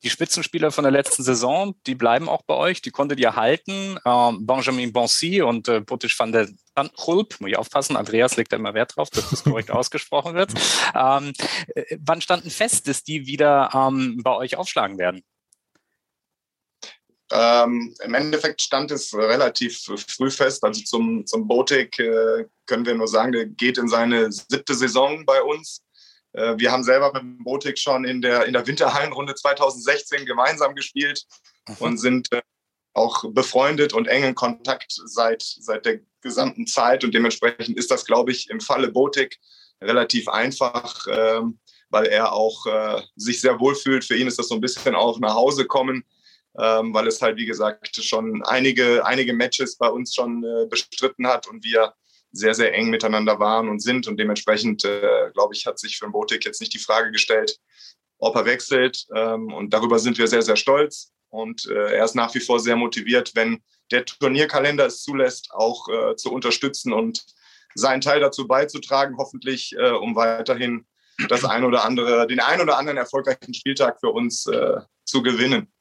Die 0.03 0.09
Spitzenspieler 0.09 0.71
von 0.71 0.83
der 0.83 0.91
letzten 0.91 1.21
Saison, 1.21 1.75
die 1.85 1.93
bleiben 1.93 2.27
auch 2.27 2.41
bei 2.41 2.55
euch, 2.55 2.81
die 2.81 2.89
konntet 2.89 3.19
ihr 3.19 3.35
halten. 3.35 3.99
Ähm, 4.03 4.45
Benjamin 4.47 4.91
Bonsi 4.91 5.41
und 5.41 5.67
äh, 5.67 5.81
Botisch 5.81 6.17
van 6.17 6.31
der 6.31 6.49
Hulp, 7.05 7.39
muss 7.39 7.51
ich 7.51 7.57
aufpassen, 7.57 7.95
Andreas 7.95 8.35
legt 8.35 8.51
da 8.51 8.57
immer 8.57 8.73
Wert 8.73 8.95
drauf, 8.95 9.11
dass 9.11 9.29
das 9.29 9.43
korrekt 9.43 9.69
ausgesprochen 9.71 10.33
wird. 10.33 10.51
Ähm, 10.95 11.33
äh, 11.75 11.97
wann 11.99 12.21
standen 12.21 12.49
fest, 12.49 12.87
dass 12.87 13.03
die 13.03 13.27
wieder 13.27 13.69
ähm, 13.75 14.21
bei 14.23 14.35
euch 14.35 14.57
aufschlagen 14.57 14.97
werden? 14.97 15.23
Ähm, 17.31 17.95
Im 18.03 18.13
Endeffekt 18.13 18.61
stand 18.61 18.91
es 18.91 19.13
relativ 19.13 19.85
früh 20.07 20.29
fest. 20.29 20.63
Also 20.63 20.81
zum, 20.83 21.25
zum 21.25 21.47
Botik 21.47 21.97
äh, 21.99 22.45
können 22.65 22.85
wir 22.85 22.95
nur 22.95 23.07
sagen, 23.07 23.31
der 23.31 23.45
geht 23.45 23.77
in 23.77 23.87
seine 23.87 24.31
siebte 24.31 24.73
Saison 24.73 25.25
bei 25.25 25.41
uns. 25.41 25.81
Äh, 26.33 26.55
wir 26.57 26.71
haben 26.71 26.83
selber 26.83 27.11
mit 27.13 27.21
dem 27.21 27.43
Botik 27.43 27.77
schon 27.77 28.05
in 28.05 28.21
der, 28.21 28.45
in 28.45 28.53
der 28.53 28.65
Winterhallenrunde 28.65 29.35
2016 29.35 30.25
gemeinsam 30.25 30.75
gespielt 30.75 31.25
mhm. 31.67 31.75
und 31.79 31.97
sind 31.97 32.31
äh, 32.31 32.41
auch 32.93 33.23
befreundet 33.31 33.93
und 33.93 34.07
eng 34.07 34.23
in 34.23 34.35
Kontakt 34.35 34.91
seit, 35.05 35.41
seit 35.41 35.85
der 35.85 35.99
gesamten 36.21 36.67
Zeit. 36.67 37.03
Und 37.03 37.13
dementsprechend 37.13 37.77
ist 37.77 37.91
das, 37.91 38.05
glaube 38.05 38.31
ich, 38.31 38.49
im 38.49 38.59
Falle 38.59 38.91
Botik 38.91 39.39
relativ 39.81 40.27
einfach, 40.27 41.05
ähm, 41.09 41.59
weil 41.89 42.05
er 42.05 42.33
auch 42.33 42.65
äh, 42.65 43.01
sich 43.15 43.41
sehr 43.41 43.59
wohl 43.59 43.75
fühlt. 43.75 44.05
Für 44.05 44.15
ihn 44.15 44.27
ist 44.27 44.39
das 44.39 44.47
so 44.47 44.55
ein 44.55 44.61
bisschen 44.61 44.95
auch 44.95 45.19
nach 45.19 45.33
Hause 45.33 45.65
kommen, 45.65 46.03
ähm, 46.59 46.93
weil 46.93 47.07
es 47.07 47.21
halt, 47.21 47.37
wie 47.37 47.45
gesagt, 47.45 47.95
schon 47.95 48.43
einige, 48.43 49.05
einige 49.05 49.33
Matches 49.33 49.77
bei 49.77 49.89
uns 49.89 50.13
schon 50.13 50.43
äh, 50.43 50.65
bestritten 50.67 51.27
hat 51.27 51.47
und 51.47 51.63
wir 51.63 51.93
sehr, 52.31 52.53
sehr 52.53 52.73
eng 52.73 52.89
miteinander 52.89 53.39
waren 53.39 53.69
und 53.69 53.81
sind. 53.81 54.07
Und 54.07 54.17
dementsprechend, 54.17 54.85
äh, 54.85 55.31
glaube 55.33 55.53
ich, 55.53 55.65
hat 55.65 55.79
sich 55.79 55.97
für 55.97 56.09
Botik 56.09 56.45
jetzt 56.45 56.61
nicht 56.61 56.73
die 56.73 56.79
Frage 56.79 57.11
gestellt, 57.11 57.57
ob 58.17 58.35
er 58.35 58.45
wechselt. 58.45 59.05
Ähm, 59.15 59.53
und 59.53 59.73
darüber 59.73 59.99
sind 59.99 60.17
wir 60.17 60.27
sehr, 60.27 60.41
sehr 60.41 60.55
stolz. 60.55 61.11
Und 61.29 61.65
äh, 61.67 61.95
er 61.95 62.05
ist 62.05 62.15
nach 62.15 62.33
wie 62.35 62.39
vor 62.39 62.59
sehr 62.59 62.75
motiviert, 62.75 63.31
wenn 63.35 63.61
der 63.91 64.05
Turnierkalender 64.05 64.85
es 64.85 65.03
zulässt, 65.03 65.49
auch 65.51 65.87
äh, 65.89 66.15
zu 66.15 66.31
unterstützen 66.31 66.93
und 66.93 67.25
seinen 67.73 68.01
Teil 68.01 68.19
dazu 68.19 68.47
beizutragen, 68.47 69.17
hoffentlich, 69.17 69.73
äh, 69.77 69.91
um 69.91 70.15
weiterhin 70.15 70.85
das 71.29 71.45
ein 71.45 71.63
oder 71.63 71.83
andere, 71.83 72.27
den 72.27 72.39
ein 72.39 72.61
oder 72.61 72.77
anderen 72.77 72.97
erfolgreichen 72.97 73.53
Spieltag 73.53 73.99
für 73.99 74.09
uns 74.09 74.45
äh, 74.47 74.77
zu 75.05 75.21
gewinnen. 75.21 75.71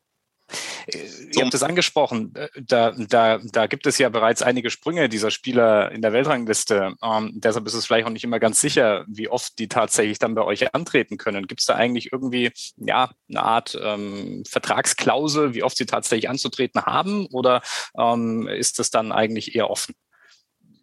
Ihr 0.87 1.45
habt 1.45 1.55
es 1.55 1.63
angesprochen, 1.63 2.35
äh, 2.35 2.49
da, 2.61 2.93
da, 2.93 3.39
da 3.39 3.67
gibt 3.67 3.87
es 3.87 3.99
ja 3.99 4.09
bereits 4.09 4.43
einige 4.43 4.71
Sprünge 4.71 5.09
dieser 5.09 5.31
Spieler 5.31 5.93
in 5.93 6.03
der 6.03 6.13
Weltrangliste. 6.13 6.95
Ähm, 7.03 7.33
deshalb 7.35 7.67
ist 7.67 7.75
es 7.75 7.87
vielleicht 7.87 8.07
auch 8.07 8.13
nicht 8.13 8.25
immer 8.25 8.41
ganz 8.41 8.61
sicher, 8.61 9.05
wie 9.09 9.29
oft 9.29 9.59
die 9.59 9.69
tatsächlich 9.69 10.19
dann 10.19 10.35
bei 10.35 10.43
euch 10.43 10.75
antreten 10.75 11.19
können. 11.19 11.47
Gibt 11.47 11.61
es 11.61 11.67
da 11.67 11.75
eigentlich 11.75 12.13
irgendwie 12.13 12.53
ja, 12.77 13.11
eine 13.29 13.43
Art 13.43 13.79
ähm, 13.81 14.45
Vertragsklausel, 14.49 15.55
wie 15.55 15.63
oft 15.63 15.77
sie 15.77 15.87
tatsächlich 15.87 16.29
anzutreten 16.29 16.83
haben? 16.83 17.27
Oder 17.27 17.63
ähm, 17.99 18.47
ist 18.49 18.79
das 18.79 18.91
dann 18.91 19.13
eigentlich 19.13 19.55
eher 19.55 19.71
offen? 19.71 19.95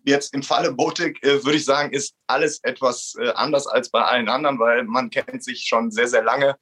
Jetzt 0.03 0.33
im 0.33 0.41
Falle 0.41 0.71
Botik 0.71 1.21
äh, 1.23 1.43
würde 1.43 1.57
ich 1.57 1.65
sagen, 1.65 1.91
ist 1.91 2.15
alles 2.27 2.63
etwas 2.63 3.15
äh, 3.19 3.29
anders 3.31 3.67
als 3.67 3.89
bei 3.89 4.01
allen 4.01 4.29
anderen, 4.29 4.57
weil 4.57 4.85
man 4.85 5.09
kennt 5.09 5.43
sich 5.43 5.65
schon 5.67 5.91
sehr, 5.91 6.07
sehr 6.07 6.23
lange. 6.23 6.55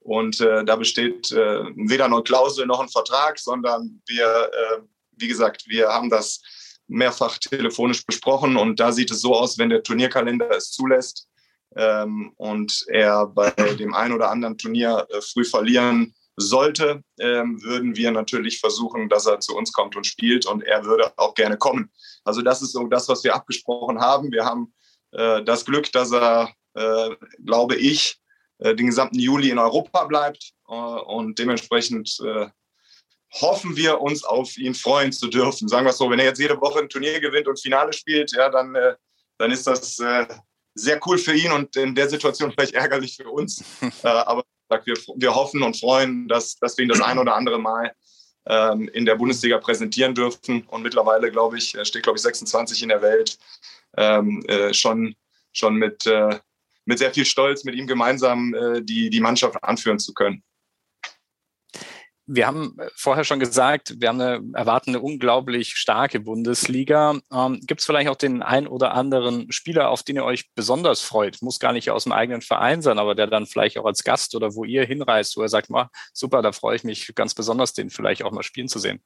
Und 0.00 0.40
äh, 0.40 0.64
da 0.64 0.76
besteht 0.76 1.30
äh, 1.30 1.64
weder 1.76 2.06
eine 2.06 2.22
Klausel 2.22 2.66
noch 2.66 2.80
ein 2.80 2.88
Vertrag, 2.88 3.38
sondern 3.38 4.02
wir, 4.06 4.26
äh, 4.26 4.80
wie 5.12 5.28
gesagt, 5.28 5.64
wir 5.66 5.88
haben 5.88 6.10
das 6.10 6.40
mehrfach 6.88 7.38
telefonisch 7.38 8.04
besprochen 8.04 8.56
und 8.56 8.80
da 8.80 8.92
sieht 8.92 9.10
es 9.10 9.20
so 9.20 9.34
aus, 9.34 9.58
wenn 9.58 9.70
der 9.70 9.82
Turnierkalender 9.82 10.50
es 10.50 10.72
zulässt 10.72 11.28
ähm, 11.76 12.32
und 12.36 12.84
er 12.88 13.26
bei 13.26 13.50
dem 13.50 13.94
einen 13.94 14.14
oder 14.14 14.30
anderen 14.30 14.58
Turnier 14.58 15.06
äh, 15.10 15.20
früh 15.20 15.44
verlieren 15.44 16.14
sollte, 16.36 17.02
ähm, 17.18 17.62
würden 17.62 17.96
wir 17.96 18.10
natürlich 18.10 18.60
versuchen, 18.60 19.08
dass 19.08 19.26
er 19.26 19.40
zu 19.40 19.56
uns 19.56 19.72
kommt 19.72 19.96
und 19.96 20.06
spielt 20.06 20.46
und 20.46 20.62
er 20.64 20.84
würde 20.84 21.12
auch 21.16 21.34
gerne 21.34 21.56
kommen. 21.58 21.90
Also 22.24 22.42
das 22.42 22.62
ist 22.62 22.72
so 22.72 22.86
das, 22.86 23.08
was 23.08 23.22
wir 23.24 23.34
abgesprochen 23.34 24.00
haben. 24.00 24.32
Wir 24.32 24.44
haben 24.44 24.72
äh, 25.12 25.42
das 25.44 25.64
Glück, 25.64 25.92
dass 25.92 26.12
er, 26.12 26.52
äh, 26.74 27.10
glaube 27.44 27.76
ich, 27.76 28.19
den 28.60 28.86
gesamten 28.86 29.18
Juli 29.18 29.50
in 29.50 29.58
Europa 29.58 30.04
bleibt. 30.04 30.52
Äh, 30.68 30.72
und 30.72 31.38
dementsprechend 31.38 32.18
äh, 32.24 32.46
hoffen 33.40 33.76
wir 33.76 34.00
uns 34.00 34.24
auf 34.24 34.56
ihn 34.56 34.74
freuen 34.74 35.12
zu 35.12 35.28
dürfen. 35.28 35.68
Sagen 35.68 35.86
wir 35.86 35.90
es 35.90 35.98
so, 35.98 36.10
wenn 36.10 36.18
er 36.18 36.26
jetzt 36.26 36.40
jede 36.40 36.60
Woche 36.60 36.80
ein 36.80 36.88
Turnier 36.88 37.20
gewinnt 37.20 37.48
und 37.48 37.60
Finale 37.60 37.92
spielt, 37.92 38.32
ja, 38.32 38.48
dann, 38.48 38.76
dann 39.38 39.52
ist 39.52 39.68
das 39.68 40.02
sehr 40.74 41.00
cool 41.06 41.16
für 41.16 41.32
ihn 41.32 41.52
und 41.52 41.76
in 41.76 41.94
der 41.94 42.08
Situation 42.08 42.50
vielleicht 42.50 42.74
ärgerlich 42.74 43.16
für 43.16 43.30
uns. 43.30 43.62
aber 44.02 44.42
wir, 44.84 44.94
wir 45.14 45.32
hoffen 45.32 45.62
und 45.62 45.78
freuen, 45.78 46.26
dass, 46.26 46.56
dass 46.56 46.76
wir 46.76 46.82
ihn 46.82 46.88
das 46.88 47.00
ein 47.00 47.20
oder 47.20 47.36
andere 47.36 47.60
Mal 47.60 47.94
ähm, 48.46 48.88
in 48.88 49.04
der 49.04 49.14
Bundesliga 49.14 49.58
präsentieren 49.58 50.12
dürfen. 50.12 50.62
Und 50.66 50.82
mittlerweile, 50.82 51.30
glaube 51.30 51.56
ich, 51.56 51.76
steht, 51.84 52.02
glaube 52.02 52.16
ich, 52.16 52.22
26 52.22 52.82
in 52.82 52.88
der 52.88 53.00
Welt, 53.00 53.38
ähm, 53.96 54.44
schon, 54.72 55.14
schon 55.52 55.76
mit, 55.76 56.04
mit 56.84 56.98
sehr 56.98 57.12
viel 57.12 57.24
Stolz 57.24 57.64
mit 57.64 57.74
ihm 57.74 57.86
gemeinsam 57.86 58.54
äh, 58.54 58.82
die, 58.82 59.10
die 59.10 59.20
Mannschaft 59.20 59.62
anführen 59.62 59.98
zu 59.98 60.14
können. 60.14 60.42
Wir 62.32 62.46
haben 62.46 62.76
vorher 62.94 63.24
schon 63.24 63.40
gesagt, 63.40 63.96
wir 63.98 64.08
haben 64.08 64.20
eine, 64.20 64.40
erwarten 64.54 64.90
eine 64.90 65.00
unglaublich 65.00 65.74
starke 65.74 66.20
Bundesliga. 66.20 67.18
Ähm, 67.32 67.60
Gibt 67.66 67.80
es 67.80 67.86
vielleicht 67.86 68.08
auch 68.08 68.14
den 68.14 68.40
ein 68.40 68.68
oder 68.68 68.94
anderen 68.94 69.50
Spieler, 69.50 69.90
auf 69.90 70.04
den 70.04 70.14
ihr 70.14 70.24
euch 70.24 70.48
besonders 70.54 71.00
freut? 71.00 71.42
Muss 71.42 71.58
gar 71.58 71.72
nicht 71.72 71.90
aus 71.90 72.04
dem 72.04 72.12
eigenen 72.12 72.40
Verein 72.40 72.82
sein, 72.82 73.00
aber 73.00 73.16
der 73.16 73.26
dann 73.26 73.46
vielleicht 73.46 73.78
auch 73.78 73.84
als 73.84 74.04
Gast 74.04 74.36
oder 74.36 74.54
wo 74.54 74.64
ihr 74.64 74.84
hinreist, 74.84 75.36
wo 75.36 75.42
er 75.42 75.48
sagt, 75.48 75.70
super, 76.12 76.40
da 76.40 76.52
freue 76.52 76.76
ich 76.76 76.84
mich 76.84 77.12
ganz 77.16 77.34
besonders, 77.34 77.72
den 77.72 77.90
vielleicht 77.90 78.22
auch 78.22 78.30
mal 78.30 78.44
spielen 78.44 78.68
zu 78.68 78.78
sehen. 78.78 79.02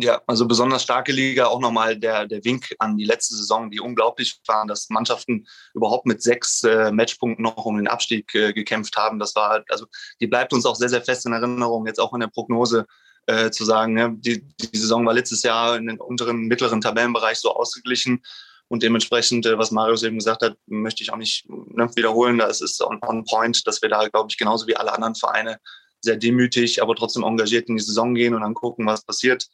Ja, 0.00 0.22
also 0.28 0.46
besonders 0.46 0.84
starke 0.84 1.10
Liga, 1.10 1.46
auch 1.46 1.58
nochmal 1.58 1.98
der, 1.98 2.24
der 2.26 2.44
Wink 2.44 2.72
an 2.78 2.96
die 2.96 3.04
letzte 3.04 3.34
Saison, 3.34 3.68
die 3.68 3.80
unglaublich 3.80 4.40
waren, 4.46 4.68
dass 4.68 4.90
Mannschaften 4.90 5.44
überhaupt 5.74 6.06
mit 6.06 6.22
sechs 6.22 6.62
äh, 6.62 6.92
Matchpunkten 6.92 7.42
noch 7.42 7.64
um 7.64 7.76
den 7.78 7.88
Abstieg 7.88 8.32
äh, 8.36 8.52
gekämpft 8.52 8.96
haben. 8.96 9.18
Das 9.18 9.34
war 9.34 9.50
halt, 9.50 9.64
also 9.70 9.86
die 10.20 10.28
bleibt 10.28 10.52
uns 10.52 10.66
auch 10.66 10.76
sehr, 10.76 10.88
sehr 10.88 11.02
fest 11.02 11.26
in 11.26 11.32
Erinnerung, 11.32 11.84
jetzt 11.88 11.98
auch 11.98 12.14
in 12.14 12.20
der 12.20 12.28
Prognose 12.28 12.86
äh, 13.26 13.50
zu 13.50 13.64
sagen, 13.64 13.94
ne, 13.94 14.14
die, 14.16 14.44
die 14.58 14.78
Saison 14.78 15.04
war 15.04 15.14
letztes 15.14 15.42
Jahr 15.42 15.76
in 15.76 15.88
den 15.88 15.98
unteren, 15.98 16.46
mittleren 16.46 16.80
Tabellenbereich 16.80 17.38
so 17.38 17.52
ausgeglichen. 17.52 18.22
Und 18.68 18.84
dementsprechend, 18.84 19.46
äh, 19.46 19.58
was 19.58 19.72
Marius 19.72 20.04
eben 20.04 20.18
gesagt 20.18 20.42
hat, 20.42 20.56
möchte 20.66 21.02
ich 21.02 21.12
auch 21.12 21.16
nicht 21.16 21.48
ne, 21.48 21.90
wiederholen. 21.96 22.38
Da 22.38 22.46
ist 22.46 22.60
es 22.60 22.80
on, 22.80 23.00
on 23.04 23.24
point, 23.24 23.66
dass 23.66 23.82
wir 23.82 23.88
da, 23.88 24.06
glaube 24.06 24.28
ich, 24.30 24.38
genauso 24.38 24.68
wie 24.68 24.76
alle 24.76 24.92
anderen 24.92 25.16
Vereine 25.16 25.58
sehr 26.00 26.16
demütig, 26.16 26.80
aber 26.80 26.94
trotzdem 26.94 27.24
engagiert 27.24 27.68
in 27.68 27.76
die 27.76 27.82
Saison 27.82 28.14
gehen 28.14 28.34
und 28.34 28.42
dann 28.42 28.54
gucken, 28.54 28.86
was 28.86 29.04
passiert. 29.04 29.48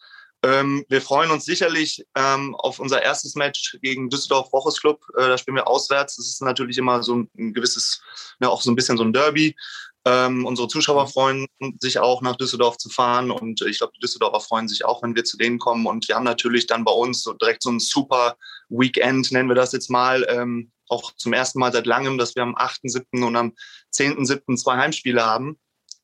Ähm, 0.45 0.85
wir 0.91 1.01
freuen 1.01 1.31
uns 1.31 1.47
sicherlich 1.47 2.05
ähm, 2.15 2.55
auf 2.57 2.79
unser 2.79 3.03
erstes 3.03 3.35
Match 3.35 3.79
gegen 3.81 4.11
Düsseldorf 4.11 4.53
Woches 4.53 4.79
Club. 4.79 5.03
Äh, 5.17 5.29
da 5.29 5.39
spielen 5.39 5.57
wir 5.57 5.67
auswärts. 5.67 6.17
Das 6.17 6.27
ist 6.27 6.43
natürlich 6.43 6.77
immer 6.77 7.03
so 7.03 7.17
ein, 7.17 7.55
gewisses, 7.55 8.03
ja, 8.41 8.51
auch 8.51 8.61
so 8.61 8.71
ein 8.71 8.77
bisschen 8.77 8.99
so 8.99 9.05
ein 9.05 9.15
Derby. 9.15 9.57
Ähm, 10.05 10.45
unsere 10.45 10.69
Zuschauer 10.69 11.07
freuen 11.07 11.47
sich 11.79 11.99
auch, 11.99 12.21
nach 12.21 12.37
Düsseldorf 12.37 12.77
zu 12.77 12.91
fahren. 12.91 13.31
Und 13.31 13.63
ich 13.63 13.79
glaube, 13.79 13.95
die 13.97 14.01
Düsseldorfer 14.01 14.41
freuen 14.41 14.69
sich 14.69 14.85
auch, 14.85 15.03
wenn 15.03 15.17
wir 15.17 15.25
zu 15.25 15.39
denen 15.39 15.59
kommen. 15.59 15.87
Und 15.87 16.07
wir 16.09 16.17
haben 16.17 16.25
natürlich 16.25 16.67
dann 16.67 16.85
bei 16.85 16.93
uns 16.93 17.23
so 17.23 17.33
direkt 17.33 17.63
so 17.63 17.71
ein 17.71 17.81
super 17.81 18.37
Weekend, 18.69 19.33
nennen 19.33 19.49
wir 19.49 19.55
das 19.57 19.73
jetzt 19.73 19.89
mal. 19.89 20.27
Ähm, 20.29 20.73
auch 20.91 21.13
zum 21.17 21.33
ersten 21.33 21.59
Mal 21.59 21.73
seit 21.73 21.87
langem, 21.87 22.19
dass 22.19 22.37
wir 22.37 22.43
am 22.43 22.55
8.7. 22.55 23.25
und 23.25 23.35
am 23.35 23.55
10.7. 23.95 24.57
zwei 24.57 24.77
Heimspiele 24.77 25.25
haben. 25.25 25.59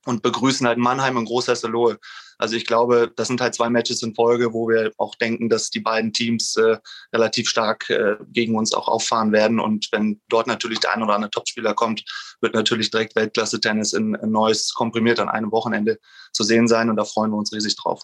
Und 0.07 0.23
begrüßen 0.23 0.67
halt 0.67 0.79
Mannheim 0.79 1.17
und 1.17 1.27
Großhesselohe. 1.27 1.99
Also 2.39 2.57
ich 2.57 2.67
glaube, 2.67 3.13
das 3.17 3.29
sind 3.29 3.41
halt 3.41 3.55
zwei 3.55 3.69
Matches 3.69 4.03
in 4.03 4.15
Folge, 4.15 4.55
wo 4.55 4.69
wir 4.69 4.93
auch 4.97 5.15
denken, 5.15 5.51
dass 5.51 5.69
die 5.69 5.81
beiden 5.81 6.13
Teams 6.13 6.57
äh, 6.57 6.79
relativ 7.13 7.49
stark 7.51 7.91
äh, 7.91 8.17
gegen 8.29 8.57
uns 8.57 8.73
auch 8.73 8.89
auffahren 8.89 9.33
werden. 9.33 9.61
Und 9.61 9.89
wenn 9.93 10.21
dort 10.29 10.47
natürlich 10.47 10.81
der 10.81 10.95
ein 10.95 11.03
oder 11.03 11.15
andere 11.15 11.31
Topspieler 11.31 11.75
kommt, 11.75 12.03
wird 12.41 12.55
natürlich 12.55 12.91
direkt 12.91 13.15
Weltklasse-Tennis 13.15 13.93
in, 13.93 14.15
in 14.15 14.31
Neues 14.31 14.73
komprimiert 14.73 15.21
an 15.21 15.29
einem 15.29 15.53
Wochenende 15.53 15.99
zu 16.33 16.43
sehen 16.43 16.67
sein. 16.67 16.89
Und 16.89 16.97
da 16.97 17.05
freuen 17.05 17.31
wir 17.31 17.37
uns 17.37 17.53
riesig 17.53 17.77
drauf. 17.77 18.03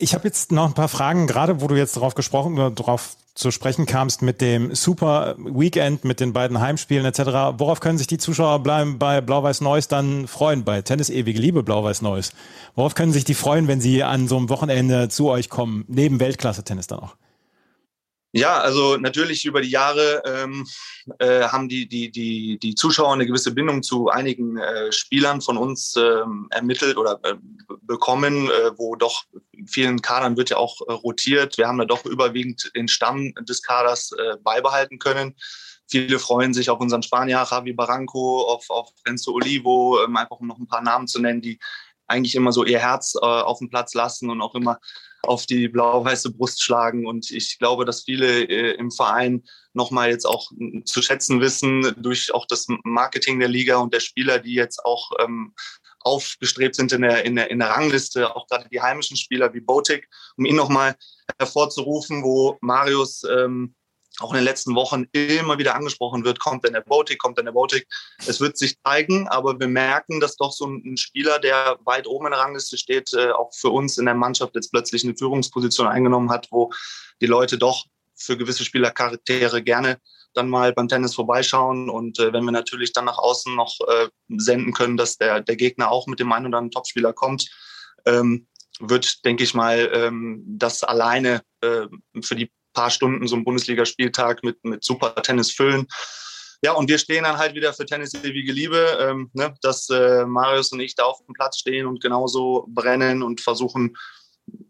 Ich 0.00 0.14
habe 0.14 0.28
jetzt 0.28 0.52
noch 0.52 0.64
ein 0.64 0.74
paar 0.74 0.88
Fragen, 0.88 1.26
gerade 1.26 1.60
wo 1.60 1.66
du 1.66 1.74
jetzt 1.74 1.96
darauf 1.96 2.14
gesprochen 2.14 2.54
oder 2.54 2.70
darauf 2.70 3.16
zu 3.34 3.50
sprechen 3.50 3.84
kamst 3.84 4.22
mit 4.22 4.40
dem 4.40 4.72
Super 4.72 5.34
Weekend, 5.38 6.04
mit 6.04 6.20
den 6.20 6.32
beiden 6.32 6.60
Heimspielen 6.60 7.04
etc. 7.04 7.58
Worauf 7.58 7.80
können 7.80 7.98
sich 7.98 8.06
die 8.06 8.18
Zuschauer 8.18 8.62
bleiben 8.62 9.00
bei 9.00 9.20
Blau-Weiß 9.20 9.60
Neues 9.60 9.88
dann 9.88 10.28
freuen? 10.28 10.62
Bei 10.62 10.82
Tennis 10.82 11.10
Ewige 11.10 11.40
Liebe 11.40 11.64
Blau-Weiß 11.64 12.02
Neues. 12.02 12.32
Worauf 12.76 12.94
können 12.94 13.12
sich 13.12 13.24
die 13.24 13.34
freuen, 13.34 13.66
wenn 13.66 13.80
sie 13.80 14.04
an 14.04 14.28
so 14.28 14.36
einem 14.36 14.48
Wochenende 14.50 15.08
zu 15.08 15.30
euch 15.30 15.48
kommen, 15.48 15.84
neben 15.88 16.20
Weltklasse-Tennis 16.20 16.86
dann 16.86 17.00
auch? 17.00 17.16
Ja, 18.32 18.60
also 18.60 18.98
natürlich 18.98 19.46
über 19.46 19.62
die 19.62 19.70
Jahre 19.70 20.22
ähm, 20.26 20.66
äh, 21.18 21.44
haben 21.44 21.68
die, 21.68 21.88
die, 21.88 22.10
die, 22.10 22.58
die 22.58 22.74
Zuschauer 22.74 23.14
eine 23.14 23.26
gewisse 23.26 23.52
Bindung 23.52 23.82
zu 23.82 24.10
einigen 24.10 24.58
äh, 24.58 24.92
Spielern 24.92 25.40
von 25.40 25.56
uns 25.56 25.96
ähm, 25.96 26.46
ermittelt 26.50 26.98
oder 26.98 27.18
äh, 27.22 27.36
bekommen, 27.82 28.50
äh, 28.50 28.70
wo 28.76 28.96
doch 28.96 29.24
vielen 29.66 30.02
Kadern 30.02 30.36
wird 30.36 30.50
ja 30.50 30.58
auch 30.58 30.78
äh, 30.86 30.92
rotiert. 30.92 31.56
Wir 31.56 31.68
haben 31.68 31.78
da 31.78 31.86
doch 31.86 32.04
überwiegend 32.04 32.70
den 32.76 32.88
Stamm 32.88 33.32
des 33.48 33.62
Kaders 33.62 34.12
äh, 34.12 34.36
beibehalten 34.42 34.98
können. 34.98 35.34
Viele 35.90 36.18
freuen 36.18 36.52
sich 36.52 36.68
auf 36.68 36.80
unseren 36.80 37.02
Spanier 37.02 37.46
Javi 37.50 37.72
Barranco, 37.72 38.42
auf, 38.42 38.68
auf 38.68 38.90
Renzo 39.06 39.32
Olivo, 39.32 40.04
ähm, 40.04 40.18
einfach 40.18 40.36
um 40.38 40.48
noch 40.48 40.58
ein 40.58 40.66
paar 40.66 40.82
Namen 40.82 41.06
zu 41.06 41.18
nennen, 41.18 41.40
die 41.40 41.58
eigentlich 42.06 42.34
immer 42.34 42.52
so 42.52 42.64
ihr 42.64 42.78
Herz 42.78 43.16
auf 43.16 43.58
dem 43.58 43.68
Platz 43.68 43.92
lassen 43.92 44.30
und 44.30 44.40
auch 44.40 44.54
immer 44.54 44.78
auf 45.22 45.46
die 45.46 45.68
blau-weiße 45.68 46.32
Brust 46.32 46.62
schlagen. 46.62 47.06
Und 47.06 47.30
ich 47.30 47.58
glaube, 47.58 47.84
dass 47.84 48.04
viele 48.04 48.44
äh, 48.44 48.74
im 48.74 48.90
Verein 48.90 49.44
nochmal 49.72 50.10
jetzt 50.10 50.26
auch 50.26 50.50
zu 50.84 51.02
schätzen 51.02 51.40
wissen, 51.40 51.94
durch 51.98 52.32
auch 52.34 52.46
das 52.46 52.66
Marketing 52.84 53.38
der 53.38 53.48
Liga 53.48 53.76
und 53.76 53.94
der 53.94 54.00
Spieler, 54.00 54.38
die 54.38 54.54
jetzt 54.54 54.84
auch 54.84 55.12
ähm, 55.20 55.54
aufgestrebt 56.00 56.74
sind 56.74 56.92
in 56.92 57.02
der, 57.02 57.24
in, 57.24 57.36
der, 57.36 57.50
in 57.50 57.58
der 57.58 57.70
Rangliste, 57.70 58.34
auch 58.34 58.46
gerade 58.46 58.68
die 58.68 58.80
heimischen 58.80 59.16
Spieler 59.16 59.52
wie 59.54 59.60
Botik, 59.60 60.08
um 60.36 60.44
ihn 60.44 60.56
nochmal 60.56 60.96
hervorzurufen, 61.38 62.22
wo 62.22 62.56
Marius 62.60 63.24
ähm, 63.24 63.74
auch 64.20 64.32
in 64.32 64.36
den 64.36 64.44
letzten 64.44 64.74
Wochen 64.74 65.04
immer 65.12 65.58
wieder 65.58 65.74
angesprochen 65.74 66.24
wird, 66.24 66.40
kommt 66.40 66.64
denn 66.64 66.72
der 66.72 66.80
Botik, 66.80 67.18
kommt 67.18 67.38
denn 67.38 67.44
der 67.44 67.52
Botik. 67.52 67.86
Es 68.26 68.40
wird 68.40 68.56
sich 68.56 68.80
zeigen, 68.82 69.28
aber 69.28 69.58
wir 69.58 69.68
merken, 69.68 70.20
dass 70.20 70.36
doch 70.36 70.52
so 70.52 70.66
ein 70.66 70.96
Spieler, 70.96 71.38
der 71.38 71.78
weit 71.84 72.06
oben 72.06 72.26
in 72.26 72.32
der 72.32 72.40
Rangliste 72.40 72.76
steht, 72.76 73.12
äh, 73.14 73.30
auch 73.30 73.52
für 73.54 73.70
uns 73.70 73.98
in 73.98 74.06
der 74.06 74.14
Mannschaft 74.14 74.54
jetzt 74.54 74.70
plötzlich 74.70 75.04
eine 75.04 75.16
Führungsposition 75.16 75.86
eingenommen 75.86 76.30
hat, 76.30 76.48
wo 76.50 76.72
die 77.20 77.26
Leute 77.26 77.58
doch 77.58 77.84
für 78.16 78.36
gewisse 78.36 78.64
Spielercharaktere 78.64 79.62
gerne 79.62 80.00
dann 80.34 80.48
mal 80.48 80.72
beim 80.72 80.88
Tennis 80.88 81.14
vorbeischauen. 81.14 81.88
Und 81.88 82.18
äh, 82.18 82.32
wenn 82.32 82.44
wir 82.44 82.52
natürlich 82.52 82.92
dann 82.92 83.04
nach 83.04 83.18
außen 83.18 83.54
noch 83.54 83.76
äh, 83.86 84.08
senden 84.36 84.72
können, 84.72 84.96
dass 84.96 85.16
der, 85.16 85.40
der 85.40 85.56
Gegner 85.56 85.90
auch 85.90 86.06
mit 86.06 86.18
dem 86.18 86.32
einen 86.32 86.46
oder 86.46 86.58
anderen 86.58 86.72
Topspieler 86.72 87.12
kommt, 87.12 87.48
ähm, 88.04 88.48
wird, 88.80 89.24
denke 89.24 89.42
ich 89.44 89.54
mal, 89.54 89.90
ähm, 89.92 90.44
das 90.46 90.84
alleine 90.84 91.42
für 91.60 92.36
die 92.36 92.52
paar 92.78 92.90
Stunden 92.90 93.26
so 93.26 93.34
einen 93.34 93.44
Bundesligaspieltag 93.44 94.44
mit, 94.44 94.62
mit 94.64 94.84
super 94.84 95.12
Tennis 95.16 95.50
füllen. 95.50 95.88
Ja, 96.62 96.72
und 96.72 96.88
wir 96.88 96.98
stehen 96.98 97.24
dann 97.24 97.38
halt 97.38 97.54
wieder 97.54 97.72
für 97.72 97.86
Tennis 97.86 98.14
ewige 98.14 98.52
Liebe, 98.52 98.98
ähm, 99.00 99.30
ne, 99.32 99.54
dass 99.62 99.88
äh, 99.90 100.24
Marius 100.26 100.70
und 100.72 100.80
ich 100.80 100.94
da 100.94 101.04
auf 101.04 101.18
dem 101.26 101.34
Platz 101.34 101.58
stehen 101.58 101.86
und 101.86 102.00
genauso 102.00 102.66
brennen 102.68 103.22
und 103.22 103.40
versuchen, 103.40 103.96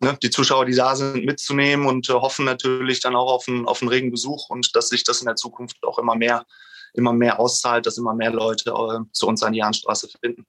ne, 0.01 0.17
die 0.23 0.31
Zuschauer, 0.31 0.65
die 0.65 0.75
da 0.75 0.97
sind, 0.97 1.25
mitzunehmen 1.27 1.87
und 1.87 2.09
äh, 2.09 2.15
hoffen 2.15 2.47
natürlich 2.47 3.01
dann 3.01 3.15
auch 3.15 3.31
auf 3.31 3.47
einen, 3.47 3.67
auf 3.67 3.83
einen 3.83 3.91
regen 3.91 4.11
Besuch 4.11 4.49
und 4.49 4.75
dass 4.75 4.89
sich 4.89 5.05
das 5.05 5.21
in 5.21 5.27
der 5.27 5.37
Zukunft 5.37 5.77
auch 5.85 5.99
immer 5.99 6.15
mehr, 6.15 6.47
immer 6.95 7.13
mehr 7.13 7.39
auszahlt, 7.39 7.85
dass 7.85 7.99
immer 7.99 8.15
mehr 8.15 8.33
Leute 8.33 8.71
äh, 8.71 9.01
zu 9.13 9.27
uns 9.27 9.43
an 9.43 9.53
die 9.53 9.59
Jahnstraße 9.59 10.09
finden. 10.21 10.47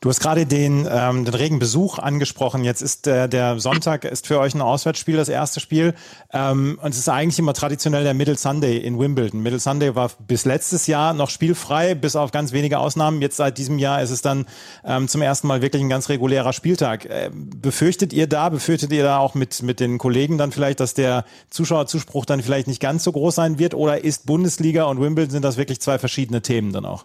Du 0.00 0.08
hast 0.08 0.20
gerade 0.20 0.46
den, 0.46 0.88
ähm, 0.90 1.26
den 1.26 1.34
regen 1.34 1.58
Besuch 1.58 1.98
angesprochen. 1.98 2.64
Jetzt 2.64 2.80
ist 2.80 3.06
äh, 3.06 3.28
der 3.28 3.60
Sonntag 3.60 4.04
ist 4.04 4.26
für 4.26 4.38
euch 4.40 4.54
ein 4.54 4.62
Auswärtsspiel, 4.62 5.16
das 5.16 5.28
erste 5.28 5.60
Spiel. 5.60 5.94
Ähm, 6.32 6.78
und 6.82 6.90
es 6.90 6.98
ist 6.98 7.08
eigentlich 7.10 7.38
immer 7.38 7.52
traditionell 7.52 8.02
der 8.02 8.14
Middle 8.14 8.38
Sunday 8.38 8.78
in 8.78 8.98
Wimbledon. 8.98 9.42
Middle 9.42 9.60
Sunday 9.60 9.94
war 9.94 10.10
bis 10.26 10.46
letztes 10.46 10.86
Jahr 10.86 11.12
noch 11.12 11.28
spielfrei, 11.28 11.94
bis 11.94 12.16
auf 12.16 12.30
ganz 12.30 12.52
wenige 12.52 12.78
Ausnahmen. 12.78 13.20
Jetzt 13.20 13.36
seit 13.36 13.58
diesem 13.58 13.78
Jahr 13.78 14.00
ist 14.00 14.10
es 14.10 14.22
dann 14.22 14.46
ähm, 14.84 15.06
zum 15.06 15.20
ersten 15.20 15.46
Mal 15.46 15.60
wirklich 15.60 15.82
ein 15.82 15.90
ganz 15.90 16.08
regulärer 16.08 16.54
Spieltag. 16.54 17.04
Äh, 17.04 17.30
befürchtet 17.34 18.14
ihr 18.14 18.26
da, 18.26 18.48
befürchtet 18.48 18.92
ihr 18.92 19.02
da 19.02 19.18
auch 19.18 19.34
mit, 19.34 19.62
mit 19.62 19.80
den 19.80 19.98
Kollegen 19.98 20.38
dann 20.38 20.50
vielleicht, 20.50 20.80
dass 20.80 20.94
der 20.94 21.24
Zuschauerzuspruch 21.50 22.24
dann 22.24 22.42
vielleicht 22.42 22.68
nicht 22.68 22.80
ganz 22.80 23.04
so 23.04 23.12
groß 23.12 23.34
sein 23.34 23.58
wird? 23.58 23.74
Oder 23.74 24.02
ist 24.02 24.24
Bundesliga 24.24 24.84
und 24.84 24.98
Wimbledon, 24.98 25.30
sind 25.30 25.44
das 25.44 25.58
wirklich 25.58 25.80
zwei 25.80 25.98
verschiedene 25.98 26.40
Themen 26.40 26.72
dann 26.72 26.86
auch? 26.86 27.04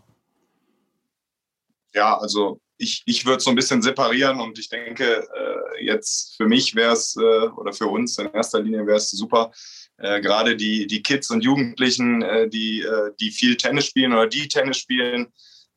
Ja, 1.95 2.17
also 2.17 2.59
ich, 2.77 3.03
ich 3.05 3.25
würde 3.25 3.41
so 3.41 3.49
ein 3.49 3.55
bisschen 3.55 3.81
separieren 3.81 4.41
und 4.41 4.59
ich 4.59 4.67
denke, 4.67 5.25
äh, 5.33 5.85
jetzt 5.85 6.35
für 6.35 6.45
mich 6.45 6.75
wäre 6.75 6.91
es 6.91 7.15
äh, 7.15 7.47
oder 7.47 7.71
für 7.71 7.87
uns 7.87 8.17
in 8.17 8.27
erster 8.33 8.59
Linie 8.61 8.85
wäre 8.85 8.97
es 8.97 9.09
super, 9.11 9.51
äh, 9.97 10.19
gerade 10.19 10.57
die, 10.57 10.87
die 10.87 11.01
Kids 11.01 11.29
und 11.31 11.41
Jugendlichen, 11.41 12.21
äh, 12.21 12.49
die, 12.49 12.81
äh, 12.81 13.11
die 13.21 13.31
viel 13.31 13.55
Tennis 13.55 13.85
spielen 13.85 14.11
oder 14.11 14.27
die 14.27 14.49
Tennis 14.49 14.77
spielen, 14.77 15.27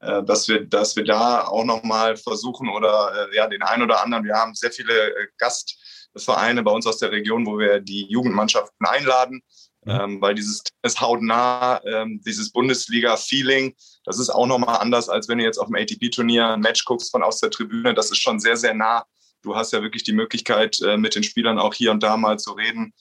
äh, 0.00 0.24
dass, 0.24 0.48
wir, 0.48 0.64
dass 0.66 0.96
wir 0.96 1.04
da 1.04 1.44
auch 1.46 1.64
nochmal 1.64 2.16
versuchen 2.16 2.68
oder 2.68 3.28
ja, 3.32 3.46
den 3.46 3.62
einen 3.62 3.84
oder 3.84 4.02
anderen, 4.02 4.24
wir 4.24 4.34
haben 4.34 4.54
sehr 4.54 4.72
viele 4.72 5.14
Gastvereine 5.38 6.64
bei 6.64 6.72
uns 6.72 6.86
aus 6.88 6.98
der 6.98 7.12
Region, 7.12 7.46
wo 7.46 7.58
wir 7.58 7.78
die 7.78 8.06
Jugendmannschaften 8.10 8.84
einladen 8.84 9.40
ähm, 9.86 10.20
weil 10.20 10.34
dieses 10.34 10.62
Tennis 10.62 11.00
hautnah, 11.00 11.80
ähm, 11.84 12.20
dieses 12.24 12.50
Bundesliga-Feeling, 12.52 13.74
das 14.04 14.18
ist 14.18 14.30
auch 14.30 14.46
nochmal 14.46 14.78
anders, 14.80 15.08
als 15.08 15.28
wenn 15.28 15.38
du 15.38 15.44
jetzt 15.44 15.58
auf 15.58 15.68
dem 15.68 15.76
ATP-Turnier 15.76 16.48
ein 16.48 16.60
Match 16.60 16.84
guckst 16.84 17.10
von 17.10 17.22
aus 17.22 17.40
der 17.40 17.50
Tribüne. 17.50 17.94
Das 17.94 18.10
ist 18.10 18.18
schon 18.18 18.40
sehr, 18.40 18.56
sehr 18.56 18.74
nah. 18.74 19.04
Du 19.42 19.54
hast 19.54 19.72
ja 19.72 19.82
wirklich 19.82 20.02
die 20.02 20.12
Möglichkeit, 20.12 20.80
äh, 20.80 20.96
mit 20.96 21.14
den 21.14 21.22
Spielern 21.22 21.58
auch 21.58 21.74
hier 21.74 21.90
und 21.90 22.02
da 22.02 22.16
mal 22.16 22.38
zu 22.38 22.52
reden. 22.52 22.92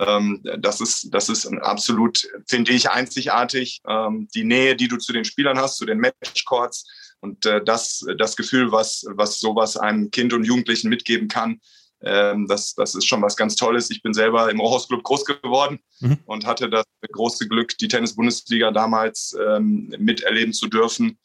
Ähm, 0.00 0.42
das 0.58 0.80
ist, 0.80 1.12
das 1.12 1.28
ist 1.28 1.46
absolut, 1.46 2.26
finde 2.48 2.72
ich, 2.72 2.90
einzigartig. 2.90 3.80
Ähm, 3.88 4.28
die 4.34 4.44
Nähe, 4.44 4.76
die 4.76 4.88
du 4.88 4.96
zu 4.96 5.12
den 5.12 5.24
Spielern 5.24 5.58
hast, 5.58 5.76
zu 5.76 5.86
den 5.86 5.98
Matchcourts 5.98 6.86
und 7.20 7.46
äh, 7.46 7.62
das, 7.64 8.04
das 8.18 8.36
Gefühl, 8.36 8.72
was, 8.72 9.04
was 9.08 9.40
sowas 9.40 9.76
einem 9.76 10.10
Kind 10.10 10.32
und 10.32 10.44
Jugendlichen 10.44 10.88
mitgeben 10.88 11.28
kann, 11.28 11.60
ähm, 12.04 12.46
das, 12.48 12.74
das 12.74 12.94
ist 12.94 13.06
schon 13.06 13.22
was 13.22 13.36
ganz 13.36 13.56
Tolles. 13.56 13.90
Ich 13.90 14.02
bin 14.02 14.14
selber 14.14 14.50
im 14.50 14.60
Rohhaus 14.60 14.88
Club 14.88 15.02
groß 15.02 15.24
geworden 15.24 15.80
mhm. 16.00 16.18
und 16.26 16.46
hatte 16.46 16.68
das 16.68 16.84
große 17.10 17.48
Glück, 17.48 17.76
die 17.78 17.88
Tennis-Bundesliga 17.88 18.70
damals 18.70 19.36
ähm, 19.48 19.94
miterleben 19.98 20.52
zu 20.52 20.68
dürfen. 20.68 21.18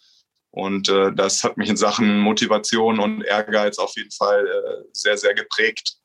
Und 0.51 0.89
äh, 0.89 1.13
das 1.13 1.43
hat 1.43 1.57
mich 1.57 1.69
in 1.69 1.77
Sachen 1.77 2.19
Motivation 2.19 2.99
und 2.99 3.21
Ehrgeiz 3.23 3.77
auf 3.77 3.95
jeden 3.95 4.11
Fall 4.11 4.47
äh, 4.47 4.83
sehr, 4.93 5.17
sehr 5.17 5.33
geprägt 5.33 5.97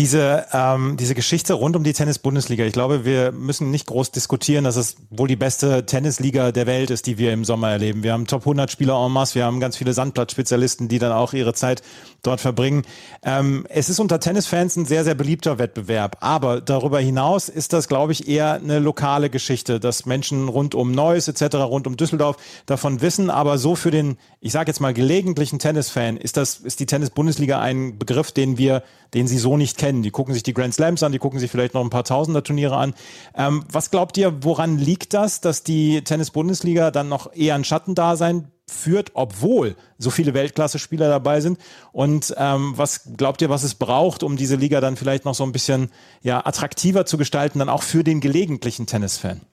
diese, 0.00 0.46
ähm, 0.54 0.96
diese 0.96 1.14
Geschichte 1.14 1.52
rund 1.52 1.76
um 1.76 1.84
die 1.84 1.92
Tennis-Bundesliga, 1.92 2.64
ich 2.64 2.72
glaube, 2.72 3.04
wir 3.04 3.32
müssen 3.32 3.70
nicht 3.70 3.84
groß 3.84 4.12
diskutieren, 4.12 4.64
dass 4.64 4.76
es 4.76 4.96
wohl 5.10 5.28
die 5.28 5.36
beste 5.36 5.84
Tennisliga 5.84 6.52
der 6.52 6.66
Welt 6.66 6.88
ist, 6.88 7.06
die 7.06 7.18
wir 7.18 7.34
im 7.34 7.44
Sommer 7.44 7.68
erleben. 7.68 8.02
Wir 8.02 8.14
haben 8.14 8.26
Top 8.26 8.40
100 8.40 8.70
Spieler 8.70 8.94
en 8.94 9.12
masse, 9.12 9.34
wir 9.34 9.44
haben 9.44 9.60
ganz 9.60 9.76
viele 9.76 9.92
Sandplatzspezialisten, 9.92 10.88
die 10.88 10.98
dann 10.98 11.12
auch 11.12 11.34
ihre 11.34 11.52
Zeit 11.52 11.82
dort 12.22 12.40
verbringen. 12.40 12.84
Ähm, 13.22 13.66
es 13.68 13.90
ist 13.90 14.00
unter 14.00 14.20
Tennisfans 14.20 14.76
ein 14.76 14.86
sehr, 14.86 15.04
sehr 15.04 15.14
beliebter 15.14 15.58
Wettbewerb, 15.58 16.16
aber 16.20 16.62
darüber 16.62 16.98
hinaus 16.98 17.50
ist 17.50 17.74
das, 17.74 17.86
glaube 17.86 18.12
ich, 18.12 18.26
eher 18.26 18.54
eine 18.54 18.78
lokale 18.78 19.28
Geschichte, 19.28 19.80
dass 19.80 20.06
Menschen 20.06 20.48
rund 20.48 20.74
um 20.74 20.92
Neuss 20.92 21.28
etc., 21.28 21.56
rund 21.56 21.86
um 21.86 21.98
Düsseldorf 21.98 22.38
davon 22.64 23.02
wissen, 23.02 23.28
aber 23.28 23.58
so 23.58 23.74
für 23.74 23.90
den, 23.90 24.16
ich 24.40 24.52
sage 24.52 24.70
jetzt 24.70 24.80
mal, 24.80 24.94
gelegentlichen 24.94 25.58
Tennisfan 25.58 26.16
ist 26.16 26.38
das, 26.38 26.56
ist 26.56 26.80
die 26.80 26.86
Tennis-Bundesliga 26.86 27.60
ein 27.60 27.98
Begriff, 27.98 28.32
den 28.32 28.56
wir, 28.56 28.82
den 29.12 29.28
sie 29.28 29.36
so 29.36 29.58
nicht 29.58 29.76
kennen. 29.76 29.89
Die 30.02 30.10
gucken 30.10 30.34
sich 30.34 30.42
die 30.42 30.54
Grand 30.54 30.74
Slams 30.74 31.02
an, 31.02 31.12
die 31.12 31.18
gucken 31.18 31.38
sich 31.38 31.50
vielleicht 31.50 31.74
noch 31.74 31.82
ein 31.82 31.90
paar 31.90 32.04
Tausender 32.04 32.42
Turniere 32.42 32.76
an. 32.76 32.94
Ähm, 33.34 33.64
was 33.70 33.90
glaubt 33.90 34.16
ihr, 34.16 34.42
woran 34.44 34.78
liegt 34.78 35.14
das, 35.14 35.40
dass 35.40 35.62
die 35.62 36.02
Tennis-Bundesliga 36.02 36.90
dann 36.90 37.08
noch 37.08 37.32
eher 37.34 37.54
ein 37.54 37.64
Schattendasein 37.64 38.50
führt, 38.66 39.10
obwohl 39.14 39.76
so 39.98 40.10
viele 40.10 40.32
Weltklasse-Spieler 40.34 41.08
dabei 41.08 41.40
sind? 41.40 41.58
Und 41.92 42.34
ähm, 42.38 42.74
was 42.76 43.16
glaubt 43.16 43.42
ihr, 43.42 43.50
was 43.50 43.64
es 43.64 43.74
braucht, 43.74 44.22
um 44.22 44.36
diese 44.36 44.56
Liga 44.56 44.80
dann 44.80 44.96
vielleicht 44.96 45.24
noch 45.24 45.34
so 45.34 45.44
ein 45.44 45.52
bisschen 45.52 45.90
ja, 46.22 46.44
attraktiver 46.46 47.04
zu 47.06 47.18
gestalten, 47.18 47.58
dann 47.58 47.68
auch 47.68 47.82
für 47.82 48.04
den 48.04 48.20
gelegentlichen 48.20 48.86
Tennisfan? 48.86 49.40
Ähm, 49.40 49.46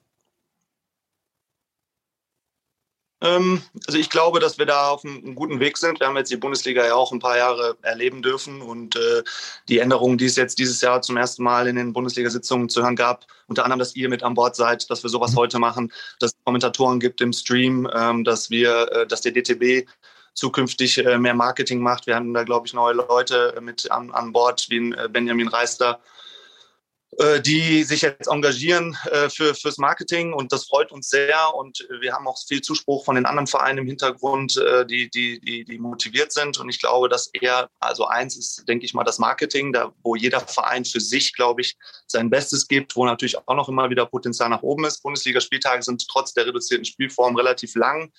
also 3.20 3.98
ich 3.98 4.10
glaube, 4.10 4.38
dass 4.38 4.58
wir 4.58 4.66
da 4.66 4.90
auf 4.90 5.04
einem 5.04 5.34
guten 5.34 5.58
Weg 5.58 5.76
sind. 5.76 5.98
Wir 5.98 6.06
haben 6.06 6.16
jetzt 6.16 6.30
die 6.30 6.36
Bundesliga 6.36 6.86
ja 6.86 6.94
auch 6.94 7.10
ein 7.10 7.18
paar 7.18 7.36
Jahre 7.36 7.76
erleben 7.82 8.22
dürfen 8.22 8.62
und 8.62 8.94
äh, 8.94 9.24
die 9.68 9.80
Änderungen, 9.80 10.18
die 10.18 10.26
es 10.26 10.36
jetzt 10.36 10.58
dieses 10.58 10.80
Jahr 10.80 11.02
zum 11.02 11.16
ersten 11.16 11.42
Mal 11.42 11.66
in 11.66 11.74
den 11.74 11.92
Bundesliga-Sitzungen 11.92 12.68
zu 12.68 12.82
hören 12.82 12.94
gab, 12.94 13.26
unter 13.48 13.64
anderem, 13.64 13.80
dass 13.80 13.96
ihr 13.96 14.08
mit 14.08 14.22
an 14.22 14.34
Bord 14.34 14.54
seid, 14.54 14.88
dass 14.88 15.02
wir 15.02 15.10
sowas 15.10 15.32
mhm. 15.32 15.36
heute 15.36 15.58
machen, 15.58 15.92
dass 16.20 16.30
es 16.30 16.44
Kommentatoren 16.44 17.00
gibt 17.00 17.20
im 17.20 17.32
Stream, 17.32 17.90
ähm, 17.92 18.22
dass 18.22 18.50
wir, 18.50 18.92
äh, 18.92 19.06
dass 19.06 19.22
der 19.22 19.32
DTB 19.32 19.88
zukünftig 20.34 21.04
äh, 21.04 21.18
mehr 21.18 21.34
Marketing 21.34 21.80
macht. 21.80 22.06
Wir 22.06 22.14
haben 22.14 22.32
da, 22.32 22.44
glaube 22.44 22.68
ich, 22.68 22.72
neue 22.72 22.94
Leute 22.94 23.58
mit 23.60 23.90
an, 23.90 24.12
an 24.12 24.32
Bord, 24.32 24.66
wie 24.70 24.94
Benjamin 25.10 25.48
Reister, 25.48 25.98
die 27.40 27.84
sich 27.84 28.02
jetzt 28.02 28.28
engagieren 28.28 28.96
äh, 29.10 29.30
für, 29.30 29.54
fürs 29.54 29.78
Marketing 29.78 30.34
und 30.34 30.52
das 30.52 30.66
freut 30.66 30.92
uns 30.92 31.08
sehr 31.08 31.54
und 31.54 31.88
wir 32.00 32.12
haben 32.12 32.28
auch 32.28 32.36
viel 32.46 32.60
Zuspruch 32.60 33.04
von 33.04 33.14
den 33.14 33.24
anderen 33.24 33.46
Vereinen 33.46 33.78
im 33.78 33.86
Hintergrund, 33.86 34.56
äh, 34.58 34.86
die, 34.86 35.08
die, 35.10 35.40
die, 35.40 35.64
die 35.64 35.78
motiviert 35.78 36.32
sind 36.32 36.58
und 36.58 36.68
ich 36.68 36.78
glaube, 36.78 37.08
dass 37.08 37.28
eher, 37.32 37.70
also 37.80 38.06
eins 38.06 38.36
ist, 38.36 38.68
denke 38.68 38.84
ich 38.84 38.92
mal, 38.92 39.04
das 39.04 39.18
Marketing, 39.18 39.72
da 39.72 39.92
wo 40.02 40.16
jeder 40.16 40.40
Verein 40.40 40.84
für 40.84 41.00
sich, 41.00 41.34
glaube 41.34 41.62
ich, 41.62 41.76
sein 42.06 42.30
Bestes 42.30 42.68
gibt, 42.68 42.94
wo 42.94 43.04
natürlich 43.04 43.38
auch 43.38 43.54
noch 43.54 43.68
immer 43.68 43.88
wieder 43.90 44.06
Potenzial 44.06 44.50
nach 44.50 44.62
oben 44.62 44.84
ist. 44.84 45.02
Bundesligaspieltage 45.02 45.82
sind 45.82 46.06
trotz 46.08 46.34
der 46.34 46.46
reduzierten 46.46 46.84
Spielform 46.84 47.36
relativ 47.36 47.74
lang. 47.74 48.12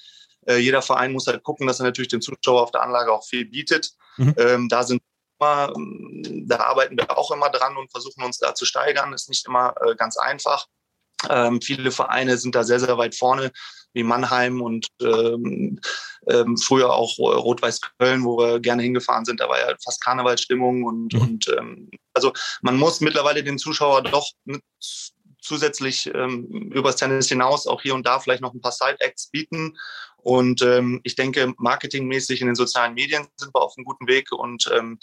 Jeder 0.47 0.81
Verein 0.81 1.11
muss 1.11 1.27
halt 1.27 1.43
gucken, 1.43 1.67
dass 1.67 1.79
er 1.79 1.85
natürlich 1.85 2.07
den 2.07 2.21
Zuschauer 2.21 2.63
auf 2.63 2.71
der 2.71 2.81
Anlage 2.81 3.11
auch 3.11 3.25
viel 3.25 3.45
bietet. 3.45 3.91
Mhm. 4.17 4.35
Ähm, 4.37 4.69
da 4.69 4.83
sind 4.83 5.01
da 5.39 6.57
arbeiten 6.59 6.97
wir 6.97 7.17
auch 7.17 7.31
immer 7.31 7.49
dran 7.49 7.77
und 7.77 7.91
versuchen 7.91 8.23
uns 8.23 8.37
da 8.37 8.53
zu 8.53 8.65
steigern. 8.65 9.13
Ist 9.13 9.29
nicht 9.29 9.47
immer 9.47 9.73
äh, 9.81 9.95
ganz 9.95 10.17
einfach. 10.17 10.67
Ähm, 11.29 11.61
viele 11.61 11.91
Vereine 11.91 12.37
sind 12.37 12.55
da 12.55 12.63
sehr, 12.63 12.79
sehr 12.79 12.97
weit 12.97 13.15
vorne, 13.15 13.51
wie 13.93 14.03
Mannheim 14.03 14.61
und 14.61 14.87
ähm, 15.01 15.79
ähm, 16.27 16.57
früher 16.57 16.93
auch 16.93 17.17
Rot-Weiß 17.17 17.81
Köln, 17.97 18.23
wo 18.23 18.37
wir 18.37 18.59
gerne 18.59 18.83
hingefahren 18.83 19.25
sind. 19.25 19.39
Da 19.39 19.49
war 19.49 19.59
ja 19.59 19.75
fast 19.83 20.01
Karnevalsstimmung 20.01 20.83
und, 20.83 21.13
mhm. 21.13 21.21
und 21.21 21.47
ähm, 21.57 21.89
also 22.13 22.31
man 22.61 22.77
muss 22.77 23.01
mittlerweile 23.01 23.43
den 23.43 23.57
Zuschauer 23.57 24.03
doch 24.03 24.31
zusätzlich 25.49 26.11
ähm, 26.13 26.45
übers 26.71 26.97
Tennis 26.97 27.27
hinaus 27.27 27.65
auch 27.65 27.81
hier 27.81 27.95
und 27.95 28.05
da 28.05 28.19
vielleicht 28.19 28.43
noch 28.43 28.53
ein 28.53 28.61
paar 28.61 28.71
Side-Acts 28.71 29.31
bieten. 29.31 29.75
Und 30.17 30.61
ähm, 30.61 30.99
ich 31.03 31.15
denke, 31.15 31.53
marketingmäßig 31.57 32.41
in 32.41 32.47
den 32.47 32.55
sozialen 32.55 32.93
Medien 32.93 33.25
sind 33.37 33.55
wir 33.55 33.61
auf 33.61 33.73
einem 33.75 33.85
guten 33.85 34.05
Weg 34.05 34.31
und 34.31 34.69
ähm, 34.71 34.99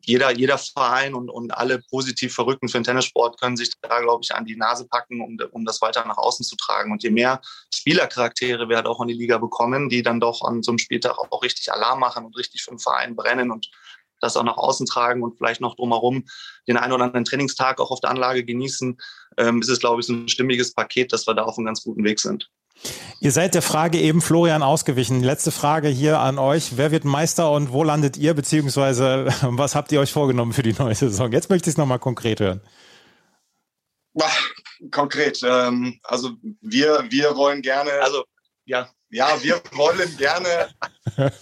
jeder, 0.00 0.30
jeder 0.30 0.56
Verein 0.56 1.14
und, 1.14 1.28
und 1.28 1.50
alle 1.50 1.82
positiv 1.90 2.34
Verrückten 2.34 2.68
für 2.68 2.78
den 2.78 2.84
Tennissport 2.84 3.38
können 3.38 3.58
sich 3.58 3.72
da, 3.82 4.00
glaube 4.00 4.22
ich, 4.22 4.34
an 4.34 4.46
die 4.46 4.56
Nase 4.56 4.86
packen, 4.88 5.20
um, 5.20 5.36
um 5.50 5.64
das 5.66 5.82
weiter 5.82 6.06
nach 6.06 6.16
außen 6.16 6.46
zu 6.46 6.56
tragen. 6.56 6.92
Und 6.92 7.02
je 7.02 7.10
mehr 7.10 7.42
Spielercharaktere 7.74 8.68
wir 8.68 8.76
halt 8.76 8.86
auch 8.86 9.02
in 9.02 9.08
die 9.08 9.14
Liga 9.14 9.36
bekommen, 9.36 9.90
die 9.90 10.02
dann 10.02 10.20
doch 10.20 10.42
an 10.42 10.62
so 10.62 10.70
einem 10.70 10.78
Spieltag 10.78 11.18
auch 11.18 11.42
richtig 11.42 11.70
Alarm 11.70 12.00
machen 12.00 12.24
und 12.24 12.36
richtig 12.38 12.62
für 12.62 12.70
den 12.70 12.78
Verein 12.78 13.16
brennen 13.16 13.50
und 13.50 13.68
das 14.24 14.36
auch 14.36 14.42
nach 14.42 14.56
außen 14.56 14.86
tragen 14.86 15.22
und 15.22 15.36
vielleicht 15.36 15.60
noch 15.60 15.76
drumherum 15.76 16.24
den 16.66 16.76
einen 16.76 16.92
oder 16.92 17.04
anderen 17.04 17.24
Trainingstag 17.24 17.80
auch 17.80 17.90
auf 17.90 18.00
der 18.00 18.10
Anlage 18.10 18.44
genießen, 18.44 18.98
ähm, 19.36 19.60
ist 19.60 19.68
es, 19.68 19.80
glaube 19.80 20.00
ich, 20.00 20.06
so 20.06 20.14
ein 20.14 20.28
stimmiges 20.28 20.74
Paket, 20.74 21.12
dass 21.12 21.26
wir 21.26 21.34
da 21.34 21.42
auf 21.42 21.58
einem 21.58 21.66
ganz 21.66 21.82
guten 21.82 22.04
Weg 22.04 22.20
sind. 22.20 22.50
Ihr 23.20 23.30
seid 23.30 23.54
der 23.54 23.62
Frage 23.62 23.98
eben 23.98 24.20
Florian 24.20 24.62
ausgewichen. 24.62 25.22
Letzte 25.22 25.52
Frage 25.52 25.88
hier 25.88 26.18
an 26.18 26.38
euch. 26.38 26.76
Wer 26.76 26.90
wird 26.90 27.04
Meister 27.04 27.52
und 27.52 27.72
wo 27.72 27.84
landet 27.84 28.16
ihr, 28.16 28.34
beziehungsweise 28.34 29.26
was 29.42 29.74
habt 29.74 29.92
ihr 29.92 30.00
euch 30.00 30.12
vorgenommen 30.12 30.52
für 30.52 30.62
die 30.62 30.74
neue 30.78 30.94
Saison? 30.94 31.30
Jetzt 31.32 31.50
möchte 31.50 31.68
ich 31.68 31.74
es 31.74 31.78
nochmal 31.78 31.98
konkret 32.00 32.40
hören. 32.40 32.60
Konkret. 34.90 35.40
Ähm, 35.44 35.98
also 36.02 36.32
wir, 36.60 37.04
wir 37.08 37.36
wollen 37.36 37.62
gerne. 37.62 37.90
Also 38.02 38.24
ja. 38.64 38.88
Ja, 39.10 39.40
wir 39.40 39.62
wollen 39.72 40.16
gerne, 40.16 40.74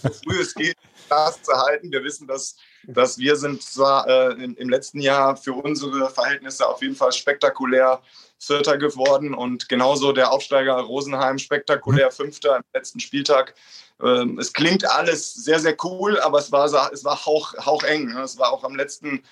so 0.02 0.10
früh 0.10 0.42
es 0.42 0.54
geht, 0.54 0.76
das 1.08 1.42
zu 1.42 1.52
halten. 1.54 1.90
Wir 1.90 2.04
wissen, 2.04 2.26
dass, 2.26 2.54
dass 2.86 3.18
wir 3.18 3.36
sind 3.36 3.62
zwar 3.62 4.08
äh, 4.08 4.32
im, 4.42 4.56
im 4.56 4.68
letzten 4.68 5.00
Jahr 5.00 5.36
für 5.36 5.52
unsere 5.52 6.10
Verhältnisse 6.10 6.66
auf 6.66 6.82
jeden 6.82 6.96
Fall 6.96 7.12
spektakulär 7.12 8.00
Vierter 8.38 8.76
geworden 8.76 9.34
und 9.34 9.68
genauso 9.68 10.12
der 10.12 10.32
Aufsteiger 10.32 10.74
Rosenheim 10.74 11.38
spektakulär 11.38 12.06
mhm. 12.06 12.12
Fünfter 12.12 12.56
im 12.56 12.62
letzten 12.74 12.98
Spieltag. 12.98 13.54
Ähm, 14.02 14.38
es 14.38 14.52
klingt 14.52 14.90
alles 14.90 15.32
sehr, 15.34 15.60
sehr 15.60 15.76
cool, 15.84 16.18
aber 16.20 16.38
es 16.38 16.50
war, 16.50 16.66
es 16.92 17.04
war 17.04 17.24
hauch, 17.24 17.54
haucheng. 17.64 18.12
Ne? 18.12 18.22
Es 18.22 18.38
war 18.38 18.52
auch 18.52 18.64
am 18.64 18.74
letzten 18.74 19.22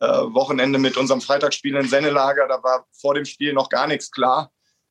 äh, 0.00 0.06
Wochenende 0.06 0.78
mit 0.78 0.96
unserem 0.96 1.20
Freitagsspiel 1.20 1.76
in 1.76 1.88
Sennelager, 1.88 2.46
da 2.48 2.62
war 2.62 2.86
vor 2.92 3.14
dem 3.14 3.24
Spiel 3.24 3.52
noch 3.52 3.68
gar 3.68 3.86
nichts 3.86 4.10
klar. 4.10 4.50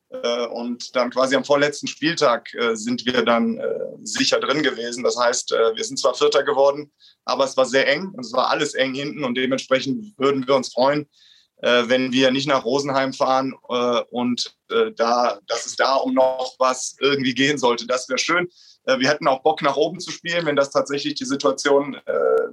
Äh, 0.09 0.45
und 0.47 0.95
dann 0.95 1.09
quasi 1.09 1.35
am 1.35 1.43
vorletzten 1.43 1.87
Spieltag 1.87 2.53
äh, 2.53 2.75
sind 2.75 3.05
wir 3.05 3.23
dann 3.23 3.59
sicher 4.03 4.39
drin 4.39 4.63
gewesen. 4.63 5.03
Das 5.03 5.17
heißt, 5.17 5.51
wir 5.51 5.83
sind 5.83 5.97
zwar 5.99 6.13
Vierter 6.13 6.43
geworden, 6.43 6.91
aber 7.25 7.43
es 7.43 7.57
war 7.57 7.65
sehr 7.65 7.87
eng 7.87 8.11
und 8.13 8.25
es 8.25 8.31
war 8.33 8.49
alles 8.49 8.73
eng 8.73 8.93
hinten 8.93 9.23
und 9.23 9.35
dementsprechend 9.35 10.17
würden 10.17 10.47
wir 10.47 10.55
uns 10.55 10.71
freuen, 10.71 11.07
äh, 11.61 11.83
wenn 11.87 12.11
wir 12.11 12.31
nicht 12.31 12.47
nach 12.47 12.65
Rosenheim 12.65 13.13
fahren 13.13 13.55
äh, 13.69 14.01
und 14.11 14.55
äh, 14.69 14.91
da, 14.95 15.39
dass 15.47 15.65
es 15.65 15.75
da 15.75 15.95
um 15.95 16.13
noch 16.13 16.55
was 16.59 16.95
irgendwie 16.99 17.33
gehen 17.33 17.57
sollte. 17.57 17.87
Das 17.87 18.07
wäre 18.09 18.19
schön. 18.19 18.47
Äh, 18.85 18.99
wir 18.99 19.09
hätten 19.09 19.27
auch 19.27 19.41
Bock 19.41 19.61
nach 19.61 19.75
oben 19.75 19.99
zu 19.99 20.11
spielen, 20.11 20.45
wenn 20.45 20.55
das 20.55 20.69
tatsächlich 20.69 21.15
die 21.15 21.25
Situation 21.25 21.95
äh, 21.95 22.11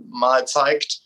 mal 0.08 0.46
zeigt. 0.46 1.00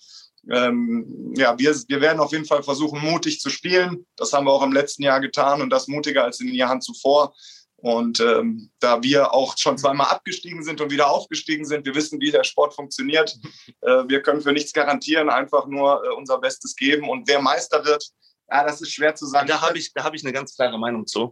Ähm, 0.51 1.35
ja, 1.37 1.59
wir, 1.59 1.75
wir 1.89 2.01
werden 2.01 2.21
auf 2.21 2.33
jeden 2.33 2.45
Fall 2.45 2.63
versuchen, 2.63 3.01
mutig 3.01 3.41
zu 3.41 3.51
spielen. 3.51 4.07
Das 4.17 4.33
haben 4.33 4.47
wir 4.47 4.53
auch 4.53 4.63
im 4.63 4.73
letzten 4.73 5.03
Jahr 5.03 5.21
getan 5.21 5.61
und 5.61 5.71
das 5.71 5.89
mutiger 5.89 6.25
als 6.25 6.41
in 6.41 6.47
den 6.47 6.57
Jahren 6.57 6.81
zuvor. 6.81 7.35
Und 7.81 8.19
ähm, 8.19 8.71
da 8.81 9.03
wir 9.05 9.33
auch 9.33 9.57
schon 9.57 9.79
zweimal 9.79 10.09
abgestiegen 10.09 10.65
sind 10.65 10.81
und 10.81 10.91
wieder 10.91 11.11
aufgestiegen 11.11 11.65
sind, 11.65 11.87
wir 11.87 11.95
wissen, 11.95 12.21
wie 12.21 12.33
der 12.33 12.43
Sport 12.43 12.75
funktioniert. 12.75 13.37
Äh, 13.83 14.09
wir 14.09 14.21
können 14.21 14.41
für 14.41 14.53
nichts 14.53 14.73
garantieren, 14.73 15.31
einfach 15.31 15.67
nur 15.67 16.05
äh, 16.05 16.09
unser 16.15 16.39
Bestes 16.39 16.75
geben. 16.75 17.09
Und 17.09 17.29
wer 17.29 17.41
Meister 17.41 17.85
wird, 17.85 18.05
ja, 18.51 18.65
das 18.65 18.81
ist 18.81 18.93
schwer 18.93 19.15
zu 19.15 19.27
sagen. 19.27 19.47
Da 19.47 19.61
habe 19.61 19.79
ich, 19.79 19.93
hab 19.97 20.13
ich 20.15 20.25
eine 20.25 20.33
ganz 20.33 20.57
klare 20.57 20.79
Meinung 20.79 21.07
zu. 21.07 21.31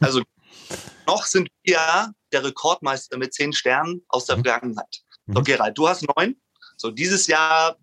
Also 0.00 0.22
noch 1.08 1.24
sind 1.26 1.48
wir 1.64 2.12
der 2.32 2.44
Rekordmeister 2.44 3.18
mit 3.18 3.34
zehn 3.34 3.52
Sternen 3.52 4.04
aus 4.08 4.26
der 4.26 4.36
mhm. 4.36 4.44
Vergangenheit. 4.44 5.00
So, 5.26 5.42
Gerald, 5.42 5.76
du 5.76 5.88
hast 5.88 6.06
neun. 6.16 6.36
So, 6.76 6.90
dieses 6.90 7.26
Jahr 7.26 7.76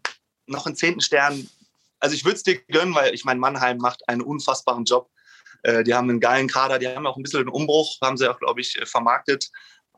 noch 0.47 0.65
einen 0.65 0.75
zehnten 0.75 1.01
Stern. 1.01 1.49
Also 1.99 2.15
ich 2.15 2.25
würde 2.25 2.35
es 2.35 2.43
dir 2.43 2.59
gönnen, 2.67 2.95
weil 2.95 3.13
ich 3.13 3.25
meine, 3.25 3.39
Mannheim 3.39 3.77
macht 3.77 4.07
einen 4.07 4.21
unfassbaren 4.21 4.85
Job. 4.85 5.09
Äh, 5.63 5.83
die 5.83 5.93
haben 5.93 6.09
einen 6.09 6.19
geilen 6.19 6.47
Kader, 6.47 6.79
die 6.79 6.87
haben 6.87 7.07
auch 7.07 7.17
ein 7.17 7.23
bisschen 7.23 7.41
einen 7.41 7.49
Umbruch, 7.49 7.97
haben 8.01 8.17
sie 8.17 8.29
auch, 8.29 8.39
glaube 8.39 8.61
ich, 8.61 8.79
äh, 8.79 8.85
vermarktet. 8.85 9.49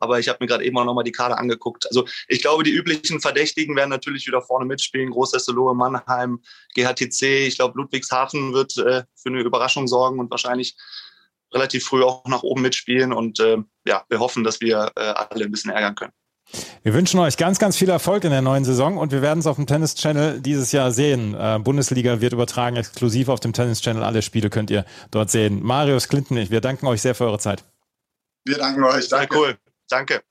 Aber 0.01 0.19
ich 0.19 0.29
habe 0.29 0.37
mir 0.41 0.47
gerade 0.47 0.63
eben 0.63 0.77
auch 0.77 0.85
nochmal 0.85 1.03
die 1.03 1.11
Kader 1.11 1.37
angeguckt. 1.37 1.85
Also 1.87 2.07
ich 2.27 2.41
glaube, 2.41 2.63
die 2.63 2.71
üblichen 2.71 3.19
Verdächtigen 3.19 3.75
werden 3.75 3.89
natürlich 3.89 4.25
wieder 4.27 4.41
vorne 4.41 4.65
mitspielen. 4.65 5.09
Großesselohe, 5.09 5.75
Mannheim, 5.75 6.41
GHTC. 6.73 7.47
Ich 7.47 7.57
glaube, 7.57 7.77
Ludwigshafen 7.77 8.53
wird 8.53 8.77
äh, 8.77 9.03
für 9.15 9.29
eine 9.29 9.41
Überraschung 9.41 9.87
sorgen 9.87 10.19
und 10.19 10.31
wahrscheinlich 10.31 10.77
relativ 11.53 11.85
früh 11.85 12.03
auch 12.03 12.25
nach 12.25 12.43
oben 12.43 12.61
mitspielen. 12.61 13.11
Und 13.11 13.39
äh, 13.39 13.57
ja, 13.85 14.05
wir 14.07 14.19
hoffen, 14.19 14.43
dass 14.43 14.61
wir 14.61 14.91
äh, 14.95 15.01
alle 15.01 15.45
ein 15.45 15.51
bisschen 15.51 15.71
ärgern 15.71 15.95
können. 15.95 16.13
Wir 16.83 16.93
wünschen 16.93 17.19
euch 17.19 17.37
ganz, 17.37 17.59
ganz 17.59 17.77
viel 17.77 17.89
Erfolg 17.89 18.23
in 18.23 18.31
der 18.31 18.41
neuen 18.41 18.63
Saison 18.63 18.97
und 18.97 19.11
wir 19.11 19.21
werden 19.21 19.39
es 19.39 19.47
auf 19.47 19.57
dem 19.57 19.67
Tennis 19.67 19.95
Channel 19.95 20.41
dieses 20.41 20.71
Jahr 20.71 20.91
sehen. 20.91 21.35
Äh, 21.35 21.59
Bundesliga 21.59 22.21
wird 22.21 22.33
übertragen, 22.33 22.75
exklusiv 22.75 23.29
auf 23.29 23.39
dem 23.39 23.53
Tennis 23.53 23.81
Channel. 23.81 24.03
Alle 24.03 24.21
Spiele 24.21 24.49
könnt 24.49 24.71
ihr 24.71 24.85
dort 25.11 25.29
sehen. 25.29 25.61
Marius 25.63 26.07
Clinton, 26.07 26.49
wir 26.49 26.61
danken 26.61 26.87
euch 26.87 27.01
sehr 27.01 27.15
für 27.15 27.25
eure 27.25 27.39
Zeit. 27.39 27.63
Wir 28.45 28.57
danken 28.57 28.83
euch. 28.83 29.09
Danke. 29.09 29.33
Sehr 29.33 29.41
cool. 29.41 29.57
Danke. 29.89 30.21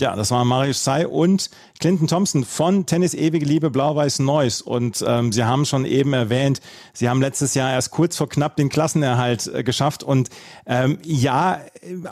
Ja, 0.00 0.14
das 0.14 0.30
war 0.30 0.44
Marius 0.44 0.84
Say 0.84 1.06
und 1.06 1.50
Clinton 1.80 2.06
Thompson 2.06 2.44
von 2.44 2.86
Tennis 2.86 3.14
Ewige 3.14 3.44
Liebe 3.44 3.68
Blau-Weiß 3.68 4.20
Neuss. 4.20 4.62
Und 4.62 5.04
ähm, 5.04 5.32
Sie 5.32 5.42
haben 5.42 5.64
schon 5.64 5.84
eben 5.84 6.12
erwähnt, 6.12 6.60
Sie 6.92 7.08
haben 7.08 7.20
letztes 7.20 7.54
Jahr 7.54 7.72
erst 7.72 7.90
kurz 7.90 8.16
vor 8.16 8.28
knapp 8.28 8.54
den 8.54 8.68
Klassenerhalt 8.68 9.48
äh, 9.52 9.64
geschafft. 9.64 10.04
Und 10.04 10.30
ähm, 10.66 11.00
ja, 11.02 11.60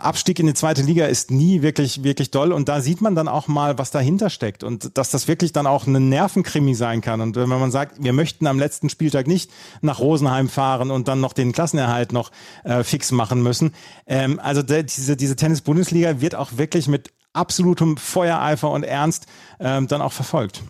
Abstieg 0.00 0.40
in 0.40 0.48
die 0.48 0.54
zweite 0.54 0.82
Liga 0.82 1.06
ist 1.06 1.30
nie 1.30 1.62
wirklich, 1.62 2.02
wirklich 2.02 2.32
doll. 2.32 2.50
Und 2.50 2.68
da 2.68 2.80
sieht 2.80 3.00
man 3.02 3.14
dann 3.14 3.28
auch 3.28 3.46
mal, 3.46 3.78
was 3.78 3.92
dahinter 3.92 4.30
steckt. 4.30 4.64
Und 4.64 4.98
dass 4.98 5.12
das 5.12 5.28
wirklich 5.28 5.52
dann 5.52 5.68
auch 5.68 5.86
ein 5.86 6.08
Nervenkrimi 6.08 6.74
sein 6.74 7.02
kann. 7.02 7.20
Und 7.20 7.36
wenn 7.36 7.48
man 7.48 7.70
sagt, 7.70 8.02
wir 8.02 8.12
möchten 8.12 8.48
am 8.48 8.58
letzten 8.58 8.88
Spieltag 8.88 9.28
nicht 9.28 9.48
nach 9.80 10.00
Rosenheim 10.00 10.48
fahren 10.48 10.90
und 10.90 11.06
dann 11.06 11.20
noch 11.20 11.34
den 11.34 11.52
Klassenerhalt 11.52 12.12
noch 12.12 12.32
äh, 12.64 12.82
fix 12.82 13.12
machen 13.12 13.44
müssen. 13.44 13.74
Ähm, 14.08 14.40
also 14.40 14.64
der, 14.64 14.82
diese, 14.82 15.16
diese 15.16 15.36
Tennis-Bundesliga 15.36 16.20
wird 16.20 16.34
auch 16.34 16.56
wirklich 16.56 16.88
mit 16.88 17.12
absolutem 17.36 17.96
Feuereifer 17.96 18.70
und 18.70 18.82
Ernst 18.82 19.26
ähm, 19.60 19.86
dann 19.88 20.02
auch 20.02 20.12
verfolgt. 20.12 20.62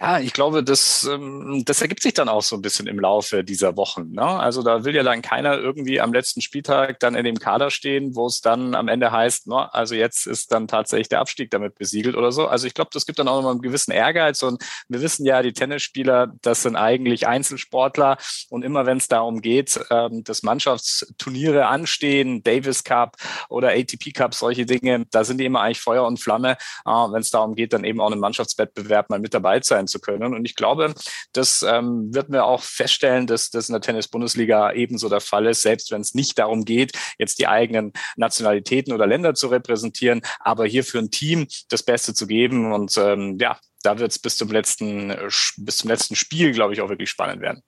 Ja, 0.00 0.20
ich 0.20 0.32
glaube, 0.32 0.62
das, 0.62 1.08
ähm, 1.12 1.64
das 1.64 1.82
ergibt 1.82 2.02
sich 2.02 2.14
dann 2.14 2.28
auch 2.28 2.42
so 2.42 2.54
ein 2.54 2.62
bisschen 2.62 2.86
im 2.86 3.00
Laufe 3.00 3.42
dieser 3.42 3.76
Wochen. 3.76 4.12
Ne? 4.12 4.22
Also 4.22 4.62
da 4.62 4.84
will 4.84 4.94
ja 4.94 5.02
dann 5.02 5.22
keiner 5.22 5.58
irgendwie 5.58 6.00
am 6.00 6.12
letzten 6.12 6.40
Spieltag 6.40 7.00
dann 7.00 7.16
in 7.16 7.24
dem 7.24 7.40
Kader 7.40 7.72
stehen, 7.72 8.14
wo 8.14 8.26
es 8.28 8.40
dann 8.40 8.76
am 8.76 8.86
Ende 8.86 9.10
heißt, 9.10 9.48
ne, 9.48 9.74
also 9.74 9.96
jetzt 9.96 10.28
ist 10.28 10.52
dann 10.52 10.68
tatsächlich 10.68 11.08
der 11.08 11.18
Abstieg 11.18 11.50
damit 11.50 11.74
besiegelt 11.74 12.14
oder 12.14 12.30
so. 12.30 12.46
Also 12.46 12.68
ich 12.68 12.74
glaube, 12.74 12.90
das 12.92 13.06
gibt 13.06 13.18
dann 13.18 13.26
auch 13.26 13.34
nochmal 13.38 13.50
einen 13.50 13.60
gewissen 13.60 13.90
Ehrgeiz 13.90 14.44
und 14.44 14.62
wir 14.88 15.02
wissen 15.02 15.26
ja, 15.26 15.42
die 15.42 15.52
Tennisspieler, 15.52 16.32
das 16.42 16.62
sind 16.62 16.76
eigentlich 16.76 17.26
Einzelsportler 17.26 18.18
und 18.50 18.64
immer 18.64 18.86
wenn 18.86 18.98
es 18.98 19.08
darum 19.08 19.40
geht, 19.40 19.80
ähm, 19.90 20.22
dass 20.22 20.44
Mannschaftsturniere 20.44 21.66
anstehen, 21.66 22.44
Davis 22.44 22.84
Cup 22.84 23.16
oder 23.48 23.70
ATP 23.70 24.12
Cup, 24.14 24.34
solche 24.34 24.64
Dinge, 24.64 25.06
da 25.10 25.24
sind 25.24 25.38
die 25.38 25.44
immer 25.44 25.62
eigentlich 25.62 25.80
Feuer 25.80 26.06
und 26.06 26.20
Flamme, 26.20 26.52
äh, 26.52 26.90
wenn 26.90 27.20
es 27.20 27.30
darum 27.30 27.56
geht, 27.56 27.72
dann 27.72 27.82
eben 27.82 28.00
auch 28.00 28.12
einen 28.12 28.20
Mannschaftswettbewerb 28.20 29.10
mal 29.10 29.18
mit 29.18 29.34
dabei 29.34 29.58
zu 29.58 29.74
sein 29.74 29.87
zu 29.88 30.00
können. 30.00 30.34
Und 30.34 30.44
ich 30.44 30.54
glaube, 30.54 30.94
das 31.32 31.62
ähm, 31.62 32.14
wird 32.14 32.28
mir 32.28 32.44
auch 32.44 32.62
feststellen, 32.62 33.26
dass 33.26 33.50
das 33.50 33.68
in 33.68 33.72
der 33.72 33.80
Tennis-Bundesliga 33.80 34.72
ebenso 34.72 35.08
der 35.08 35.20
Fall 35.20 35.46
ist, 35.46 35.62
selbst 35.62 35.90
wenn 35.90 36.00
es 36.00 36.14
nicht 36.14 36.38
darum 36.38 36.64
geht, 36.64 36.92
jetzt 37.18 37.38
die 37.38 37.48
eigenen 37.48 37.92
Nationalitäten 38.16 38.92
oder 38.92 39.06
Länder 39.06 39.34
zu 39.34 39.48
repräsentieren, 39.48 40.22
aber 40.40 40.66
hier 40.66 40.84
für 40.84 40.98
ein 40.98 41.10
Team 41.10 41.46
das 41.68 41.82
Beste 41.82 42.14
zu 42.14 42.26
geben. 42.26 42.72
Und 42.72 42.96
ähm, 42.96 43.38
ja, 43.40 43.58
da 43.82 43.98
wird 43.98 44.12
es 44.12 44.18
bis 44.18 44.36
zum 44.36 44.48
letzten, 44.48 45.14
bis 45.56 45.78
zum 45.78 45.90
letzten 45.90 46.16
Spiel, 46.16 46.52
glaube 46.52 46.74
ich, 46.74 46.80
auch 46.80 46.88
wirklich 46.88 47.10
spannend 47.10 47.40
werden. 47.40 47.62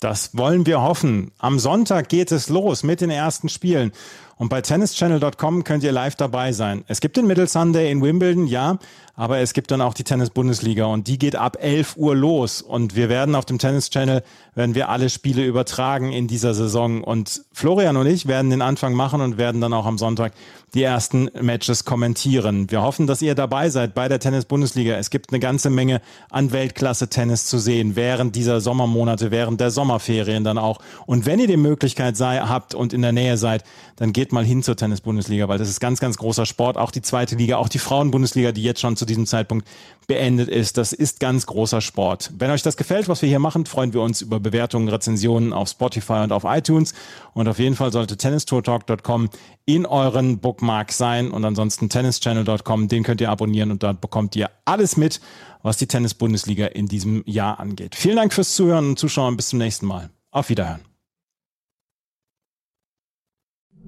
Das 0.00 0.36
wollen 0.36 0.66
wir 0.66 0.82
hoffen. 0.82 1.32
Am 1.38 1.58
Sonntag 1.58 2.10
geht 2.10 2.30
es 2.30 2.50
los 2.50 2.82
mit 2.82 3.00
den 3.00 3.10
ersten 3.10 3.48
Spielen. 3.48 3.92
Und 4.38 4.50
bei 4.50 4.60
tennischannel.com 4.60 5.64
könnt 5.64 5.82
ihr 5.82 5.92
live 5.92 6.14
dabei 6.14 6.52
sein. 6.52 6.84
Es 6.88 7.00
gibt 7.00 7.16
den 7.16 7.26
Middle 7.26 7.46
Sunday 7.46 7.90
in 7.90 8.02
Wimbledon, 8.02 8.46
ja, 8.46 8.78
aber 9.14 9.38
es 9.38 9.54
gibt 9.54 9.70
dann 9.70 9.80
auch 9.80 9.94
die 9.94 10.04
Tennis-Bundesliga 10.04 10.84
und 10.84 11.08
die 11.08 11.18
geht 11.18 11.36
ab 11.36 11.56
11 11.58 11.96
Uhr 11.96 12.14
los. 12.14 12.60
Und 12.60 12.96
wir 12.96 13.08
werden 13.08 13.34
auf 13.34 13.46
dem 13.46 13.58
Tennis 13.58 13.88
Channel, 13.88 14.22
werden 14.54 14.74
wir 14.74 14.90
alle 14.90 15.08
Spiele 15.08 15.46
übertragen 15.46 16.12
in 16.12 16.28
dieser 16.28 16.52
Saison. 16.52 17.02
Und 17.02 17.42
Florian 17.50 17.96
und 17.96 18.06
ich 18.06 18.26
werden 18.26 18.50
den 18.50 18.60
Anfang 18.60 18.92
machen 18.92 19.22
und 19.22 19.38
werden 19.38 19.62
dann 19.62 19.72
auch 19.72 19.86
am 19.86 19.96
Sonntag 19.96 20.34
die 20.74 20.82
ersten 20.82 21.30
Matches 21.40 21.86
kommentieren. 21.86 22.70
Wir 22.70 22.82
hoffen, 22.82 23.06
dass 23.06 23.22
ihr 23.22 23.34
dabei 23.34 23.70
seid 23.70 23.94
bei 23.94 24.08
der 24.08 24.18
Tennis-Bundesliga. 24.18 24.96
Es 24.96 25.08
gibt 25.08 25.32
eine 25.32 25.40
ganze 25.40 25.70
Menge 25.70 26.02
an 26.28 26.52
Weltklasse-Tennis 26.52 27.46
zu 27.46 27.58
sehen 27.58 27.96
während 27.96 28.36
dieser 28.36 28.60
Sommermonate, 28.60 29.30
während 29.30 29.62
der 29.62 29.70
Sommerferien 29.70 30.44
dann 30.44 30.58
auch. 30.58 30.78
Und 31.06 31.24
wenn 31.24 31.40
ihr 31.40 31.46
die 31.46 31.56
Möglichkeit 31.56 32.18
sei, 32.18 32.40
habt 32.40 32.74
und 32.74 32.92
in 32.92 33.00
der 33.00 33.12
Nähe 33.12 33.38
seid, 33.38 33.64
dann 33.96 34.12
geht 34.26 34.32
mal 34.32 34.44
hin 34.44 34.64
zur 34.64 34.76
Tennis-Bundesliga, 34.76 35.46
weil 35.46 35.58
das 35.58 35.68
ist 35.68 35.78
ganz, 35.78 36.00
ganz 36.00 36.16
großer 36.18 36.46
Sport. 36.46 36.76
Auch 36.76 36.90
die 36.90 37.00
zweite 37.00 37.36
Liga, 37.36 37.58
auch 37.58 37.68
die 37.68 37.78
Frauen-Bundesliga, 37.78 38.50
die 38.50 38.64
jetzt 38.64 38.80
schon 38.80 38.96
zu 38.96 39.04
diesem 39.04 39.24
Zeitpunkt 39.24 39.68
beendet 40.08 40.48
ist. 40.48 40.78
Das 40.78 40.92
ist 40.92 41.20
ganz 41.20 41.46
großer 41.46 41.80
Sport. 41.80 42.32
Wenn 42.36 42.50
euch 42.50 42.62
das 42.62 42.76
gefällt, 42.76 43.08
was 43.08 43.22
wir 43.22 43.28
hier 43.28 43.38
machen, 43.38 43.66
freuen 43.66 43.94
wir 43.94 44.00
uns 44.00 44.22
über 44.22 44.40
Bewertungen, 44.40 44.88
Rezensionen 44.88 45.52
auf 45.52 45.68
Spotify 45.68 46.24
und 46.24 46.32
auf 46.32 46.42
iTunes. 46.44 46.92
Und 47.34 47.46
auf 47.46 47.60
jeden 47.60 47.76
Fall 47.76 47.92
sollte 47.92 48.16
tennistourtalk.com 48.16 49.30
in 49.64 49.86
euren 49.86 50.38
Bookmark 50.40 50.90
sein 50.90 51.30
und 51.30 51.44
ansonsten 51.44 51.88
tennischannel.com, 51.88 52.88
den 52.88 53.04
könnt 53.04 53.20
ihr 53.20 53.30
abonnieren 53.30 53.70
und 53.70 53.84
dort 53.84 54.00
bekommt 54.00 54.34
ihr 54.34 54.50
alles 54.64 54.96
mit, 54.96 55.20
was 55.62 55.76
die 55.76 55.86
Tennis-Bundesliga 55.86 56.66
in 56.66 56.88
diesem 56.88 57.22
Jahr 57.26 57.60
angeht. 57.60 57.94
Vielen 57.94 58.16
Dank 58.16 58.32
fürs 58.32 58.56
Zuhören 58.56 58.88
und 58.88 58.98
Zuschauen. 58.98 59.36
Bis 59.36 59.50
zum 59.50 59.60
nächsten 59.60 59.86
Mal. 59.86 60.10
Auf 60.32 60.48
Wiederhören. 60.48 60.85